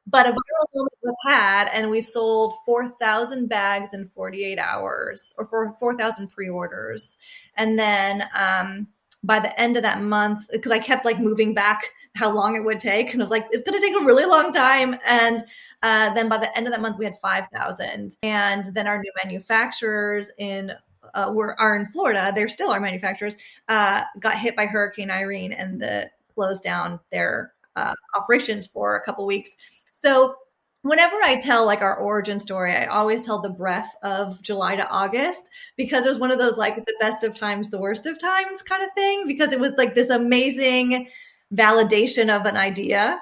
but 0.06 0.26
a 0.26 0.30
viral 0.30 0.74
moment 0.74 0.92
was 1.02 1.14
had 1.26 1.68
and 1.72 1.90
we 1.90 2.00
sold 2.00 2.54
4000 2.66 3.48
bags 3.48 3.94
in 3.94 4.10
48 4.14 4.58
hours 4.58 5.34
or 5.38 5.46
for 5.46 5.76
4000 5.80 6.30
pre-orders 6.30 7.18
and 7.56 7.78
then 7.78 8.24
um 8.34 8.86
by 9.22 9.40
the 9.40 9.58
end 9.58 9.76
of 9.76 9.82
that 9.82 10.02
month 10.02 10.46
because 10.52 10.72
i 10.72 10.78
kept 10.78 11.04
like 11.04 11.18
moving 11.18 11.54
back 11.54 11.90
how 12.14 12.32
long 12.32 12.56
it 12.56 12.64
would 12.64 12.80
take. 12.80 13.12
And 13.12 13.20
I 13.20 13.24
was 13.24 13.30
like, 13.30 13.46
it's 13.50 13.68
going 13.68 13.78
to 13.78 13.84
take 13.84 14.00
a 14.00 14.04
really 14.04 14.24
long 14.24 14.52
time. 14.52 14.96
And 15.04 15.44
uh, 15.82 16.14
then 16.14 16.28
by 16.28 16.38
the 16.38 16.56
end 16.56 16.66
of 16.66 16.72
that 16.72 16.80
month, 16.80 16.98
we 16.98 17.04
had 17.04 17.18
5,000. 17.20 18.16
And 18.22 18.64
then 18.74 18.86
our 18.86 18.98
new 18.98 19.12
manufacturers 19.24 20.30
in 20.38 20.72
uh, 21.12 21.30
were 21.32 21.60
are 21.60 21.76
in 21.76 21.86
Florida. 21.88 22.32
They're 22.34 22.48
still 22.48 22.70
our 22.70 22.80
manufacturers. 22.80 23.36
Uh, 23.68 24.02
got 24.20 24.38
hit 24.38 24.56
by 24.56 24.66
Hurricane 24.66 25.10
Irene 25.10 25.52
and 25.52 25.80
the 25.80 26.10
closed 26.34 26.62
down 26.62 27.00
their 27.10 27.52
uh, 27.76 27.94
operations 28.16 28.66
for 28.66 28.96
a 28.96 29.02
couple 29.02 29.26
weeks. 29.26 29.56
So 29.92 30.34
whenever 30.82 31.16
I 31.16 31.40
tell 31.40 31.64
like 31.64 31.80
our 31.80 31.96
origin 31.96 32.38
story, 32.38 32.74
I 32.74 32.86
always 32.86 33.22
tell 33.22 33.40
the 33.40 33.48
breath 33.48 33.90
of 34.02 34.40
July 34.42 34.76
to 34.76 34.88
August 34.88 35.48
because 35.76 36.04
it 36.04 36.10
was 36.10 36.18
one 36.18 36.30
of 36.30 36.38
those 36.38 36.58
like 36.58 36.76
the 36.76 36.94
best 37.00 37.24
of 37.24 37.34
times, 37.34 37.70
the 37.70 37.80
worst 37.80 38.06
of 38.06 38.20
times 38.20 38.62
kind 38.62 38.82
of 38.82 38.90
thing. 38.94 39.26
Because 39.26 39.52
it 39.52 39.58
was 39.60 39.72
like 39.76 39.94
this 39.94 40.10
amazing 40.10 41.08
validation 41.54 42.28
of 42.28 42.46
an 42.46 42.56
idea, 42.56 43.20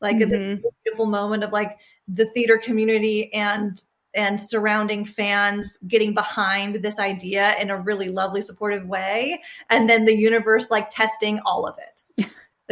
like 0.00 0.16
mm-hmm. 0.16 0.30
this 0.30 0.72
beautiful 0.84 1.06
moment 1.06 1.44
of 1.44 1.52
like 1.52 1.78
the 2.08 2.26
theater 2.26 2.58
community 2.58 3.32
and 3.32 3.82
and 4.14 4.38
surrounding 4.38 5.06
fans 5.06 5.78
getting 5.88 6.12
behind 6.12 6.82
this 6.82 6.98
idea 6.98 7.56
in 7.58 7.70
a 7.70 7.80
really 7.80 8.10
lovely 8.10 8.42
supportive 8.42 8.86
way 8.86 9.40
and 9.70 9.88
then 9.88 10.04
the 10.04 10.14
universe 10.14 10.70
like 10.70 10.90
testing 10.90 11.40
all 11.46 11.66
of 11.66 11.78
it 11.78 12.01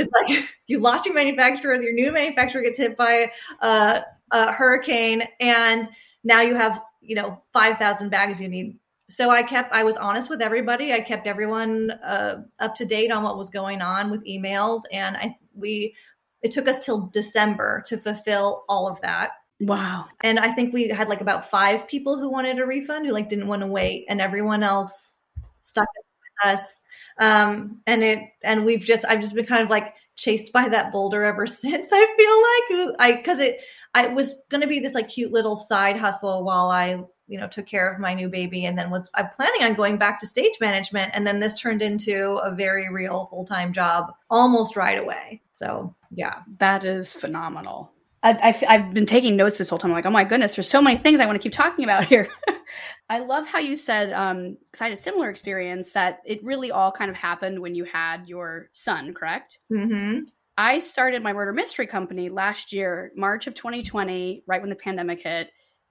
it's 0.01 0.13
like 0.13 0.49
you 0.67 0.81
lost 0.81 1.05
your 1.07 1.15
manufacturer 1.15 1.73
and 1.73 1.83
your 1.83 1.93
new 1.93 2.11
manufacturer 2.13 2.63
gets 2.63 2.79
hit 2.79 2.97
by 2.97 3.31
a, 3.61 4.03
a 4.33 4.53
hurricane 4.53 5.23
and 5.41 5.89
now 6.25 6.41
you 6.41 6.55
have 6.55 6.81
you 7.01 7.15
know 7.15 7.41
5000 7.53 8.09
bags 8.11 8.41
you 8.41 8.49
need 8.49 8.79
so 9.11 9.29
I 9.29 9.43
kept 9.43 9.73
I 9.73 9.83
was 9.83 9.97
honest 9.97 10.31
with 10.31 10.41
everybody. 10.41 10.93
I 10.93 11.01
kept 11.01 11.27
everyone 11.27 11.91
uh, 11.91 12.43
up 12.61 12.75
to 12.77 12.85
date 12.87 13.11
on 13.11 13.25
what 13.25 13.37
was 13.37 13.51
going 13.51 13.83
on 13.83 14.11
with 14.11 14.25
emails, 14.25 14.83
and 14.93 15.17
I 15.17 15.37
we 15.55 15.95
it 16.43 16.53
took 16.53 16.69
us 16.69 16.85
till 16.85 17.11
December 17.13 17.83
to 17.87 17.99
fulfill 17.99 18.65
all 18.69 18.89
of 18.89 19.01
that. 19.03 19.31
Wow. 19.61 20.07
And 20.23 20.39
I 20.39 20.53
think 20.53 20.73
we 20.73 20.89
had 20.89 21.09
like 21.09 21.21
about 21.21 21.51
five 21.51 21.87
people 21.87 22.19
who 22.19 22.31
wanted 22.31 22.59
a 22.59 22.65
refund 22.65 23.05
who 23.05 23.13
like 23.13 23.29
didn't 23.29 23.49
want 23.49 23.61
to 23.63 23.67
wait, 23.67 24.07
and 24.09 24.21
everyone 24.21 24.63
else 24.63 25.19
stuck 25.65 25.89
with 25.95 26.53
us. 26.53 26.80
Um, 27.21 27.81
and 27.87 28.03
it 28.03 28.19
and 28.43 28.65
we've 28.65 28.81
just 28.81 29.05
I've 29.05 29.21
just 29.21 29.35
been 29.35 29.47
kind 29.47 29.63
of 29.63 29.71
like 29.71 29.95
chased 30.17 30.53
by 30.53 30.69
that 30.69 30.91
boulder 30.93 31.25
ever 31.25 31.47
since. 31.47 31.91
I 31.93 32.69
feel 32.69 32.87
like. 32.89 32.97
I 32.99 33.17
because 33.17 33.39
it 33.39 33.61
I 33.95 34.09
was 34.09 34.35
going 34.49 34.61
to 34.61 34.67
be 34.67 34.81
this 34.81 34.95
like 34.95 35.09
cute 35.09 35.33
little 35.33 35.57
side 35.57 35.97
hustle 35.97 36.45
while 36.45 36.71
I 36.71 37.03
you 37.29 37.39
know 37.39 37.47
took 37.47 37.67
care 37.67 37.93
of 37.93 38.01
my 38.01 38.15
new 38.15 38.29
baby. 38.29 38.65
And 38.65 38.77
then 38.77 38.91
was 38.91 39.09
i'm 39.15 39.29
planning 39.37 39.63
on 39.63 39.75
going 39.75 39.99
back 39.99 40.19
to 40.21 40.27
stage 40.27 40.55
management. 40.61 41.13
And 41.15 41.27
then 41.27 41.39
this 41.39 41.55
turned 41.55 41.83
into 41.83 42.41
a 42.43 42.55
very 42.55 42.93
real 42.93 43.29
full-time 43.31 43.73
job 43.73 44.13
almost 44.31 44.75
right 44.75 44.99
away. 44.99 45.43
So 45.53 45.95
yeah. 46.11 46.41
That 46.59 46.85
is 46.85 47.15
phenomenal 47.15 47.93
I, 48.23 48.53
have 48.53 48.93
been 48.93 49.07
taking 49.07 49.37
notes 49.37 49.57
this 49.57 49.71
whole 49.71 49.79
time. 49.79 49.91
I'm 49.91 49.97
like, 49.97 50.07
oh 50.07 50.11
my 50.11 50.25
goodness, 50.25 50.55
there's 50.55 50.69
so 50.69 50.83
many 50.83 50.99
things 50.99 51.21
I 51.21 51.27
want 51.27 51.41
to 51.41 51.43
keep 51.43 51.55
talking 51.55 51.85
about 51.85 52.05
here. 52.05 52.29
I 53.09 53.21
love 53.21 53.47
how 53.47 53.59
you 53.59 53.77
said, 53.77 54.13
um, 54.13 54.59
because 54.71 54.83
I 54.83 54.85
had 54.85 54.93
a 54.93 55.01
similar 55.01 55.31
experience 55.31 55.93
that 55.93 56.21
it 56.27 56.45
really 56.45 56.71
all 56.71 56.93
kind 56.93 57.11
of 57.11 57.17
happened 57.17 57.61
when 57.61 57.75
you 57.75 57.85
had 57.85 58.29
your 58.29 58.69
son, 58.73 59.15
correct? 59.15 59.59
Mm-hmm. 59.73 60.25
I 60.59 60.81
started 60.81 61.23
my 61.23 61.33
murder 61.33 61.55
mystery 61.55 61.87
company 61.87 62.29
last 62.29 62.73
year, 62.75 63.11
March 63.17 63.47
of 63.47 63.55
2020, 63.55 64.45
right 64.47 64.61
when 64.61 64.71
the 64.71 64.77
pandemic 64.77 65.23
hit 65.23 65.51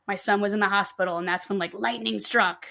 my 0.10 0.16
son 0.16 0.42
was 0.42 0.54
in 0.54 0.60
the 0.60 0.68
hospital 0.68 1.20
and 1.20 1.28
that's 1.28 1.48
when 1.48 1.60
like 1.60 1.72
lightning 1.76 2.18
struck 2.18 2.66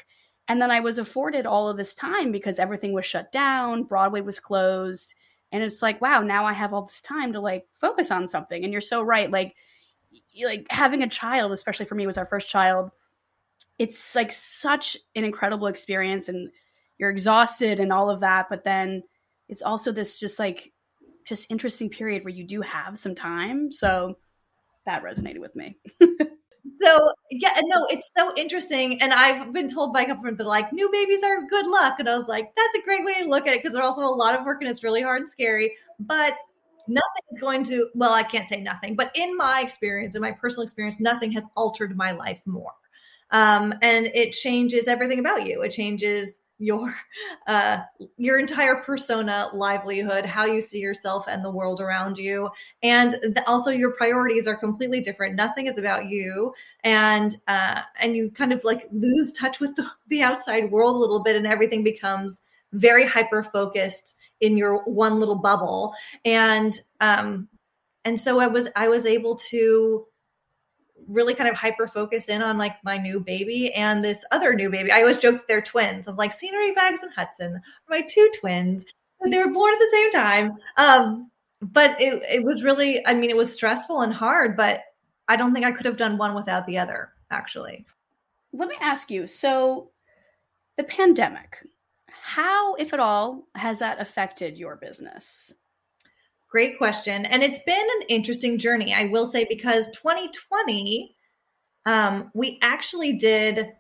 and 0.48 0.60
then 0.60 0.72
i 0.72 0.80
was 0.80 0.98
afforded 0.98 1.46
all 1.46 1.68
of 1.68 1.76
this 1.76 1.94
time 1.94 2.32
because 2.32 2.58
everything 2.58 2.92
was 2.92 3.06
shut 3.06 3.30
down 3.30 3.84
broadway 3.84 4.20
was 4.20 4.40
closed 4.40 5.14
and 5.52 5.62
it's 5.62 5.82
like 5.82 6.00
wow 6.00 6.20
now 6.20 6.44
i 6.44 6.52
have 6.52 6.72
all 6.72 6.82
this 6.82 7.02
time 7.02 7.32
to 7.32 7.40
like 7.40 7.66
focus 7.72 8.10
on 8.10 8.28
something. 8.28 8.62
And 8.62 8.72
you're 8.72 8.80
so 8.80 9.02
right 9.02 9.30
like 9.30 9.54
like 10.44 10.66
having 10.70 11.02
a 11.02 11.08
child 11.08 11.52
especially 11.52 11.86
for 11.86 11.94
me 11.94 12.06
was 12.06 12.18
our 12.18 12.26
first 12.26 12.48
child 12.48 12.90
it's 13.78 14.14
like 14.14 14.32
such 14.32 14.96
an 15.14 15.24
incredible 15.24 15.66
experience 15.66 16.28
and 16.28 16.50
you're 16.96 17.10
exhausted 17.10 17.80
and 17.80 17.92
all 17.92 18.08
of 18.10 18.20
that 18.20 18.46
but 18.48 18.64
then 18.64 19.02
it's 19.48 19.62
also 19.62 19.92
this 19.92 20.18
just 20.18 20.38
like 20.38 20.72
just 21.28 21.50
interesting 21.50 21.90
period 21.90 22.24
where 22.24 22.32
you 22.32 22.44
do 22.44 22.62
have 22.62 22.98
some 22.98 23.14
time. 23.14 23.70
So 23.70 24.16
that 24.86 25.04
resonated 25.04 25.40
with 25.40 25.54
me 25.54 25.76
so 26.80 27.10
yeah, 27.30 27.58
no, 27.64 27.86
it's 27.90 28.10
so 28.16 28.32
interesting. 28.36 29.00
And 29.02 29.12
I've 29.12 29.52
been 29.52 29.68
told 29.68 29.92
by 29.92 30.02
a 30.02 30.06
couple 30.06 30.28
are 30.28 30.44
like, 30.44 30.72
new 30.72 30.90
babies 30.90 31.22
are 31.22 31.46
good 31.46 31.66
luck. 31.66 31.98
And 31.98 32.08
I 32.08 32.14
was 32.14 32.28
like, 32.28 32.52
that's 32.56 32.74
a 32.76 32.82
great 32.84 33.04
way 33.04 33.22
to 33.22 33.28
look 33.28 33.46
at 33.46 33.54
it 33.54 33.62
because 33.62 33.74
they're 33.74 33.82
also 33.82 34.02
a 34.02 34.06
lot 34.06 34.38
of 34.38 34.44
work 34.44 34.60
and 34.60 34.70
it's 34.70 34.84
really 34.84 35.02
hard 35.02 35.22
and 35.22 35.28
scary. 35.28 35.76
But 35.98 36.34
nothing 36.86 37.22
is 37.30 37.38
going 37.38 37.64
to, 37.64 37.88
well, 37.94 38.12
I 38.12 38.22
can't 38.22 38.48
say 38.48 38.60
nothing, 38.60 38.96
but 38.96 39.10
in 39.14 39.36
my 39.36 39.60
experience, 39.60 40.14
in 40.14 40.22
my 40.22 40.32
personal 40.32 40.62
experience, 40.62 41.00
nothing 41.00 41.32
has 41.32 41.44
altered 41.56 41.96
my 41.96 42.12
life 42.12 42.40
more. 42.46 42.72
Um, 43.30 43.74
and 43.82 44.06
it 44.14 44.32
changes 44.32 44.88
everything 44.88 45.18
about 45.18 45.44
you. 45.44 45.62
It 45.62 45.72
changes 45.72 46.40
your 46.58 46.94
uh, 47.46 47.78
your 48.16 48.38
entire 48.38 48.76
persona, 48.76 49.48
livelihood, 49.52 50.26
how 50.26 50.44
you 50.44 50.60
see 50.60 50.78
yourself 50.78 51.26
and 51.28 51.44
the 51.44 51.50
world 51.50 51.80
around 51.80 52.18
you, 52.18 52.50
and 52.82 53.16
also 53.46 53.70
your 53.70 53.92
priorities 53.92 54.46
are 54.46 54.56
completely 54.56 55.00
different. 55.00 55.36
Nothing 55.36 55.66
is 55.66 55.78
about 55.78 56.06
you, 56.06 56.52
and 56.82 57.36
uh, 57.46 57.82
and 58.00 58.16
you 58.16 58.30
kind 58.30 58.52
of 58.52 58.64
like 58.64 58.88
lose 58.92 59.32
touch 59.32 59.60
with 59.60 59.76
the, 59.76 59.88
the 60.08 60.22
outside 60.22 60.70
world 60.70 60.96
a 60.96 60.98
little 60.98 61.22
bit, 61.22 61.36
and 61.36 61.46
everything 61.46 61.84
becomes 61.84 62.42
very 62.72 63.06
hyper 63.06 63.42
focused 63.42 64.16
in 64.40 64.58
your 64.58 64.82
one 64.84 65.20
little 65.20 65.40
bubble, 65.40 65.94
and 66.24 66.80
um, 67.00 67.48
and 68.04 68.20
so 68.20 68.40
I 68.40 68.48
was 68.48 68.68
I 68.74 68.88
was 68.88 69.06
able 69.06 69.36
to 69.50 70.06
really 71.08 71.34
kind 71.34 71.48
of 71.48 71.56
hyper 71.56 71.88
focus 71.88 72.28
in 72.28 72.42
on 72.42 72.58
like 72.58 72.76
my 72.84 72.98
new 72.98 73.18
baby 73.18 73.72
and 73.72 74.04
this 74.04 74.24
other 74.30 74.54
new 74.54 74.70
baby. 74.70 74.92
I 74.92 75.00
always 75.00 75.18
joke 75.18 75.48
they're 75.48 75.62
twins. 75.62 76.06
I'm 76.06 76.16
like 76.16 76.32
scenery 76.32 76.72
bags 76.72 77.02
and 77.02 77.12
Hudson, 77.12 77.60
my 77.88 78.02
two 78.02 78.30
twins. 78.38 78.84
They 79.24 79.38
were 79.38 79.50
born 79.50 79.74
at 79.74 79.80
the 79.80 79.88
same 79.90 80.10
time. 80.10 80.52
Um, 80.76 81.30
but 81.60 82.00
it, 82.00 82.22
it 82.22 82.44
was 82.44 82.62
really, 82.62 83.04
I 83.06 83.14
mean, 83.14 83.30
it 83.30 83.36
was 83.36 83.52
stressful 83.52 84.02
and 84.02 84.12
hard, 84.12 84.56
but 84.56 84.80
I 85.26 85.36
don't 85.36 85.52
think 85.52 85.66
I 85.66 85.72
could 85.72 85.86
have 85.86 85.96
done 85.96 86.18
one 86.18 86.34
without 86.34 86.66
the 86.66 86.78
other, 86.78 87.10
actually. 87.30 87.84
Let 88.52 88.68
me 88.68 88.76
ask 88.80 89.10
you 89.10 89.26
so, 89.26 89.90
the 90.76 90.84
pandemic, 90.84 91.66
how, 92.08 92.74
if 92.74 92.92
at 92.92 93.00
all, 93.00 93.48
has 93.54 93.80
that 93.80 94.00
affected 94.00 94.56
your 94.56 94.76
business? 94.76 95.54
Great 96.48 96.78
question. 96.78 97.26
And 97.26 97.42
it's 97.42 97.60
been 97.64 97.76
an 97.76 98.06
interesting 98.08 98.58
journey, 98.58 98.94
I 98.94 99.06
will 99.06 99.26
say, 99.26 99.44
because 99.48 99.86
2020, 99.90 101.14
um, 101.84 102.30
we 102.34 102.58
actually 102.62 103.14
did 103.14 103.72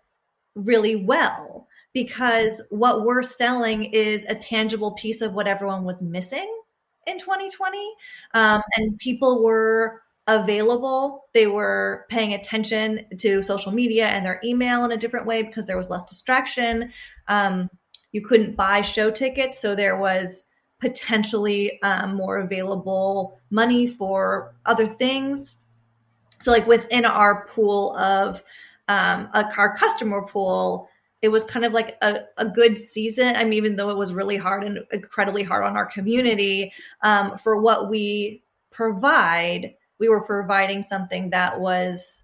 really 0.54 1.04
well 1.04 1.66
because 1.94 2.62
what 2.70 3.04
we're 3.04 3.22
selling 3.22 3.84
is 3.84 4.24
a 4.26 4.34
tangible 4.34 4.92
piece 4.92 5.22
of 5.22 5.32
what 5.32 5.48
everyone 5.48 5.84
was 5.84 6.02
missing 6.02 6.48
in 7.06 7.18
2020. 7.18 7.78
Um, 8.34 8.60
and 8.76 8.98
people 8.98 9.42
were 9.42 10.02
available. 10.26 11.24
They 11.32 11.46
were 11.46 12.04
paying 12.10 12.34
attention 12.34 13.06
to 13.18 13.40
social 13.42 13.72
media 13.72 14.08
and 14.08 14.26
their 14.26 14.40
email 14.44 14.84
in 14.84 14.92
a 14.92 14.96
different 14.98 15.26
way 15.26 15.42
because 15.42 15.66
there 15.66 15.78
was 15.78 15.88
less 15.88 16.04
distraction. 16.04 16.92
Um, 17.28 17.70
you 18.12 18.22
couldn't 18.22 18.56
buy 18.56 18.82
show 18.82 19.10
tickets. 19.10 19.58
So 19.60 19.74
there 19.74 19.96
was 19.96 20.44
potentially 20.80 21.80
um, 21.82 22.14
more 22.14 22.38
available 22.38 23.38
money 23.50 23.86
for 23.86 24.54
other 24.66 24.86
things. 24.86 25.56
So, 26.40 26.52
like 26.52 26.66
within 26.66 27.04
our 27.04 27.46
pool 27.48 27.96
of 27.96 28.42
um, 28.88 29.28
a, 29.34 29.50
our 29.56 29.76
customer 29.76 30.22
pool, 30.22 30.88
it 31.20 31.28
was 31.28 31.44
kind 31.44 31.64
of 31.64 31.72
like 31.72 31.96
a, 32.02 32.20
a 32.36 32.46
good 32.46 32.78
season. 32.78 33.34
I 33.36 33.44
mean, 33.44 33.54
even 33.54 33.76
though 33.76 33.90
it 33.90 33.96
was 33.96 34.12
really 34.12 34.36
hard 34.36 34.62
and 34.64 34.78
incredibly 34.92 35.42
hard 35.42 35.64
on 35.64 35.76
our 35.76 35.86
community, 35.86 36.72
um, 37.02 37.38
for 37.42 37.60
what 37.60 37.90
we 37.90 38.42
provide, 38.70 39.74
we 39.98 40.08
were 40.08 40.20
providing 40.20 40.82
something 40.82 41.30
that 41.30 41.58
was 41.58 42.22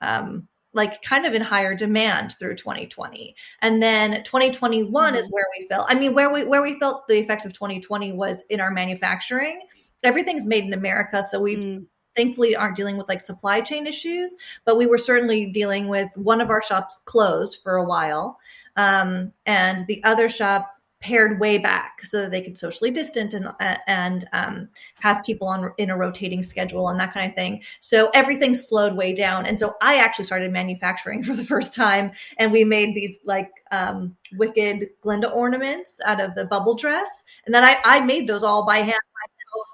um, 0.00 0.48
like 0.74 1.02
kind 1.02 1.26
of 1.26 1.34
in 1.34 1.42
higher 1.42 1.74
demand 1.74 2.34
through 2.38 2.56
2020 2.56 3.34
and 3.60 3.82
then 3.82 4.22
2021 4.24 4.90
mm-hmm. 4.90 5.16
is 5.16 5.30
where 5.30 5.44
we 5.58 5.66
felt 5.68 5.86
i 5.88 5.94
mean 5.94 6.14
where 6.14 6.32
we 6.32 6.44
where 6.44 6.62
we 6.62 6.78
felt 6.78 7.06
the 7.08 7.18
effects 7.18 7.44
of 7.44 7.52
2020 7.52 8.12
was 8.12 8.44
in 8.50 8.60
our 8.60 8.70
manufacturing 8.70 9.60
everything's 10.02 10.46
made 10.46 10.64
in 10.64 10.72
america 10.72 11.22
so 11.22 11.40
we 11.40 11.56
mm. 11.56 11.84
thankfully 12.16 12.56
aren't 12.56 12.76
dealing 12.76 12.96
with 12.96 13.08
like 13.08 13.20
supply 13.20 13.60
chain 13.60 13.86
issues 13.86 14.36
but 14.64 14.76
we 14.76 14.86
were 14.86 14.98
certainly 14.98 15.50
dealing 15.52 15.88
with 15.88 16.08
one 16.16 16.40
of 16.40 16.50
our 16.50 16.62
shops 16.62 17.00
closed 17.04 17.58
for 17.62 17.76
a 17.76 17.84
while 17.84 18.38
um, 18.76 19.32
and 19.44 19.86
the 19.86 20.02
other 20.02 20.30
shop 20.30 20.70
pared 21.02 21.40
way 21.40 21.58
back 21.58 22.00
so 22.04 22.22
that 22.22 22.30
they 22.30 22.40
could 22.40 22.56
socially 22.56 22.90
distant 22.90 23.34
and 23.34 23.48
and 23.86 24.28
um, 24.32 24.68
have 25.00 25.24
people 25.24 25.48
on 25.48 25.72
in 25.76 25.90
a 25.90 25.96
rotating 25.96 26.42
schedule 26.42 26.88
and 26.88 26.98
that 26.98 27.12
kind 27.12 27.28
of 27.28 27.34
thing. 27.34 27.60
So 27.80 28.08
everything 28.14 28.54
slowed 28.54 28.96
way 28.96 29.12
down, 29.12 29.44
and 29.44 29.58
so 29.58 29.74
I 29.82 29.96
actually 29.96 30.24
started 30.24 30.52
manufacturing 30.52 31.22
for 31.24 31.36
the 31.36 31.44
first 31.44 31.74
time, 31.74 32.12
and 32.38 32.52
we 32.52 32.64
made 32.64 32.94
these 32.94 33.18
like 33.24 33.50
um, 33.70 34.16
wicked 34.34 34.88
Glinda 35.02 35.30
ornaments 35.30 36.00
out 36.06 36.20
of 36.20 36.34
the 36.34 36.44
bubble 36.44 36.76
dress, 36.76 37.24
and 37.44 37.54
then 37.54 37.64
I 37.64 37.76
I 37.84 38.00
made 38.00 38.28
those 38.28 38.44
all 38.44 38.64
by 38.64 38.78
hand 38.78 38.88
myself. 38.88 39.66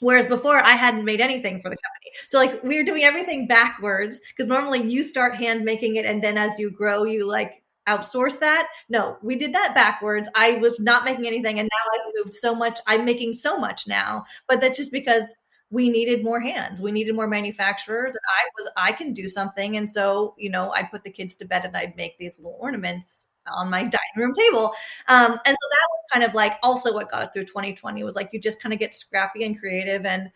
Whereas 0.00 0.26
before 0.26 0.58
I 0.58 0.72
hadn't 0.72 1.06
made 1.06 1.22
anything 1.22 1.62
for 1.62 1.70
the 1.70 1.76
company. 1.76 2.12
So 2.28 2.38
like 2.38 2.62
we 2.62 2.76
were 2.76 2.84
doing 2.84 3.02
everything 3.04 3.46
backwards 3.46 4.20
because 4.28 4.46
normally 4.46 4.82
you 4.82 5.02
start 5.02 5.34
hand 5.34 5.64
making 5.64 5.96
it 5.96 6.04
and 6.04 6.22
then 6.22 6.36
as 6.36 6.52
you 6.58 6.70
grow 6.70 7.04
you 7.04 7.26
like 7.26 7.62
outsource 7.88 8.38
that. 8.40 8.68
No, 8.88 9.16
we 9.22 9.36
did 9.36 9.54
that 9.54 9.74
backwards. 9.74 10.28
I 10.34 10.52
was 10.52 10.78
not 10.80 11.04
making 11.04 11.26
anything 11.26 11.58
and 11.58 11.68
now 11.70 11.90
I've 11.94 12.12
moved 12.16 12.34
so 12.34 12.54
much. 12.54 12.78
I'm 12.86 13.04
making 13.04 13.34
so 13.34 13.58
much 13.58 13.86
now, 13.86 14.24
but 14.48 14.60
that's 14.60 14.76
just 14.76 14.92
because 14.92 15.24
we 15.70 15.88
needed 15.88 16.24
more 16.24 16.40
hands. 16.40 16.80
We 16.80 16.92
needed 16.92 17.14
more 17.14 17.26
manufacturers 17.26 18.14
and 18.14 18.20
I 18.28 18.48
was 18.56 18.70
I 18.76 18.92
can 18.92 19.12
do 19.12 19.28
something 19.28 19.76
and 19.76 19.90
so, 19.90 20.34
you 20.38 20.50
know, 20.50 20.72
I 20.72 20.84
put 20.84 21.04
the 21.04 21.10
kids 21.10 21.34
to 21.36 21.44
bed 21.44 21.64
and 21.64 21.76
I'd 21.76 21.96
make 21.96 22.18
these 22.18 22.36
little 22.38 22.58
ornaments 22.60 23.28
on 23.52 23.70
my 23.70 23.80
dining 23.82 24.16
room 24.16 24.34
table. 24.34 24.72
Um, 25.08 25.32
and 25.32 25.56
so 25.60 25.68
that 25.70 25.88
was 25.90 26.04
kind 26.12 26.24
of 26.24 26.34
like 26.34 26.54
also 26.62 26.94
what 26.94 27.10
got 27.10 27.32
through 27.32 27.46
2020 27.46 28.04
was 28.04 28.16
like 28.16 28.30
you 28.32 28.40
just 28.40 28.60
kind 28.60 28.72
of 28.72 28.78
get 28.78 28.94
scrappy 28.94 29.44
and 29.44 29.58
creative 29.58 30.06
and 30.06 30.30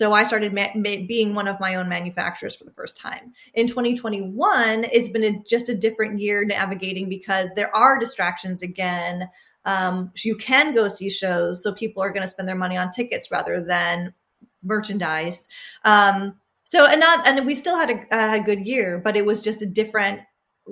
so 0.00 0.14
I 0.14 0.24
started 0.24 0.54
ma- 0.54 0.68
ma- 0.74 1.04
being 1.06 1.34
one 1.34 1.46
of 1.46 1.60
my 1.60 1.74
own 1.74 1.86
manufacturers 1.86 2.54
for 2.54 2.64
the 2.64 2.70
first 2.70 2.96
time. 2.96 3.34
In 3.52 3.66
2021, 3.66 4.84
it's 4.84 5.08
been 5.08 5.24
a, 5.24 5.44
just 5.46 5.68
a 5.68 5.74
different 5.74 6.18
year 6.18 6.42
navigating 6.42 7.06
because 7.06 7.52
there 7.54 7.76
are 7.76 7.98
distractions 7.98 8.62
again. 8.62 9.28
Um, 9.66 10.10
you 10.16 10.36
can 10.36 10.74
go 10.74 10.88
see 10.88 11.10
shows, 11.10 11.62
so 11.62 11.74
people 11.74 12.02
are 12.02 12.10
going 12.12 12.22
to 12.22 12.32
spend 12.32 12.48
their 12.48 12.56
money 12.56 12.78
on 12.78 12.90
tickets 12.92 13.30
rather 13.30 13.62
than 13.62 14.14
merchandise. 14.62 15.48
Um, 15.84 16.40
so 16.64 16.86
and 16.86 16.98
not 16.98 17.28
and 17.28 17.44
we 17.44 17.54
still 17.54 17.76
had 17.76 17.90
a, 17.90 18.36
a, 18.36 18.40
good 18.40 18.66
year, 18.66 19.02
but 19.04 19.18
it 19.18 19.26
was 19.26 19.42
just 19.42 19.60
a 19.60 19.66
different 19.66 20.20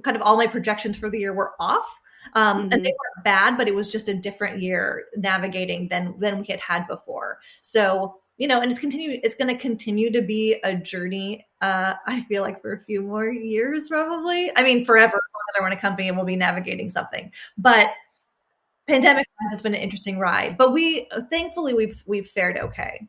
kind 0.05 0.17
of 0.17 0.23
all 0.23 0.39
my 0.39 0.47
projections 0.47 0.97
for 0.97 1.11
the 1.11 1.19
year 1.19 1.35
were 1.35 1.53
off. 1.61 2.01
Um, 2.33 2.63
mm-hmm. 2.63 2.73
and 2.73 2.83
they 2.83 2.89
weren't 2.89 3.25
bad, 3.25 3.59
but 3.59 3.69
it 3.69 3.75
was 3.75 3.91
just 3.91 4.09
a 4.09 4.15
different 4.15 4.63
year 4.63 5.05
navigating 5.19 5.89
than 5.89 6.19
than 6.19 6.39
we 6.39 6.47
had 6.47 6.61
had 6.61 6.87
before. 6.87 7.41
So 7.61 8.21
you 8.39 8.47
know, 8.47 8.61
and 8.61 8.71
it's 8.71 8.81
continue. 8.81 9.21
It's 9.23 9.35
going 9.35 9.55
to 9.55 9.61
continue 9.61 10.11
to 10.13 10.23
be 10.23 10.61
a 10.63 10.75
journey. 10.75 11.47
Uh, 11.61 11.95
I 12.07 12.23
feel 12.23 12.43
like 12.43 12.63
for 12.63 12.73
a 12.73 12.85
few 12.85 13.03
more 13.03 13.27
years, 13.27 13.89
probably. 13.89 14.51
I 14.57 14.63
mean, 14.63 14.85
forever. 14.85 15.17
As 15.17 15.61
I 15.61 15.63
run 15.63 15.73
a 15.73 15.81
company 15.81 16.09
and 16.09 16.17
we'll 16.17 16.27
be 16.27 16.37
navigating 16.37 16.91
something. 16.91 17.33
But 17.57 17.89
pandemic 18.87 19.27
wise, 19.41 19.53
it's 19.53 19.63
been 19.63 19.75
an 19.75 19.81
interesting 19.81 20.19
ride. 20.19 20.57
But 20.57 20.73
we, 20.73 21.09
thankfully, 21.31 21.75
we've 21.75 22.03
we've 22.07 22.29
fared 22.29 22.59
okay. 22.59 23.09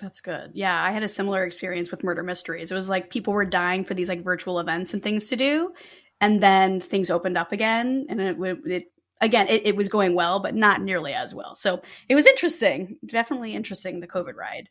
That's 0.00 0.20
good. 0.20 0.50
Yeah, 0.52 0.82
I 0.82 0.90
had 0.90 1.02
a 1.02 1.08
similar 1.08 1.44
experience 1.44 1.90
with 1.90 2.04
murder 2.04 2.22
mysteries. 2.22 2.70
It 2.70 2.74
was 2.74 2.88
like 2.88 3.10
people 3.10 3.32
were 3.32 3.46
dying 3.46 3.84
for 3.84 3.94
these 3.94 4.08
like 4.08 4.22
virtual 4.22 4.58
events 4.60 4.92
and 4.92 5.02
things 5.02 5.28
to 5.28 5.36
do, 5.36 5.72
and 6.20 6.42
then 6.42 6.80
things 6.80 7.08
opened 7.08 7.38
up 7.38 7.52
again, 7.52 8.06
and 8.10 8.20
it 8.20 8.36
it 8.66 8.92
again, 9.20 9.48
it, 9.48 9.66
it, 9.66 9.76
was 9.76 9.88
going 9.88 10.14
well, 10.14 10.40
but 10.40 10.54
not 10.54 10.82
nearly 10.82 11.12
as 11.12 11.34
well. 11.34 11.54
So 11.56 11.80
it 12.08 12.14
was 12.14 12.26
interesting, 12.26 12.98
definitely 13.06 13.54
interesting, 13.54 14.00
the 14.00 14.06
COVID 14.06 14.34
ride. 14.34 14.68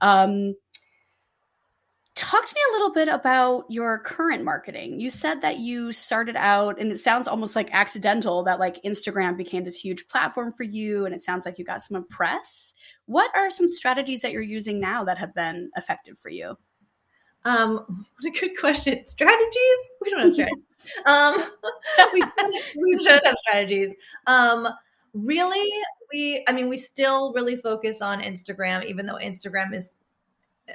Um, 0.00 0.54
talk 2.14 2.46
to 2.46 2.54
me 2.54 2.60
a 2.70 2.72
little 2.72 2.92
bit 2.92 3.08
about 3.08 3.64
your 3.68 3.98
current 3.98 4.44
marketing. 4.44 5.00
You 5.00 5.10
said 5.10 5.42
that 5.42 5.58
you 5.58 5.92
started 5.92 6.36
out, 6.36 6.80
and 6.80 6.92
it 6.92 6.98
sounds 6.98 7.26
almost 7.26 7.56
like 7.56 7.72
accidental 7.72 8.44
that 8.44 8.60
like 8.60 8.82
Instagram 8.82 9.36
became 9.36 9.64
this 9.64 9.76
huge 9.76 10.06
platform 10.08 10.52
for 10.52 10.62
you, 10.62 11.06
and 11.06 11.14
it 11.14 11.22
sounds 11.22 11.44
like 11.44 11.58
you 11.58 11.64
got 11.64 11.82
some 11.82 12.04
press. 12.08 12.74
What 13.06 13.30
are 13.34 13.50
some 13.50 13.70
strategies 13.70 14.22
that 14.22 14.32
you're 14.32 14.42
using 14.42 14.80
now 14.80 15.04
that 15.04 15.18
have 15.18 15.34
been 15.34 15.70
effective 15.76 16.18
for 16.18 16.28
you? 16.28 16.56
Um, 17.44 17.74
what 17.98 18.34
a 18.34 18.38
good 18.38 18.58
question. 18.58 19.06
Strategies? 19.06 19.78
We 20.00 20.10
don't 20.10 20.26
have 20.26 20.34
strategies. 20.34 20.64
um, 21.06 21.44
we, 22.12 22.22
we 22.82 23.02
should 23.02 23.20
have 23.24 23.36
strategies. 23.46 23.94
Um, 24.26 24.68
really, 25.12 25.70
we, 26.12 26.44
I 26.48 26.52
mean, 26.52 26.68
we 26.68 26.76
still 26.76 27.32
really 27.34 27.56
focus 27.56 28.00
on 28.00 28.20
Instagram, 28.20 28.84
even 28.84 29.06
though 29.06 29.18
Instagram 29.22 29.74
is, 29.74 29.96
uh, 30.68 30.72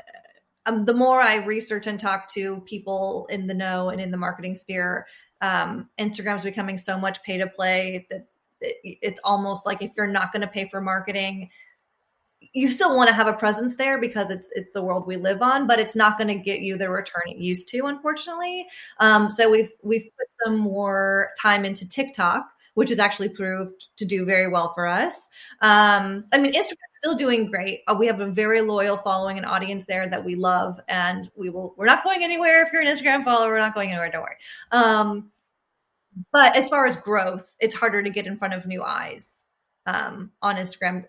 um, 0.65 0.85
the 0.85 0.93
more 0.93 1.21
I 1.21 1.45
research 1.45 1.87
and 1.87 1.99
talk 1.99 2.31
to 2.33 2.61
people 2.61 3.27
in 3.29 3.47
the 3.47 3.53
know 3.53 3.89
and 3.89 3.99
in 3.99 4.11
the 4.11 4.17
marketing 4.17 4.55
sphere, 4.55 5.07
um, 5.41 5.89
Instagram 5.99 6.37
is 6.37 6.43
becoming 6.43 6.77
so 6.77 6.97
much 6.97 7.23
pay 7.23 7.37
to 7.37 7.47
play 7.47 8.05
that 8.09 8.27
it's 8.61 9.19
almost 9.23 9.65
like 9.65 9.81
if 9.81 9.91
you're 9.95 10.07
not 10.07 10.33
going 10.33 10.41
to 10.41 10.47
pay 10.47 10.67
for 10.67 10.81
marketing, 10.81 11.49
you 12.53 12.67
still 12.69 12.95
want 12.95 13.09
to 13.09 13.13
have 13.13 13.27
a 13.27 13.33
presence 13.33 13.75
there 13.75 13.99
because 13.99 14.29
it's 14.29 14.51
it's 14.53 14.71
the 14.73 14.81
world 14.81 15.05
we 15.05 15.17
live 15.17 15.41
on, 15.41 15.67
but 15.67 15.79
it's 15.79 15.95
not 15.95 16.17
going 16.17 16.27
to 16.27 16.35
get 16.35 16.61
you 16.61 16.77
the 16.77 16.89
return 16.89 17.23
it 17.27 17.37
used 17.37 17.67
to, 17.69 17.85
unfortunately. 17.85 18.67
Um, 18.99 19.29
so 19.29 19.49
we've 19.49 19.71
we've 19.83 20.09
put 20.17 20.27
some 20.43 20.57
more 20.57 21.29
time 21.39 21.65
into 21.65 21.87
TikTok, 21.87 22.49
which 22.73 22.89
has 22.89 22.99
actually 22.99 23.29
proved 23.29 23.85
to 23.97 24.05
do 24.05 24.25
very 24.25 24.47
well 24.47 24.73
for 24.73 24.87
us. 24.87 25.29
Um, 25.61 26.25
I 26.31 26.39
mean, 26.39 26.53
Instagram 26.53 26.77
still 26.99 27.15
doing 27.15 27.49
great. 27.49 27.81
Uh, 27.87 27.95
we 27.97 28.07
have 28.07 28.19
a 28.19 28.27
very 28.27 28.61
loyal 28.61 28.97
following 28.97 29.37
and 29.37 29.45
audience 29.45 29.85
there 29.85 30.09
that 30.09 30.23
we 30.23 30.35
love, 30.35 30.79
and 30.87 31.29
we 31.35 31.49
will. 31.49 31.75
We're 31.77 31.85
not 31.85 32.03
going 32.03 32.23
anywhere. 32.23 32.63
If 32.63 32.73
you're 32.73 32.81
an 32.81 32.87
Instagram 32.87 33.23
follower, 33.23 33.49
we're 33.49 33.59
not 33.59 33.75
going 33.75 33.89
anywhere. 33.89 34.09
Don't 34.11 34.23
worry. 34.23 34.37
Um, 34.71 35.31
but 36.31 36.55
as 36.55 36.67
far 36.67 36.87
as 36.87 36.95
growth, 36.95 37.45
it's 37.59 37.75
harder 37.75 38.01
to 38.01 38.09
get 38.09 38.25
in 38.25 38.37
front 38.37 38.53
of 38.53 38.65
new 38.65 38.81
eyes 38.81 39.38
um, 39.85 40.31
on 40.41 40.55
Instagram 40.55 41.05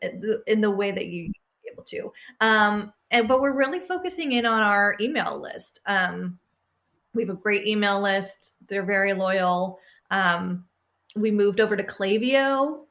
in 0.47 0.61
the 0.61 0.71
way 0.71 0.91
that 0.91 1.07
you 1.07 1.25
used 1.25 1.35
to 1.35 1.63
be 1.63 1.71
able 1.73 1.85
to. 1.85 2.13
Um, 2.41 2.93
and 3.11 3.27
but 3.29 3.41
we're 3.41 3.57
really 3.57 3.81
focusing 3.81 4.33
in 4.33 4.47
on 4.47 4.63
our 4.63 4.97
email 5.01 5.41
list. 5.41 5.81
Um, 5.87 6.39
we 7.15 7.23
have 7.23 7.31
a 7.31 7.39
great 7.39 7.67
email 7.67 8.01
list. 8.01 8.55
They're 8.69 8.85
very 8.85 9.13
loyal. 9.13 9.79
Um, 10.11 10.65
we 11.17 11.31
moved 11.31 11.61
over 11.61 11.77
to 11.77 11.83
Klaviyo, 11.83 12.85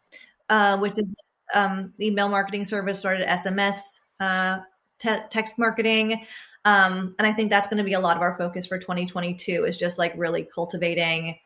uh, 0.50 0.78
which 0.78 0.94
is 0.98 1.14
um, 1.54 1.94
email 2.00 2.28
marketing 2.28 2.66
service, 2.66 3.00
started 3.00 3.28
SMS 3.28 4.00
uh, 4.20 4.60
te- 5.00 5.24
text 5.30 5.58
marketing. 5.58 6.26
Um, 6.66 7.16
and 7.18 7.26
I 7.26 7.34
think 7.34 7.50
that's 7.50 7.68
going 7.68 7.78
to 7.78 7.84
be 7.84 7.94
a 7.94 8.00
lot 8.00 8.18
of 8.18 8.22
our 8.22 8.38
focus 8.38 8.68
for 8.68 8.78
2022 8.78 9.66
is 9.66 9.78
just 9.78 9.98
like 9.98 10.14
really 10.18 10.48
cultivating 10.54 11.38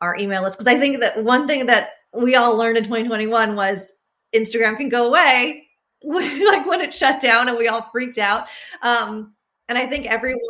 our 0.00 0.16
email 0.16 0.42
list. 0.42 0.58
Because 0.58 0.74
I 0.74 0.78
think 0.78 1.00
that 1.00 1.22
one 1.22 1.46
thing 1.46 1.66
that 1.66 1.90
we 2.14 2.34
all 2.34 2.56
learned 2.56 2.78
in 2.78 2.84
2021 2.84 3.56
was 3.56 3.92
Instagram 4.34 4.76
can 4.76 4.88
go 4.88 5.06
away, 5.06 5.66
like 6.04 6.66
when 6.66 6.80
it 6.80 6.92
shut 6.92 7.20
down 7.20 7.48
and 7.48 7.56
we 7.56 7.68
all 7.68 7.88
freaked 7.92 8.18
out. 8.18 8.46
Um, 8.82 9.34
and 9.68 9.78
I 9.78 9.88
think 9.88 10.06
everyone 10.06 10.40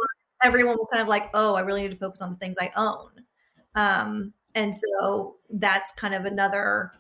everyone 0.43 0.77
will 0.77 0.87
kind 0.87 1.03
of 1.03 1.09
like, 1.09 1.31
oh, 1.35 1.55
I 1.55 1.61
really 1.61 1.83
need 1.83 1.93
to 1.93 1.97
focus 1.97 2.21
on 2.21 2.31
the 2.31 2.37
things 2.37 2.57
I 2.61 2.73
own. 2.77 3.11
Um, 3.75 4.33
and 4.55 4.75
so 4.75 5.37
that's 5.51 5.93
kind 5.93 6.15
of 6.15 6.25
another 6.25 6.93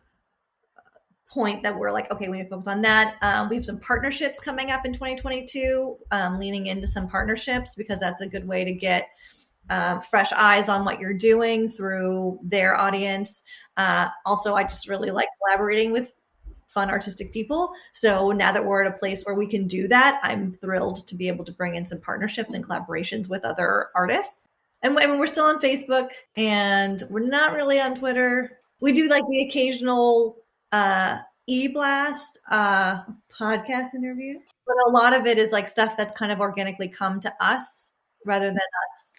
point 1.28 1.62
that 1.62 1.76
we're 1.76 1.90
like, 1.90 2.10
okay, 2.10 2.28
we 2.28 2.38
need 2.38 2.44
to 2.44 2.50
focus 2.50 2.68
on 2.68 2.82
that. 2.82 3.16
Um, 3.22 3.48
we 3.48 3.56
have 3.56 3.64
some 3.64 3.78
partnerships 3.78 4.38
coming 4.38 4.70
up 4.70 4.84
in 4.84 4.92
2022, 4.92 5.96
um, 6.10 6.38
leaning 6.38 6.66
into 6.66 6.86
some 6.86 7.08
partnerships 7.08 7.74
because 7.74 7.98
that's 7.98 8.20
a 8.20 8.28
good 8.28 8.46
way 8.46 8.64
to 8.64 8.72
get 8.72 9.08
uh, 9.72 10.00
fresh 10.00 10.30
eyes 10.32 10.68
on 10.68 10.84
what 10.84 11.00
you're 11.00 11.14
doing 11.14 11.66
through 11.66 12.38
their 12.42 12.76
audience. 12.76 13.42
Uh, 13.78 14.08
also, 14.26 14.54
I 14.54 14.64
just 14.64 14.86
really 14.86 15.10
like 15.10 15.28
collaborating 15.38 15.92
with 15.92 16.12
fun 16.66 16.90
artistic 16.90 17.32
people. 17.32 17.72
So 17.94 18.32
now 18.32 18.52
that 18.52 18.62
we're 18.62 18.84
at 18.84 18.94
a 18.94 18.98
place 18.98 19.22
where 19.24 19.34
we 19.34 19.46
can 19.46 19.66
do 19.66 19.88
that, 19.88 20.20
I'm 20.22 20.52
thrilled 20.52 21.06
to 21.08 21.14
be 21.14 21.26
able 21.26 21.46
to 21.46 21.52
bring 21.52 21.74
in 21.74 21.86
some 21.86 22.00
partnerships 22.00 22.52
and 22.52 22.62
collaborations 22.62 23.30
with 23.30 23.46
other 23.46 23.88
artists. 23.94 24.46
And 24.82 24.94
we're 24.94 25.26
still 25.26 25.46
on 25.46 25.58
Facebook 25.58 26.10
and 26.36 27.02
we're 27.08 27.26
not 27.26 27.54
really 27.54 27.80
on 27.80 27.94
Twitter. 27.94 28.58
We 28.80 28.92
do 28.92 29.08
like 29.08 29.24
the 29.30 29.48
occasional 29.48 30.36
uh, 30.70 31.18
e-blast 31.46 32.40
uh, 32.50 33.04
podcast 33.34 33.94
interview, 33.94 34.38
but 34.66 34.76
a 34.86 34.90
lot 34.90 35.14
of 35.14 35.26
it 35.26 35.38
is 35.38 35.50
like 35.50 35.66
stuff 35.66 35.96
that's 35.96 36.14
kind 36.14 36.30
of 36.30 36.40
organically 36.40 36.88
come 36.88 37.20
to 37.20 37.32
us 37.40 37.92
rather 38.26 38.48
than 38.48 38.56
us 38.56 39.11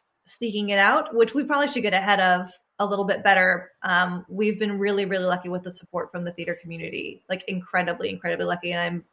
seeking 0.43 0.69
it 0.69 0.77
out, 0.77 1.15
which 1.15 1.33
we 1.33 1.41
probably 1.41 1.71
should 1.71 1.83
get 1.83 1.93
ahead 1.93 2.19
of 2.19 2.51
a 2.79 2.85
little 2.85 3.05
bit 3.05 3.23
better. 3.23 3.71
Um, 3.83 4.25
we've 4.27 4.59
been 4.59 4.77
really, 4.77 5.05
really 5.05 5.23
lucky 5.23 5.47
with 5.47 5.63
the 5.63 5.71
support 5.71 6.11
from 6.11 6.25
the 6.25 6.33
theater 6.33 6.57
community, 6.61 7.23
like 7.29 7.45
incredibly, 7.47 8.09
incredibly 8.09 8.45
lucky, 8.45 8.73
and 8.73 8.81
I'm 8.81 9.05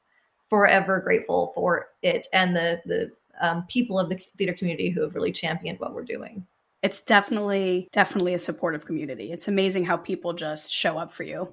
forever 0.49 0.99
grateful 0.99 1.53
for 1.55 1.91
it 2.03 2.27
and 2.33 2.57
the 2.57 2.81
the 2.85 3.13
um, 3.41 3.65
people 3.69 3.97
of 3.97 4.09
the 4.09 4.19
theater 4.37 4.53
community 4.53 4.91
who 4.91 5.03
have 5.03 5.15
really 5.15 5.31
championed 5.31 5.79
what 5.79 5.95
we're 5.95 6.03
doing. 6.03 6.45
It's 6.83 7.01
definitely, 7.01 7.89
definitely 7.93 8.35
a 8.35 8.39
supportive 8.41 8.85
community. 8.85 9.31
It's 9.31 9.47
amazing 9.47 9.85
how 9.85 9.99
people 9.99 10.33
just 10.33 10.73
show 10.73 10.99
up 10.99 11.13
for 11.13 11.23
you. 11.23 11.53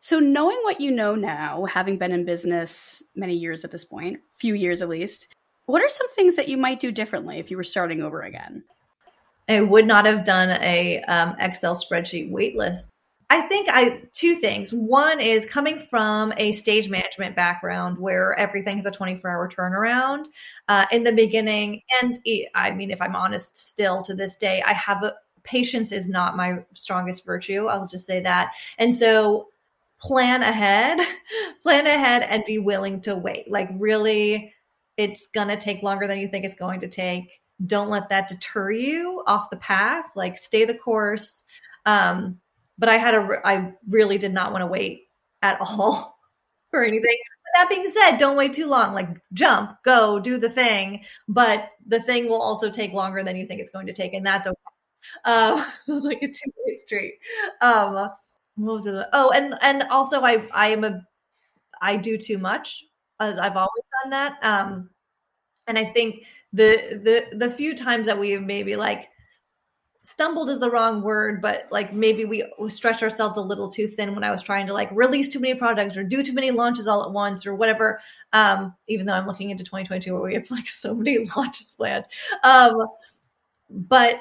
So, 0.00 0.20
knowing 0.20 0.58
what 0.64 0.82
you 0.82 0.90
know 0.90 1.14
now, 1.14 1.64
having 1.64 1.96
been 1.96 2.12
in 2.12 2.26
business 2.26 3.02
many 3.16 3.34
years 3.34 3.64
at 3.64 3.70
this 3.70 3.86
point, 3.86 4.20
few 4.36 4.52
years 4.52 4.82
at 4.82 4.90
least, 4.90 5.34
what 5.64 5.80
are 5.80 5.88
some 5.88 6.10
things 6.10 6.36
that 6.36 6.48
you 6.48 6.58
might 6.58 6.78
do 6.78 6.92
differently 6.92 7.38
if 7.38 7.50
you 7.50 7.56
were 7.56 7.64
starting 7.64 8.02
over 8.02 8.20
again? 8.20 8.62
I 9.48 9.60
would 9.60 9.86
not 9.86 10.06
have 10.06 10.24
done 10.24 10.50
a 10.50 11.02
um, 11.02 11.36
Excel 11.38 11.74
spreadsheet 11.74 12.30
waitlist. 12.30 12.88
I 13.30 13.42
think 13.42 13.68
I 13.70 14.02
two 14.12 14.36
things. 14.36 14.72
One 14.72 15.18
is 15.18 15.46
coming 15.46 15.78
from 15.78 16.32
a 16.36 16.52
stage 16.52 16.88
management 16.88 17.34
background 17.34 17.98
where 17.98 18.38
everything's 18.38 18.86
a 18.86 18.90
24 18.90 19.30
hour 19.30 19.50
turnaround. 19.50 20.26
Uh, 20.68 20.86
in 20.92 21.04
the 21.04 21.12
beginning, 21.12 21.82
and 22.00 22.18
I 22.54 22.70
mean, 22.70 22.90
if 22.90 23.00
I'm 23.00 23.16
honest, 23.16 23.56
still 23.56 24.02
to 24.04 24.14
this 24.14 24.36
day, 24.36 24.62
I 24.64 24.72
have 24.74 25.02
a 25.02 25.14
patience 25.42 25.92
is 25.92 26.08
not 26.08 26.36
my 26.36 26.64
strongest 26.74 27.24
virtue. 27.24 27.66
I'll 27.66 27.86
just 27.86 28.06
say 28.06 28.20
that. 28.22 28.52
And 28.78 28.94
so 28.94 29.48
plan 30.00 30.42
ahead, 30.42 30.98
plan 31.62 31.86
ahead 31.86 32.22
and 32.22 32.44
be 32.46 32.58
willing 32.58 33.00
to 33.02 33.14
wait. 33.14 33.50
Like, 33.50 33.68
really, 33.78 34.52
it's 34.96 35.26
to 35.48 35.58
take 35.58 35.82
longer 35.82 36.06
than 36.06 36.18
you 36.18 36.28
think 36.28 36.44
it's 36.44 36.54
going 36.54 36.80
to 36.80 36.88
take. 36.88 37.30
Don't 37.64 37.90
let 37.90 38.08
that 38.08 38.28
deter 38.28 38.70
you 38.70 39.22
off 39.26 39.50
the 39.50 39.56
path. 39.56 40.06
Like, 40.16 40.38
stay 40.38 40.64
the 40.64 40.74
course. 40.76 41.44
Um, 41.86 42.40
but 42.78 42.88
I 42.88 42.98
had 42.98 43.14
a, 43.14 43.40
I 43.44 43.72
really 43.88 44.18
did 44.18 44.32
not 44.32 44.52
want 44.52 44.62
to 44.62 44.66
wait 44.66 45.02
at 45.42 45.60
all 45.60 46.18
for 46.70 46.82
anything. 46.84 47.16
But 47.44 47.60
that 47.60 47.68
being 47.68 47.88
said, 47.88 48.16
don't 48.18 48.36
wait 48.36 48.52
too 48.54 48.66
long. 48.66 48.94
Like, 48.94 49.08
jump, 49.32 49.76
go, 49.84 50.18
do 50.18 50.38
the 50.38 50.50
thing. 50.50 51.04
But 51.28 51.70
the 51.86 52.00
thing 52.00 52.28
will 52.28 52.42
also 52.42 52.70
take 52.70 52.92
longer 52.92 53.22
than 53.22 53.36
you 53.36 53.46
think 53.46 53.60
it's 53.60 53.70
going 53.70 53.86
to 53.86 53.92
take. 53.94 54.14
And 54.14 54.26
that's 54.26 54.46
okay. 54.46 54.56
Um, 55.26 55.58
so 55.86 55.96
it's 55.96 56.06
like 56.06 56.22
a 56.22 56.28
two 56.28 56.50
way 56.66 56.76
street. 56.76 57.14
Um, 57.60 57.94
what 58.56 58.74
was 58.74 58.86
it? 58.86 59.06
Oh, 59.12 59.30
and 59.30 59.54
and 59.60 59.82
also 59.84 60.22
I 60.22 60.46
I 60.52 60.68
am 60.68 60.84
a 60.84 61.02
I 61.80 61.96
do 61.96 62.18
too 62.18 62.38
much. 62.38 62.84
I've 63.20 63.56
always 63.56 63.84
done 64.02 64.10
that. 64.10 64.38
Um, 64.42 64.90
and 65.66 65.78
I 65.78 65.84
think 65.86 66.24
the 66.52 67.00
the 67.02 67.36
the 67.36 67.50
few 67.50 67.76
times 67.76 68.06
that 68.06 68.18
we 68.18 68.30
have 68.30 68.42
maybe 68.42 68.76
like 68.76 69.08
stumbled 70.04 70.50
is 70.50 70.58
the 70.58 70.70
wrong 70.70 71.02
word, 71.02 71.40
but 71.40 71.66
like 71.70 71.92
maybe 71.94 72.26
we 72.26 72.44
stretched 72.68 73.02
ourselves 73.02 73.38
a 73.38 73.40
little 73.40 73.70
too 73.70 73.88
thin 73.88 74.14
when 74.14 74.22
I 74.22 74.30
was 74.30 74.42
trying 74.42 74.66
to 74.66 74.74
like 74.74 74.90
release 74.92 75.32
too 75.32 75.40
many 75.40 75.54
products 75.54 75.96
or 75.96 76.04
do 76.04 76.22
too 76.22 76.34
many 76.34 76.50
launches 76.50 76.86
all 76.86 77.02
at 77.04 77.10
once 77.10 77.46
or 77.46 77.54
whatever. 77.54 78.00
Um, 78.34 78.74
even 78.86 79.06
though 79.06 79.14
I'm 79.14 79.26
looking 79.26 79.50
into 79.50 79.64
2022 79.64 80.12
where 80.12 80.22
we 80.22 80.34
have 80.34 80.50
like 80.50 80.68
so 80.68 80.94
many 80.94 81.26
launches 81.36 81.72
planned. 81.76 82.04
Um, 82.42 82.86
but 83.70 84.20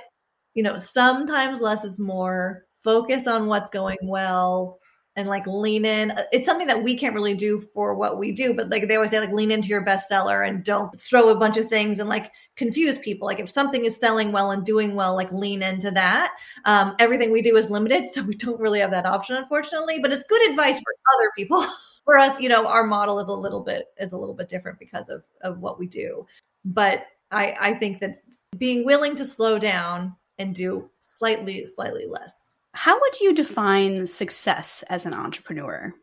you 0.54 0.64
know, 0.64 0.78
sometimes 0.78 1.62
less 1.62 1.84
is 1.84 2.00
more 2.00 2.66
focus 2.82 3.28
on 3.28 3.48
what's 3.48 3.70
going 3.70 3.98
well 4.04 4.80
and 5.16 5.28
like 5.28 5.46
lean 5.46 5.86
in. 5.86 6.14
It's 6.32 6.46
something 6.46 6.68
that 6.68 6.84
we 6.84 6.98
can't 6.98 7.14
really 7.14 7.36
do 7.36 7.68
for 7.74 7.96
what 7.96 8.18
we 8.18 8.32
do, 8.32 8.54
but 8.54 8.70
like 8.70 8.88
they 8.88 8.96
always 8.96 9.12
say, 9.12 9.20
like 9.20 9.32
lean 9.32 9.52
into 9.52 9.68
your 9.68 9.86
bestseller 9.86 10.48
and 10.48 10.64
don't 10.64 11.00
throw 11.00 11.30
a 11.30 11.36
bunch 11.36 11.58
of 11.58 11.70
things 11.70 12.00
and 12.00 12.10
like 12.10 12.32
confuse 12.56 12.98
people. 12.98 13.28
Like 13.28 13.40
if 13.40 13.50
something 13.50 13.86
is 13.86 13.96
selling 13.96 14.32
well 14.32 14.52
and 14.52 14.66
doing 14.66 14.96
well, 14.96 15.16
like 15.16 15.32
lean 15.32 15.62
into 15.62 15.92
that. 15.92 16.36
Um, 16.66 16.96
everything 17.00 17.32
we 17.32 17.42
do 17.42 17.56
is 17.58 17.70
limited, 17.70 18.08
so 18.12 18.24
we 18.24 18.36
don't 18.36 18.60
really 18.60 18.80
have 18.80 18.92
that 18.92 19.06
option, 19.06 19.36
unfortunately. 19.36 20.00
But 20.00 20.12
it's 20.12 20.26
good 20.26 20.50
advice 20.50 20.80
for 20.80 20.94
other 21.16 21.32
people. 21.38 21.66
for 22.06 22.18
us, 22.18 22.40
you 22.40 22.50
know, 22.50 22.68
our 22.68 22.84
model 22.84 23.20
is 23.20 23.28
a 23.28 23.34
little 23.34 23.62
bit 23.62 23.88
is 24.00 24.12
a 24.12 24.18
little 24.18 24.36
bit 24.36 24.50
different 24.50 24.80
because 24.80 25.10
of 25.10 25.24
of 25.42 25.60
what 25.60 25.80
we 25.80 25.88
do. 25.88 26.26
But 26.66 27.06
I 27.32 27.56
I 27.60 27.74
think 27.76 28.00
that 28.00 28.24
being 28.58 28.86
willing 28.86 29.16
to 29.16 29.26
slow 29.26 29.60
down 29.60 30.16
and 30.40 30.56
do 30.56 30.90
slightly 31.00 31.66
slightly 31.66 32.08
less 32.08 32.43
how 32.74 33.00
would 33.00 33.20
you 33.20 33.34
define 33.34 34.06
success 34.08 34.84
as 34.90 35.06
an 35.06 35.14
entrepreneur? 35.14 35.94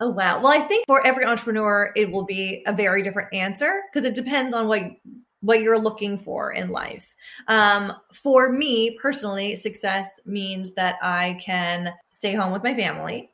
Oh, 0.00 0.10
wow. 0.10 0.40
Well, 0.40 0.52
I 0.52 0.66
think 0.66 0.86
for 0.86 1.06
every 1.06 1.24
entrepreneur, 1.24 1.92
it 1.94 2.10
will 2.10 2.24
be 2.24 2.62
a 2.66 2.72
very 2.72 3.02
different 3.02 3.32
answer 3.32 3.82
because 3.92 4.04
it 4.04 4.14
depends 4.14 4.54
on 4.54 4.66
what 4.66 4.82
what 5.40 5.60
you're 5.60 5.78
looking 5.78 6.18
for 6.18 6.52
in 6.52 6.70
life. 6.70 7.14
Um, 7.48 7.92
for 8.14 8.50
me 8.50 8.98
personally, 9.00 9.54
success 9.56 10.18
means 10.24 10.74
that 10.74 10.96
I 11.02 11.38
can 11.44 11.92
stay 12.10 12.34
home 12.34 12.50
with 12.50 12.62
my 12.62 12.74
family 12.74 13.30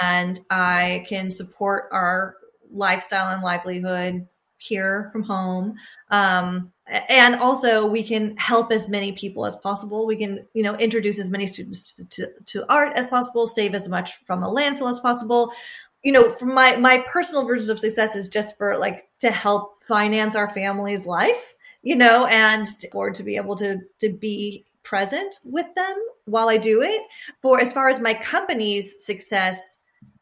and 0.00 0.38
I 0.48 1.04
can 1.08 1.28
support 1.28 1.88
our 1.90 2.36
lifestyle 2.70 3.34
and 3.34 3.42
livelihood 3.42 4.28
here 4.60 5.08
from 5.12 5.22
home. 5.22 5.74
Um, 6.10 6.72
and 7.08 7.36
also 7.36 7.86
we 7.86 8.02
can 8.02 8.36
help 8.36 8.72
as 8.72 8.88
many 8.88 9.12
people 9.12 9.46
as 9.46 9.56
possible. 9.56 10.06
We 10.06 10.16
can, 10.16 10.46
you 10.54 10.62
know, 10.62 10.76
introduce 10.76 11.18
as 11.18 11.30
many 11.30 11.46
students 11.46 11.94
to, 11.94 12.04
to, 12.04 12.26
to 12.46 12.72
art 12.72 12.92
as 12.96 13.06
possible, 13.06 13.46
save 13.46 13.74
as 13.74 13.88
much 13.88 14.24
from 14.26 14.42
a 14.42 14.50
landfill 14.50 14.90
as 14.90 15.00
possible. 15.00 15.52
You 16.02 16.12
know, 16.12 16.32
from 16.34 16.54
my 16.54 16.76
my 16.76 17.04
personal 17.10 17.44
versions 17.44 17.68
of 17.68 17.78
success 17.78 18.16
is 18.16 18.28
just 18.28 18.56
for 18.56 18.78
like 18.78 19.08
to 19.20 19.30
help 19.30 19.84
finance 19.84 20.34
our 20.34 20.48
family's 20.48 21.06
life, 21.06 21.54
you 21.82 21.94
know, 21.94 22.26
and 22.26 22.66
or 22.92 23.10
to 23.10 23.22
be 23.22 23.36
able 23.36 23.56
to 23.56 23.80
to 24.00 24.08
be 24.08 24.64
present 24.82 25.40
with 25.44 25.66
them 25.74 25.96
while 26.24 26.48
I 26.48 26.56
do 26.56 26.82
it. 26.82 27.02
For 27.42 27.60
as 27.60 27.72
far 27.72 27.88
as 27.88 28.00
my 28.00 28.14
company's 28.14 29.04
success, 29.04 29.78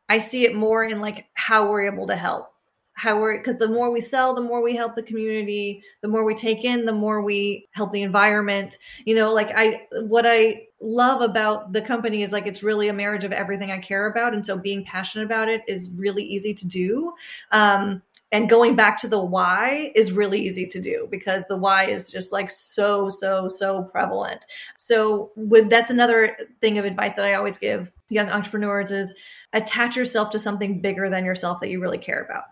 I 0.09 0.19
see 0.19 0.45
it 0.45 0.55
more 0.55 0.85
in 0.85 1.01
like 1.01 1.27
how 1.35 1.71
we're 1.71 1.87
able 1.87 2.07
to 2.09 2.17
help 2.17 2.53
how 2.99 3.21
we're 3.21 3.39
because 3.39 3.57
the 3.59 3.69
more 3.69 3.93
we 3.93 4.01
sell 4.01 4.35
the 4.35 4.41
more 4.41 4.61
we 4.61 4.75
help 4.75 4.97
the 4.97 5.03
community 5.03 5.83
the 6.01 6.09
more 6.09 6.25
we 6.25 6.35
take 6.35 6.65
in 6.65 6.85
the 6.85 6.93
more 6.93 7.23
we 7.23 7.69
help 7.71 7.93
the 7.93 8.03
environment. 8.03 8.79
You 9.05 9.15
know 9.15 9.33
like 9.33 9.53
i 9.57 9.83
what 10.03 10.27
i 10.27 10.67
love 10.81 11.23
about 11.23 11.73
the 11.73 11.81
company 11.81 12.23
is 12.23 12.33
like 12.33 12.47
it's 12.47 12.63
really 12.63 12.89
a 12.89 12.93
marriage 12.93 13.25
of 13.25 13.33
everything 13.33 13.71
i 13.71 13.79
care 13.79 14.07
about 14.11 14.35
and 14.35 14.45
so 14.45 14.57
being 14.57 14.85
passionate 14.85 15.25
about 15.25 15.49
it 15.49 15.63
is 15.69 15.91
really 15.97 16.25
easy 16.25 16.53
to 16.53 16.67
do. 16.67 17.13
Um 17.53 18.03
and 18.31 18.51
going 18.51 18.77
back 18.77 18.99
to 18.99 19.09
the 19.09 19.25
why 19.25 19.91
is 19.95 20.13
really 20.13 20.39
easy 20.41 20.67
to 20.67 20.81
do 20.81 21.09
because 21.11 21.47
the 21.47 21.57
why 21.57 21.87
is 21.87 22.11
just 22.11 22.33
like 22.33 22.51
so 22.51 23.09
so 23.09 23.49
so 23.49 23.85
prevalent. 23.85 24.45
So 24.77 25.31
with 25.37 25.71
that's 25.71 25.93
another 25.93 26.37
thing 26.61 26.79
of 26.79 26.85
advice 26.85 27.15
that 27.15 27.25
i 27.25 27.35
always 27.35 27.59
give 27.59 27.93
young 28.09 28.29
entrepreneurs 28.29 28.91
is 28.91 29.15
attach 29.53 29.97
yourself 29.97 30.31
to 30.31 30.39
something 30.39 30.81
bigger 30.81 31.09
than 31.09 31.25
yourself 31.25 31.61
that 31.61 31.71
you 31.71 31.81
really 31.81 31.99
care 31.99 32.25
about 32.25 32.45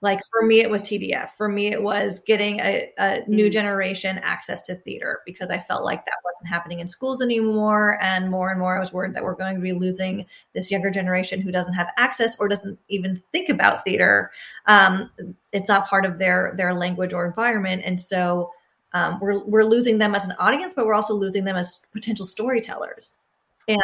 like 0.00 0.20
for 0.30 0.46
me, 0.46 0.60
it 0.60 0.70
was 0.70 0.82
TDF. 0.82 1.30
For 1.36 1.48
me, 1.48 1.72
it 1.72 1.82
was 1.82 2.20
getting 2.20 2.60
a, 2.60 2.88
a 2.98 3.24
new 3.26 3.48
mm. 3.48 3.52
generation 3.52 4.18
access 4.18 4.62
to 4.62 4.76
theater 4.76 5.20
because 5.26 5.50
I 5.50 5.58
felt 5.58 5.84
like 5.84 6.04
that 6.04 6.14
wasn't 6.24 6.48
happening 6.48 6.78
in 6.78 6.86
schools 6.86 7.20
anymore. 7.20 7.98
And 8.00 8.30
more 8.30 8.50
and 8.50 8.60
more, 8.60 8.76
I 8.76 8.80
was 8.80 8.92
worried 8.92 9.14
that 9.14 9.24
we're 9.24 9.34
going 9.34 9.56
to 9.56 9.60
be 9.60 9.72
losing 9.72 10.24
this 10.54 10.70
younger 10.70 10.90
generation 10.90 11.40
who 11.40 11.50
doesn't 11.50 11.72
have 11.72 11.88
access 11.96 12.38
or 12.38 12.46
doesn't 12.46 12.78
even 12.88 13.20
think 13.32 13.48
about 13.48 13.84
theater. 13.84 14.30
Um, 14.66 15.10
it's 15.52 15.68
not 15.68 15.88
part 15.88 16.06
of 16.06 16.18
their 16.18 16.54
their 16.56 16.74
language 16.74 17.12
or 17.12 17.26
environment, 17.26 17.82
and 17.84 18.00
so 18.00 18.52
um, 18.92 19.18
we're 19.20 19.44
we're 19.46 19.64
losing 19.64 19.98
them 19.98 20.14
as 20.14 20.24
an 20.24 20.36
audience, 20.38 20.74
but 20.74 20.86
we're 20.86 20.94
also 20.94 21.14
losing 21.14 21.44
them 21.44 21.56
as 21.56 21.86
potential 21.92 22.24
storytellers. 22.24 23.18
And 23.66 23.78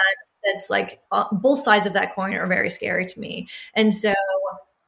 that's 0.44 0.70
like 0.70 1.00
uh, 1.10 1.24
both 1.32 1.62
sides 1.62 1.86
of 1.86 1.92
that 1.94 2.14
coin 2.14 2.34
are 2.34 2.46
very 2.46 2.70
scary 2.70 3.04
to 3.06 3.20
me. 3.20 3.48
And 3.74 3.92
so 3.92 4.14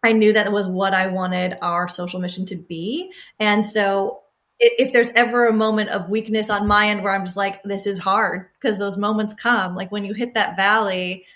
I 0.03 0.13
knew 0.13 0.33
that 0.33 0.53
was 0.53 0.69
what 0.69 0.95
I 0.95 1.07
wanted 1.09 1.59
our 1.63 1.89
social 1.89 2.21
mission 2.21 2.47
to 2.47 2.57
be. 2.57 3.11
And 3.41 3.65
so 3.65 4.21
if 4.59 4.93
there's 4.93 5.11
ever 5.11 5.47
a 5.47 5.53
moment 5.53 5.91
of 5.91 6.09
weakness 6.09 6.49
on 6.49 6.67
my 6.67 6.89
end 6.89 7.03
where 7.03 7.13
I'm 7.13 7.25
just 7.25 7.37
like, 7.37 7.63
this 7.65 7.87
is 7.87 7.99
hard, 7.99 8.47
because 8.61 8.79
those 8.79 8.97
moments 8.97 9.35
come, 9.35 9.75
like 9.75 9.93
when 9.93 10.05
you 10.05 10.15
hit 10.15 10.35
that 10.35 10.57
valley, 10.57 11.27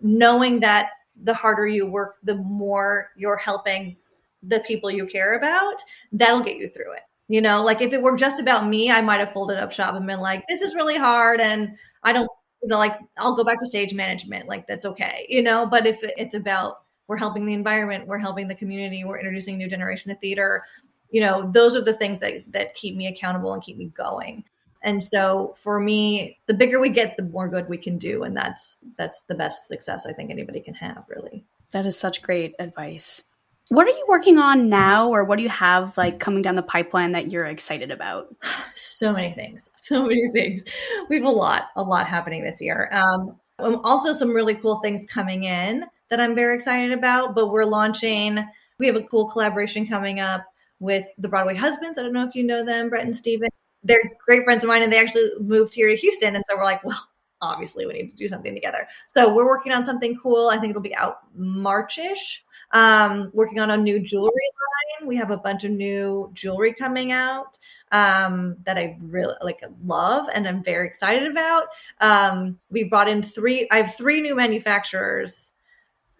knowing 0.00 0.60
that 0.60 0.88
the 1.22 1.34
harder 1.34 1.66
you 1.66 1.86
work, 1.86 2.18
the 2.24 2.34
more 2.34 3.10
you're 3.16 3.36
helping 3.36 3.96
the 4.42 4.60
people 4.60 4.90
you 4.90 5.06
care 5.06 5.36
about, 5.36 5.76
that'll 6.12 6.42
get 6.42 6.56
you 6.56 6.68
through 6.68 6.92
it. 6.92 7.02
You 7.28 7.40
know, 7.40 7.62
like 7.62 7.80
if 7.80 7.92
it 7.92 8.02
were 8.02 8.16
just 8.16 8.40
about 8.40 8.68
me, 8.68 8.90
I 8.90 9.00
might 9.00 9.20
have 9.20 9.32
folded 9.32 9.58
up 9.58 9.72
shop 9.72 9.94
and 9.94 10.06
been 10.06 10.20
like, 10.20 10.44
this 10.48 10.60
is 10.60 10.74
really 10.74 10.96
hard. 10.96 11.40
And 11.40 11.76
I 12.02 12.12
don't, 12.12 12.28
you 12.62 12.68
know, 12.68 12.78
like 12.78 12.98
I'll 13.16 13.36
go 13.36 13.44
back 13.44 13.60
to 13.60 13.66
stage 13.66 13.94
management. 13.94 14.48
Like 14.48 14.66
that's 14.66 14.84
okay, 14.84 15.26
you 15.28 15.42
know, 15.42 15.66
but 15.66 15.86
if 15.86 15.98
it's 16.02 16.34
about 16.34 16.83
we're 17.06 17.16
helping 17.16 17.46
the 17.46 17.54
environment 17.54 18.06
we're 18.06 18.18
helping 18.18 18.48
the 18.48 18.54
community 18.54 19.04
we're 19.04 19.18
introducing 19.18 19.54
a 19.54 19.58
new 19.58 19.68
generation 19.68 20.10
of 20.10 20.18
theater. 20.18 20.64
You 21.10 21.20
know 21.20 21.50
those 21.52 21.76
are 21.76 21.82
the 21.82 21.96
things 21.96 22.20
that 22.20 22.44
that 22.48 22.74
keep 22.74 22.96
me 22.96 23.06
accountable 23.06 23.52
and 23.52 23.62
keep 23.62 23.76
me 23.76 23.86
going. 23.96 24.44
And 24.82 25.02
so 25.02 25.56
for 25.62 25.80
me 25.80 26.38
the 26.46 26.54
bigger 26.54 26.80
we 26.80 26.88
get 26.88 27.16
the 27.16 27.22
more 27.22 27.48
good 27.48 27.68
we 27.68 27.78
can 27.78 27.98
do. 27.98 28.24
And 28.24 28.36
that's 28.36 28.78
that's 28.98 29.20
the 29.22 29.34
best 29.34 29.68
success 29.68 30.06
i 30.06 30.12
think 30.12 30.30
anybody 30.30 30.60
can 30.60 30.74
have 30.74 31.04
really. 31.08 31.44
That 31.72 31.86
is 31.86 31.96
such 31.96 32.22
great 32.22 32.54
advice. 32.58 33.24
What 33.68 33.86
are 33.86 33.90
you 33.90 34.04
working 34.08 34.38
on 34.38 34.68
now 34.68 35.08
or 35.08 35.24
what 35.24 35.36
do 35.36 35.42
you 35.42 35.48
have 35.48 35.96
like 35.96 36.20
coming 36.20 36.42
down 36.42 36.54
the 36.54 36.62
pipeline 36.62 37.12
that 37.12 37.30
you're 37.30 37.46
excited 37.46 37.90
about? 37.90 38.34
So 38.76 39.12
many 39.12 39.32
things. 39.34 39.70
So 39.76 40.02
many 40.02 40.30
things. 40.32 40.64
We 41.08 41.16
have 41.16 41.24
a 41.24 41.30
lot 41.30 41.68
a 41.76 41.82
lot 41.82 42.06
happening 42.06 42.42
this 42.42 42.60
year. 42.60 42.90
Um, 42.92 43.38
also 43.58 44.12
some 44.12 44.30
really 44.30 44.56
cool 44.56 44.80
things 44.80 45.06
coming 45.06 45.44
in 45.44 45.84
that 46.14 46.22
I'm 46.22 46.36
very 46.36 46.54
excited 46.54 46.92
about. 46.92 47.34
But 47.34 47.50
we're 47.50 47.64
launching, 47.64 48.38
we 48.78 48.86
have 48.86 48.94
a 48.94 49.02
cool 49.02 49.28
collaboration 49.28 49.86
coming 49.86 50.20
up 50.20 50.44
with 50.78 51.04
the 51.18 51.28
Broadway 51.28 51.56
Husbands. 51.56 51.98
I 51.98 52.02
don't 52.02 52.12
know 52.12 52.24
if 52.24 52.36
you 52.36 52.44
know 52.44 52.64
them, 52.64 52.88
Brett 52.88 53.04
and 53.04 53.16
Steven. 53.16 53.48
They're 53.82 54.12
great 54.24 54.44
friends 54.44 54.62
of 54.62 54.68
mine 54.68 54.82
and 54.82 54.92
they 54.92 55.00
actually 55.00 55.28
moved 55.40 55.74
here 55.74 55.88
to 55.88 55.96
Houston. 55.96 56.36
And 56.36 56.44
so 56.48 56.56
we're 56.56 56.64
like, 56.64 56.84
well, 56.84 57.02
obviously 57.40 57.84
we 57.84 57.94
need 57.94 58.10
to 58.12 58.16
do 58.16 58.28
something 58.28 58.54
together. 58.54 58.86
So 59.08 59.34
we're 59.34 59.44
working 59.44 59.72
on 59.72 59.84
something 59.84 60.16
cool. 60.22 60.50
I 60.50 60.58
think 60.58 60.70
it'll 60.70 60.82
be 60.82 60.94
out 60.94 61.18
Marchish. 61.36 62.42
Um, 62.70 63.30
working 63.34 63.60
on 63.60 63.70
a 63.70 63.76
new 63.76 64.00
jewelry 64.00 64.30
line. 64.30 65.08
We 65.08 65.16
have 65.16 65.30
a 65.30 65.36
bunch 65.36 65.64
of 65.64 65.70
new 65.70 66.30
jewelry 66.32 66.74
coming 66.74 67.12
out 67.12 67.58
um, 67.92 68.56
that 68.64 68.76
I 68.78 68.98
really 69.00 69.34
like 69.42 69.60
love 69.84 70.28
and 70.32 70.46
I'm 70.46 70.62
very 70.62 70.86
excited 70.86 71.30
about. 71.30 71.64
Um, 72.00 72.58
we 72.70 72.84
brought 72.84 73.08
in 73.08 73.22
three. 73.22 73.68
I 73.70 73.82
have 73.82 73.94
three 73.96 74.20
new 74.20 74.34
manufacturers 74.34 75.53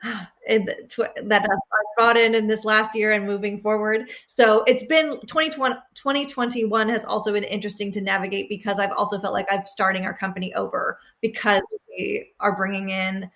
that 0.48 1.46
I 1.50 1.82
brought 1.96 2.16
in 2.16 2.34
in 2.34 2.46
this 2.46 2.64
last 2.64 2.94
year 2.94 3.12
and 3.12 3.24
moving 3.24 3.60
forward. 3.60 4.10
So 4.26 4.62
it's 4.64 4.84
been 4.84 5.20
2020, 5.26 5.76
2021 5.94 6.88
has 6.88 7.04
also 7.04 7.32
been 7.32 7.44
interesting 7.44 7.90
to 7.92 8.00
navigate 8.00 8.48
because 8.48 8.78
I've 8.78 8.92
also 8.92 9.18
felt 9.18 9.32
like 9.32 9.46
I'm 9.50 9.66
starting 9.66 10.04
our 10.04 10.16
company 10.16 10.52
over 10.54 10.98
because 11.20 11.62
we 11.88 12.32
are 12.40 12.56
bringing 12.56 12.90
in 12.90 13.30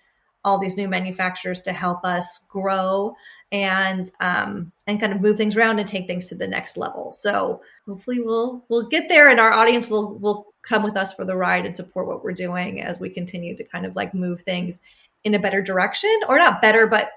all 0.45 0.59
these 0.59 0.77
new 0.77 0.87
manufacturers 0.87 1.61
to 1.61 1.73
help 1.73 2.05
us 2.05 2.45
grow 2.47 3.15
and 3.51 4.09
um, 4.19 4.71
and 4.85 4.99
kind 4.99 5.11
of 5.11 5.21
move 5.21 5.37
things 5.37 5.55
around 5.55 5.79
and 5.79 5.87
take 5.87 6.05
things 6.05 6.27
to 6.27 6.35
the 6.35 6.47
next 6.47 6.77
level. 6.77 7.11
So 7.11 7.61
hopefully 7.87 8.21
we'll 8.21 8.63
we'll 8.69 8.87
get 8.87 9.09
there 9.09 9.29
and 9.29 9.39
our 9.39 9.51
audience 9.51 9.87
will 9.87 10.17
will 10.19 10.53
come 10.61 10.83
with 10.83 10.95
us 10.95 11.13
for 11.13 11.25
the 11.25 11.35
ride 11.35 11.65
and 11.65 11.75
support 11.75 12.05
what 12.05 12.23
we're 12.23 12.33
doing 12.33 12.81
as 12.81 12.99
we 12.99 13.09
continue 13.09 13.57
to 13.57 13.63
kind 13.63 13.85
of 13.85 13.95
like 13.95 14.13
move 14.13 14.41
things 14.41 14.81
in 15.23 15.33
a 15.33 15.39
better 15.39 15.61
direction 15.61 16.15
or 16.27 16.37
not 16.37 16.61
better 16.61 16.87
but 16.87 17.11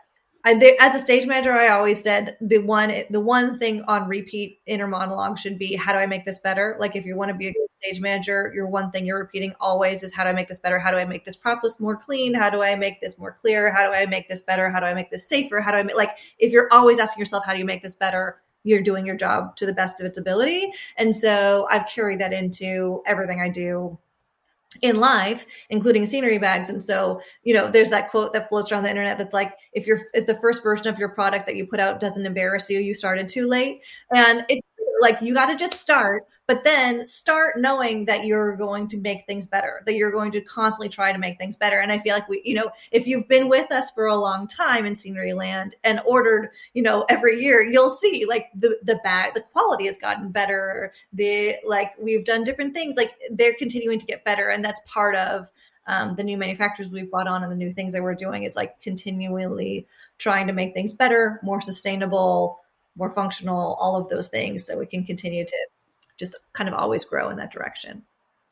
I, 0.44 0.58
they, 0.58 0.76
as 0.78 0.94
a 0.94 0.98
stage 0.98 1.26
manager 1.26 1.52
i 1.52 1.68
always 1.68 2.02
said 2.02 2.36
the 2.40 2.58
one 2.58 2.92
the 3.10 3.20
one 3.20 3.58
thing 3.58 3.84
on 3.86 4.08
repeat 4.08 4.60
inner 4.66 4.88
monologue 4.88 5.38
should 5.38 5.56
be 5.56 5.76
how 5.76 5.92
do 5.92 5.98
i 5.98 6.06
make 6.06 6.24
this 6.24 6.40
better? 6.40 6.76
Like 6.80 6.96
if 6.96 7.04
you 7.04 7.16
want 7.16 7.30
to 7.30 7.36
be 7.36 7.48
a 7.48 7.52
good 7.52 7.68
stage 7.80 8.00
manager 8.00 8.52
your 8.54 8.66
one 8.66 8.90
thing 8.90 9.06
you're 9.06 9.18
repeating 9.18 9.54
always 9.60 10.02
is 10.02 10.12
how 10.12 10.24
do 10.24 10.30
i 10.30 10.32
make 10.32 10.48
this 10.48 10.58
better? 10.58 10.80
How 10.80 10.90
do 10.90 10.96
i 10.96 11.04
make 11.04 11.24
this 11.24 11.36
prop 11.36 11.62
list 11.62 11.80
more 11.80 11.96
clean? 11.96 12.34
How 12.34 12.50
do 12.50 12.62
i 12.62 12.74
make 12.74 13.00
this 13.00 13.18
more 13.18 13.36
clear? 13.40 13.72
How 13.72 13.88
do 13.88 13.94
i 13.94 14.04
make 14.06 14.28
this 14.28 14.42
better? 14.42 14.68
How 14.68 14.80
do 14.80 14.86
i 14.86 14.94
make 14.94 15.10
this 15.10 15.28
safer? 15.28 15.60
How 15.60 15.70
do 15.70 15.76
i 15.76 15.82
make 15.82 15.96
like 15.96 16.18
if 16.38 16.50
you're 16.50 16.72
always 16.72 16.98
asking 16.98 17.20
yourself 17.20 17.44
how 17.44 17.52
do 17.52 17.58
you 17.58 17.64
make 17.64 17.82
this 17.82 17.94
better? 17.94 18.40
You're 18.64 18.82
doing 18.82 19.06
your 19.06 19.16
job 19.16 19.56
to 19.56 19.66
the 19.66 19.72
best 19.72 20.00
of 20.00 20.06
its 20.06 20.18
ability. 20.18 20.72
And 20.96 21.14
so 21.14 21.68
i've 21.70 21.86
carried 21.86 22.18
that 22.18 22.32
into 22.32 23.02
everything 23.06 23.40
i 23.40 23.48
do 23.48 23.96
in 24.80 24.98
life, 24.98 25.46
including 25.70 26.06
scenery 26.06 26.38
bags. 26.38 26.70
And 26.70 26.82
so, 26.82 27.20
you 27.42 27.52
know, 27.52 27.70
there's 27.70 27.90
that 27.90 28.10
quote 28.10 28.32
that 28.32 28.48
floats 28.48 28.72
around 28.72 28.84
the 28.84 28.90
internet 28.90 29.18
that's 29.18 29.34
like, 29.34 29.52
if 29.72 29.86
you're 29.86 30.00
if 30.14 30.26
the 30.26 30.36
first 30.36 30.62
version 30.62 30.88
of 30.88 30.98
your 30.98 31.10
product 31.10 31.46
that 31.46 31.56
you 31.56 31.66
put 31.66 31.80
out 31.80 32.00
doesn't 32.00 32.24
embarrass 32.24 32.70
you, 32.70 32.80
you 32.80 32.94
started 32.94 33.28
too 33.28 33.48
late. 33.48 33.82
And 34.14 34.44
it's 34.48 34.66
like 35.00 35.20
you 35.20 35.34
got 35.34 35.46
to 35.46 35.56
just 35.56 35.80
start 35.80 36.24
but 36.46 36.64
then 36.64 37.06
start 37.06 37.58
knowing 37.58 38.04
that 38.04 38.24
you're 38.24 38.56
going 38.56 38.88
to 38.88 38.98
make 38.98 39.24
things 39.26 39.46
better 39.46 39.82
that 39.86 39.94
you're 39.94 40.10
going 40.10 40.32
to 40.32 40.40
constantly 40.40 40.88
try 40.88 41.12
to 41.12 41.18
make 41.18 41.38
things 41.38 41.56
better. 41.56 41.78
And 41.78 41.92
i 41.92 41.98
feel 41.98 42.14
like 42.14 42.28
we 42.28 42.42
you 42.44 42.54
know 42.54 42.70
if 42.90 43.06
you've 43.06 43.28
been 43.28 43.48
with 43.48 43.70
us 43.70 43.90
for 43.90 44.06
a 44.06 44.16
long 44.16 44.46
time 44.46 44.86
in 44.86 44.96
scenery 44.96 45.32
land 45.32 45.74
and 45.84 46.00
ordered 46.06 46.50
you 46.74 46.82
know 46.82 47.04
every 47.08 47.40
year 47.40 47.62
you'll 47.62 47.90
see 47.90 48.24
like 48.26 48.46
the 48.54 48.78
the 48.82 49.00
bag 49.04 49.34
the 49.34 49.42
quality 49.52 49.86
has 49.86 49.98
gotten 49.98 50.30
better. 50.30 50.92
The 51.12 51.56
like 51.66 51.92
we've 51.98 52.24
done 52.24 52.44
different 52.44 52.74
things. 52.74 52.96
Like 52.96 53.12
they're 53.30 53.54
continuing 53.58 53.98
to 53.98 54.06
get 54.06 54.24
better. 54.24 54.48
And 54.50 54.64
that's 54.64 54.80
part 54.86 55.14
of 55.16 55.48
um, 55.86 56.14
the 56.14 56.22
new 56.22 56.38
manufacturers 56.38 56.90
we've 56.90 57.10
brought 57.10 57.26
on 57.26 57.42
and 57.42 57.50
the 57.50 57.56
new 57.56 57.72
things 57.72 57.92
that 57.92 58.02
we're 58.02 58.14
doing 58.14 58.44
is 58.44 58.54
like 58.54 58.80
continually 58.80 59.86
trying 60.18 60.46
to 60.46 60.52
make 60.52 60.74
things 60.74 60.94
better 60.94 61.40
more 61.42 61.60
sustainable 61.60 62.60
more 62.96 63.10
functional, 63.10 63.74
all 63.80 63.96
of 63.96 64.08
those 64.08 64.28
things 64.28 64.66
so 64.66 64.78
we 64.78 64.86
can 64.86 65.04
continue 65.04 65.44
to 65.44 65.66
just 66.18 66.36
kind 66.52 66.68
of 66.68 66.74
always 66.74 67.04
grow 67.04 67.30
in 67.30 67.36
that 67.36 67.52
direction. 67.52 68.02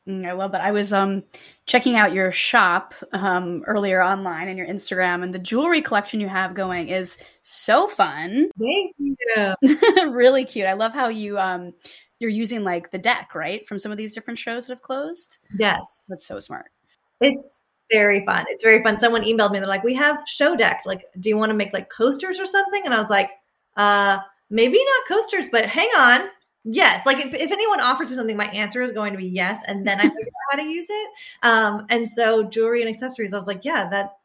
Mm, 0.07 0.25
I 0.25 0.31
love 0.31 0.51
that. 0.53 0.61
I 0.61 0.71
was 0.71 0.93
um, 0.93 1.23
checking 1.67 1.95
out 1.95 2.13
your 2.13 2.31
shop 2.31 2.95
um, 3.13 3.63
earlier 3.67 4.01
online 4.01 4.47
and 4.47 4.57
your 4.57 4.67
Instagram, 4.67 5.23
and 5.23 5.33
the 5.33 5.39
jewelry 5.39 5.81
collection 5.81 6.19
you 6.19 6.27
have 6.27 6.55
going 6.55 6.89
is 6.89 7.19
so 7.43 7.87
fun. 7.87 8.49
Thank 8.59 8.95
you. 8.97 9.55
really 10.11 10.43
cute. 10.43 10.67
I 10.67 10.73
love 10.73 10.93
how 10.93 11.09
you 11.09 11.37
um, 11.37 11.73
you're 12.19 12.31
using 12.31 12.63
like 12.63 12.89
the 12.89 12.97
deck 12.97 13.35
right 13.35 13.67
from 13.67 13.77
some 13.77 13.91
of 13.91 13.97
these 13.97 14.13
different 14.13 14.39
shows 14.39 14.65
that 14.65 14.73
have 14.73 14.81
closed. 14.81 15.37
Yes, 15.59 16.03
that's 16.07 16.25
so 16.25 16.39
smart. 16.39 16.71
It's 17.19 17.61
very 17.91 18.25
fun. 18.25 18.45
It's 18.49 18.63
very 18.63 18.81
fun. 18.81 18.97
Someone 18.97 19.23
emailed 19.23 19.51
me. 19.51 19.59
They're 19.59 19.67
like, 19.67 19.83
"We 19.83 19.93
have 19.95 20.17
show 20.25 20.55
deck. 20.55 20.81
Like, 20.85 21.05
do 21.19 21.29
you 21.29 21.37
want 21.37 21.51
to 21.51 21.55
make 21.55 21.73
like 21.73 21.89
coasters 21.91 22.39
or 22.39 22.47
something?" 22.47 22.81
And 22.85 22.93
I 22.93 22.97
was 22.97 23.09
like, 23.11 23.29
uh, 23.77 24.19
maybe 24.49 24.83
not 24.83 25.07
coasters, 25.07 25.47
but 25.51 25.65
hang 25.65 25.89
on. 25.95 26.29
Yes, 26.63 27.07
like 27.07 27.17
if, 27.17 27.33
if, 27.33 27.51
anyone 27.51 27.79
offers 27.79 28.11
me 28.11 28.15
something, 28.15 28.37
my 28.37 28.45
answer 28.45 28.83
is 28.83 28.91
going 28.91 29.13
to 29.13 29.17
be 29.17 29.25
yes, 29.25 29.61
and 29.65 29.85
then 29.85 29.99
I 29.99 30.03
figure 30.03 30.19
out 30.19 30.51
how 30.51 30.57
to 30.59 30.63
use 30.63 30.87
it. 30.89 31.09
Um, 31.41 31.87
and 31.89 32.07
so 32.07 32.43
jewelry 32.43 32.81
and 32.81 32.89
accessories, 32.89 33.33
I 33.33 33.39
was 33.39 33.47
like, 33.47 33.65
yeah, 33.65 33.89
that 33.89 34.17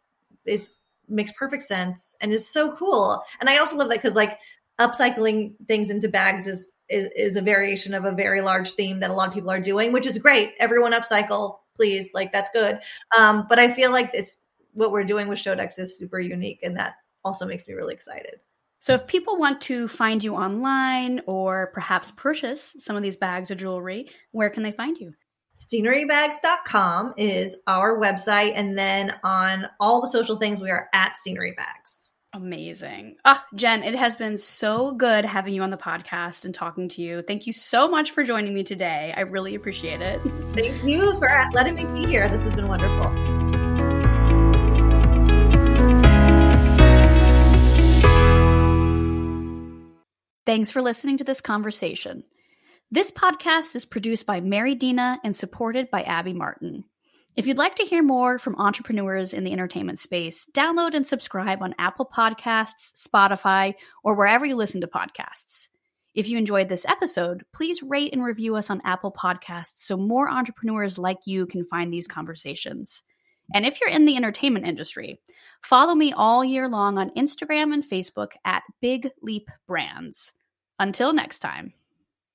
is 0.45 0.75
makes 1.09 1.33
perfect 1.33 1.63
sense 1.63 2.17
and 2.21 2.33
is 2.33 2.49
so 2.49 2.77
cool. 2.77 3.23
And 3.41 3.49
I 3.49 3.59
also 3.59 3.77
love 3.77 3.89
that 3.89 4.03
because 4.03 4.17
like 4.17 4.39
upcycling 4.79 5.55
things 5.67 5.91
into 5.91 6.09
bags 6.09 6.47
is, 6.47 6.73
is 6.89 7.09
is 7.17 7.37
a 7.37 7.43
variation 7.43 7.95
of 7.95 8.05
a 8.05 8.13
very 8.13 8.43
large 8.43 8.73
theme 8.73 9.01
that 9.01 9.11
a 9.11 9.15
lot 9.15 9.29
of 9.29 9.35
people 9.35 9.51
are 9.51 9.61
doing, 9.61 9.93
which 9.93 10.07
is 10.07 10.19
great. 10.19 10.53
Everyone 10.59 10.93
upcycle, 10.93 11.59
please, 11.75 12.11
like 12.13 12.33
that's 12.33 12.51
good. 12.53 12.79
Um, 13.17 13.47
but 13.49 13.59
I 13.59 13.73
feel 13.73 13.93
like 13.93 14.11
it's 14.13 14.37
what 14.75 14.93
we're 14.93 15.05
doing 15.05 15.29
with 15.29 15.39
Showdex 15.39 15.79
is 15.79 15.99
super 15.99 16.21
unique, 16.21 16.61
and 16.63 16.77
that 16.77 16.97
also 17.25 17.47
makes 17.47 17.67
me 17.67 17.75
really 17.75 17.95
excited. 17.95 18.41
So, 18.79 18.95
if 18.95 19.07
people 19.07 19.37
want 19.37 19.61
to 19.63 19.89
find 19.89 20.23
you 20.23 20.35
online 20.35 21.21
or 21.27 21.71
perhaps 21.73 22.13
purchase 22.17 22.77
some 22.79 22.97
of 22.97 23.03
these 23.03 23.17
bags 23.17 23.51
or 23.51 23.55
jewelry, 23.55 24.11
where 24.33 24.51
can 24.51 24.63
they 24.63 24.73
find 24.73 24.99
you? 24.99 25.13
Scenerybags.com 25.57 27.15
is 27.17 27.57
our 27.67 27.99
website. 27.99 28.53
And 28.55 28.77
then 28.77 29.15
on 29.25 29.67
all 29.81 30.01
the 30.01 30.09
social 30.09 30.39
things, 30.39 30.61
we 30.61 30.71
are 30.71 30.89
at 30.93 31.17
Scenery 31.17 31.55
Bags. 31.57 32.11
Amazing. 32.35 33.17
Ah, 33.25 33.47
Jen, 33.55 33.83
it 33.83 33.95
has 33.95 34.15
been 34.15 34.37
so 34.37 34.93
good 34.93 35.25
having 35.25 35.55
you 35.55 35.63
on 35.63 35.71
the 35.71 35.77
podcast 35.79 36.45
and 36.45 36.55
talking 36.55 36.87
to 36.91 37.01
you. 37.01 37.23
Thank 37.23 37.47
you 37.47 37.53
so 37.55 37.89
much 37.89 38.11
for 38.11 38.25
joining 38.25 38.53
me 38.53 38.63
today. 38.63 39.15
I 39.17 39.23
really 39.23 39.55
appreciate 39.55 40.03
it. 40.03 40.21
Thank 40.53 40.85
you 40.85 41.19
for 41.19 41.49
letting 41.55 41.77
me 41.77 41.87
be 41.87 42.07
here. 42.07 42.29
This 42.29 42.43
has 42.43 42.53
been 42.53 42.69
wonderful. 42.69 43.46
Thanks 50.47 50.71
for 50.71 50.81
listening 50.81 51.17
to 51.19 51.25
this 51.25 51.41
conversation. 51.41 52.23
This 52.89 53.11
podcast 53.11 53.75
is 53.75 53.85
produced 53.85 54.27
by 54.27 54.41
Mary 54.41 54.77
Dina 54.77 55.19
and 55.25 55.35
supported 55.35 55.91
by 55.91 56.03
Abby 56.03 56.35
Martin. 56.35 56.85
If 57.35 57.49
you'd 57.49 57.59
like 57.59 57.75
to 57.75 57.85
hear 57.85 58.01
more 58.01 58.39
from 58.39 58.55
entrepreneurs 58.55 59.35
in 59.35 59.43
the 59.43 59.53
entertainment 59.53 59.99
space, 59.99 60.49
download 60.55 60.95
and 60.95 61.05
subscribe 61.05 61.63
on 61.63 61.75
Apple 61.79 62.09
Podcasts, 62.17 62.93
Spotify, 62.95 63.75
or 64.05 64.15
wherever 64.15 64.47
you 64.47 64.55
listen 64.55 64.81
to 64.83 64.87
podcasts. 64.87 65.67
If 66.15 66.29
you 66.29 66.39
enjoyed 66.39 66.69
this 66.69 66.87
episode, 66.87 67.45
please 67.53 67.83
rate 67.83 68.13
and 68.13 68.23
review 68.23 68.55
us 68.55 68.71
on 68.71 68.81
Apple 68.85 69.11
Podcasts 69.11 69.79
so 69.79 69.97
more 69.97 70.31
entrepreneurs 70.31 70.97
like 70.97 71.27
you 71.27 71.47
can 71.47 71.65
find 71.65 71.93
these 71.93 72.07
conversations. 72.07 73.03
And 73.55 73.65
if 73.65 73.81
you're 73.81 73.91
in 73.91 74.05
the 74.05 74.17
entertainment 74.17 74.67
industry, 74.67 75.21
follow 75.63 75.95
me 75.95 76.13
all 76.13 76.45
year 76.45 76.69
long 76.69 76.99
on 76.99 77.11
Instagram 77.11 77.73
and 77.73 77.85
Facebook 77.85 78.33
at 78.45 78.63
Big 78.81 79.11
Leap 79.23 79.49
Brands. 79.67 80.33
Until 80.79 81.13
next 81.13 81.39
time. 81.39 81.73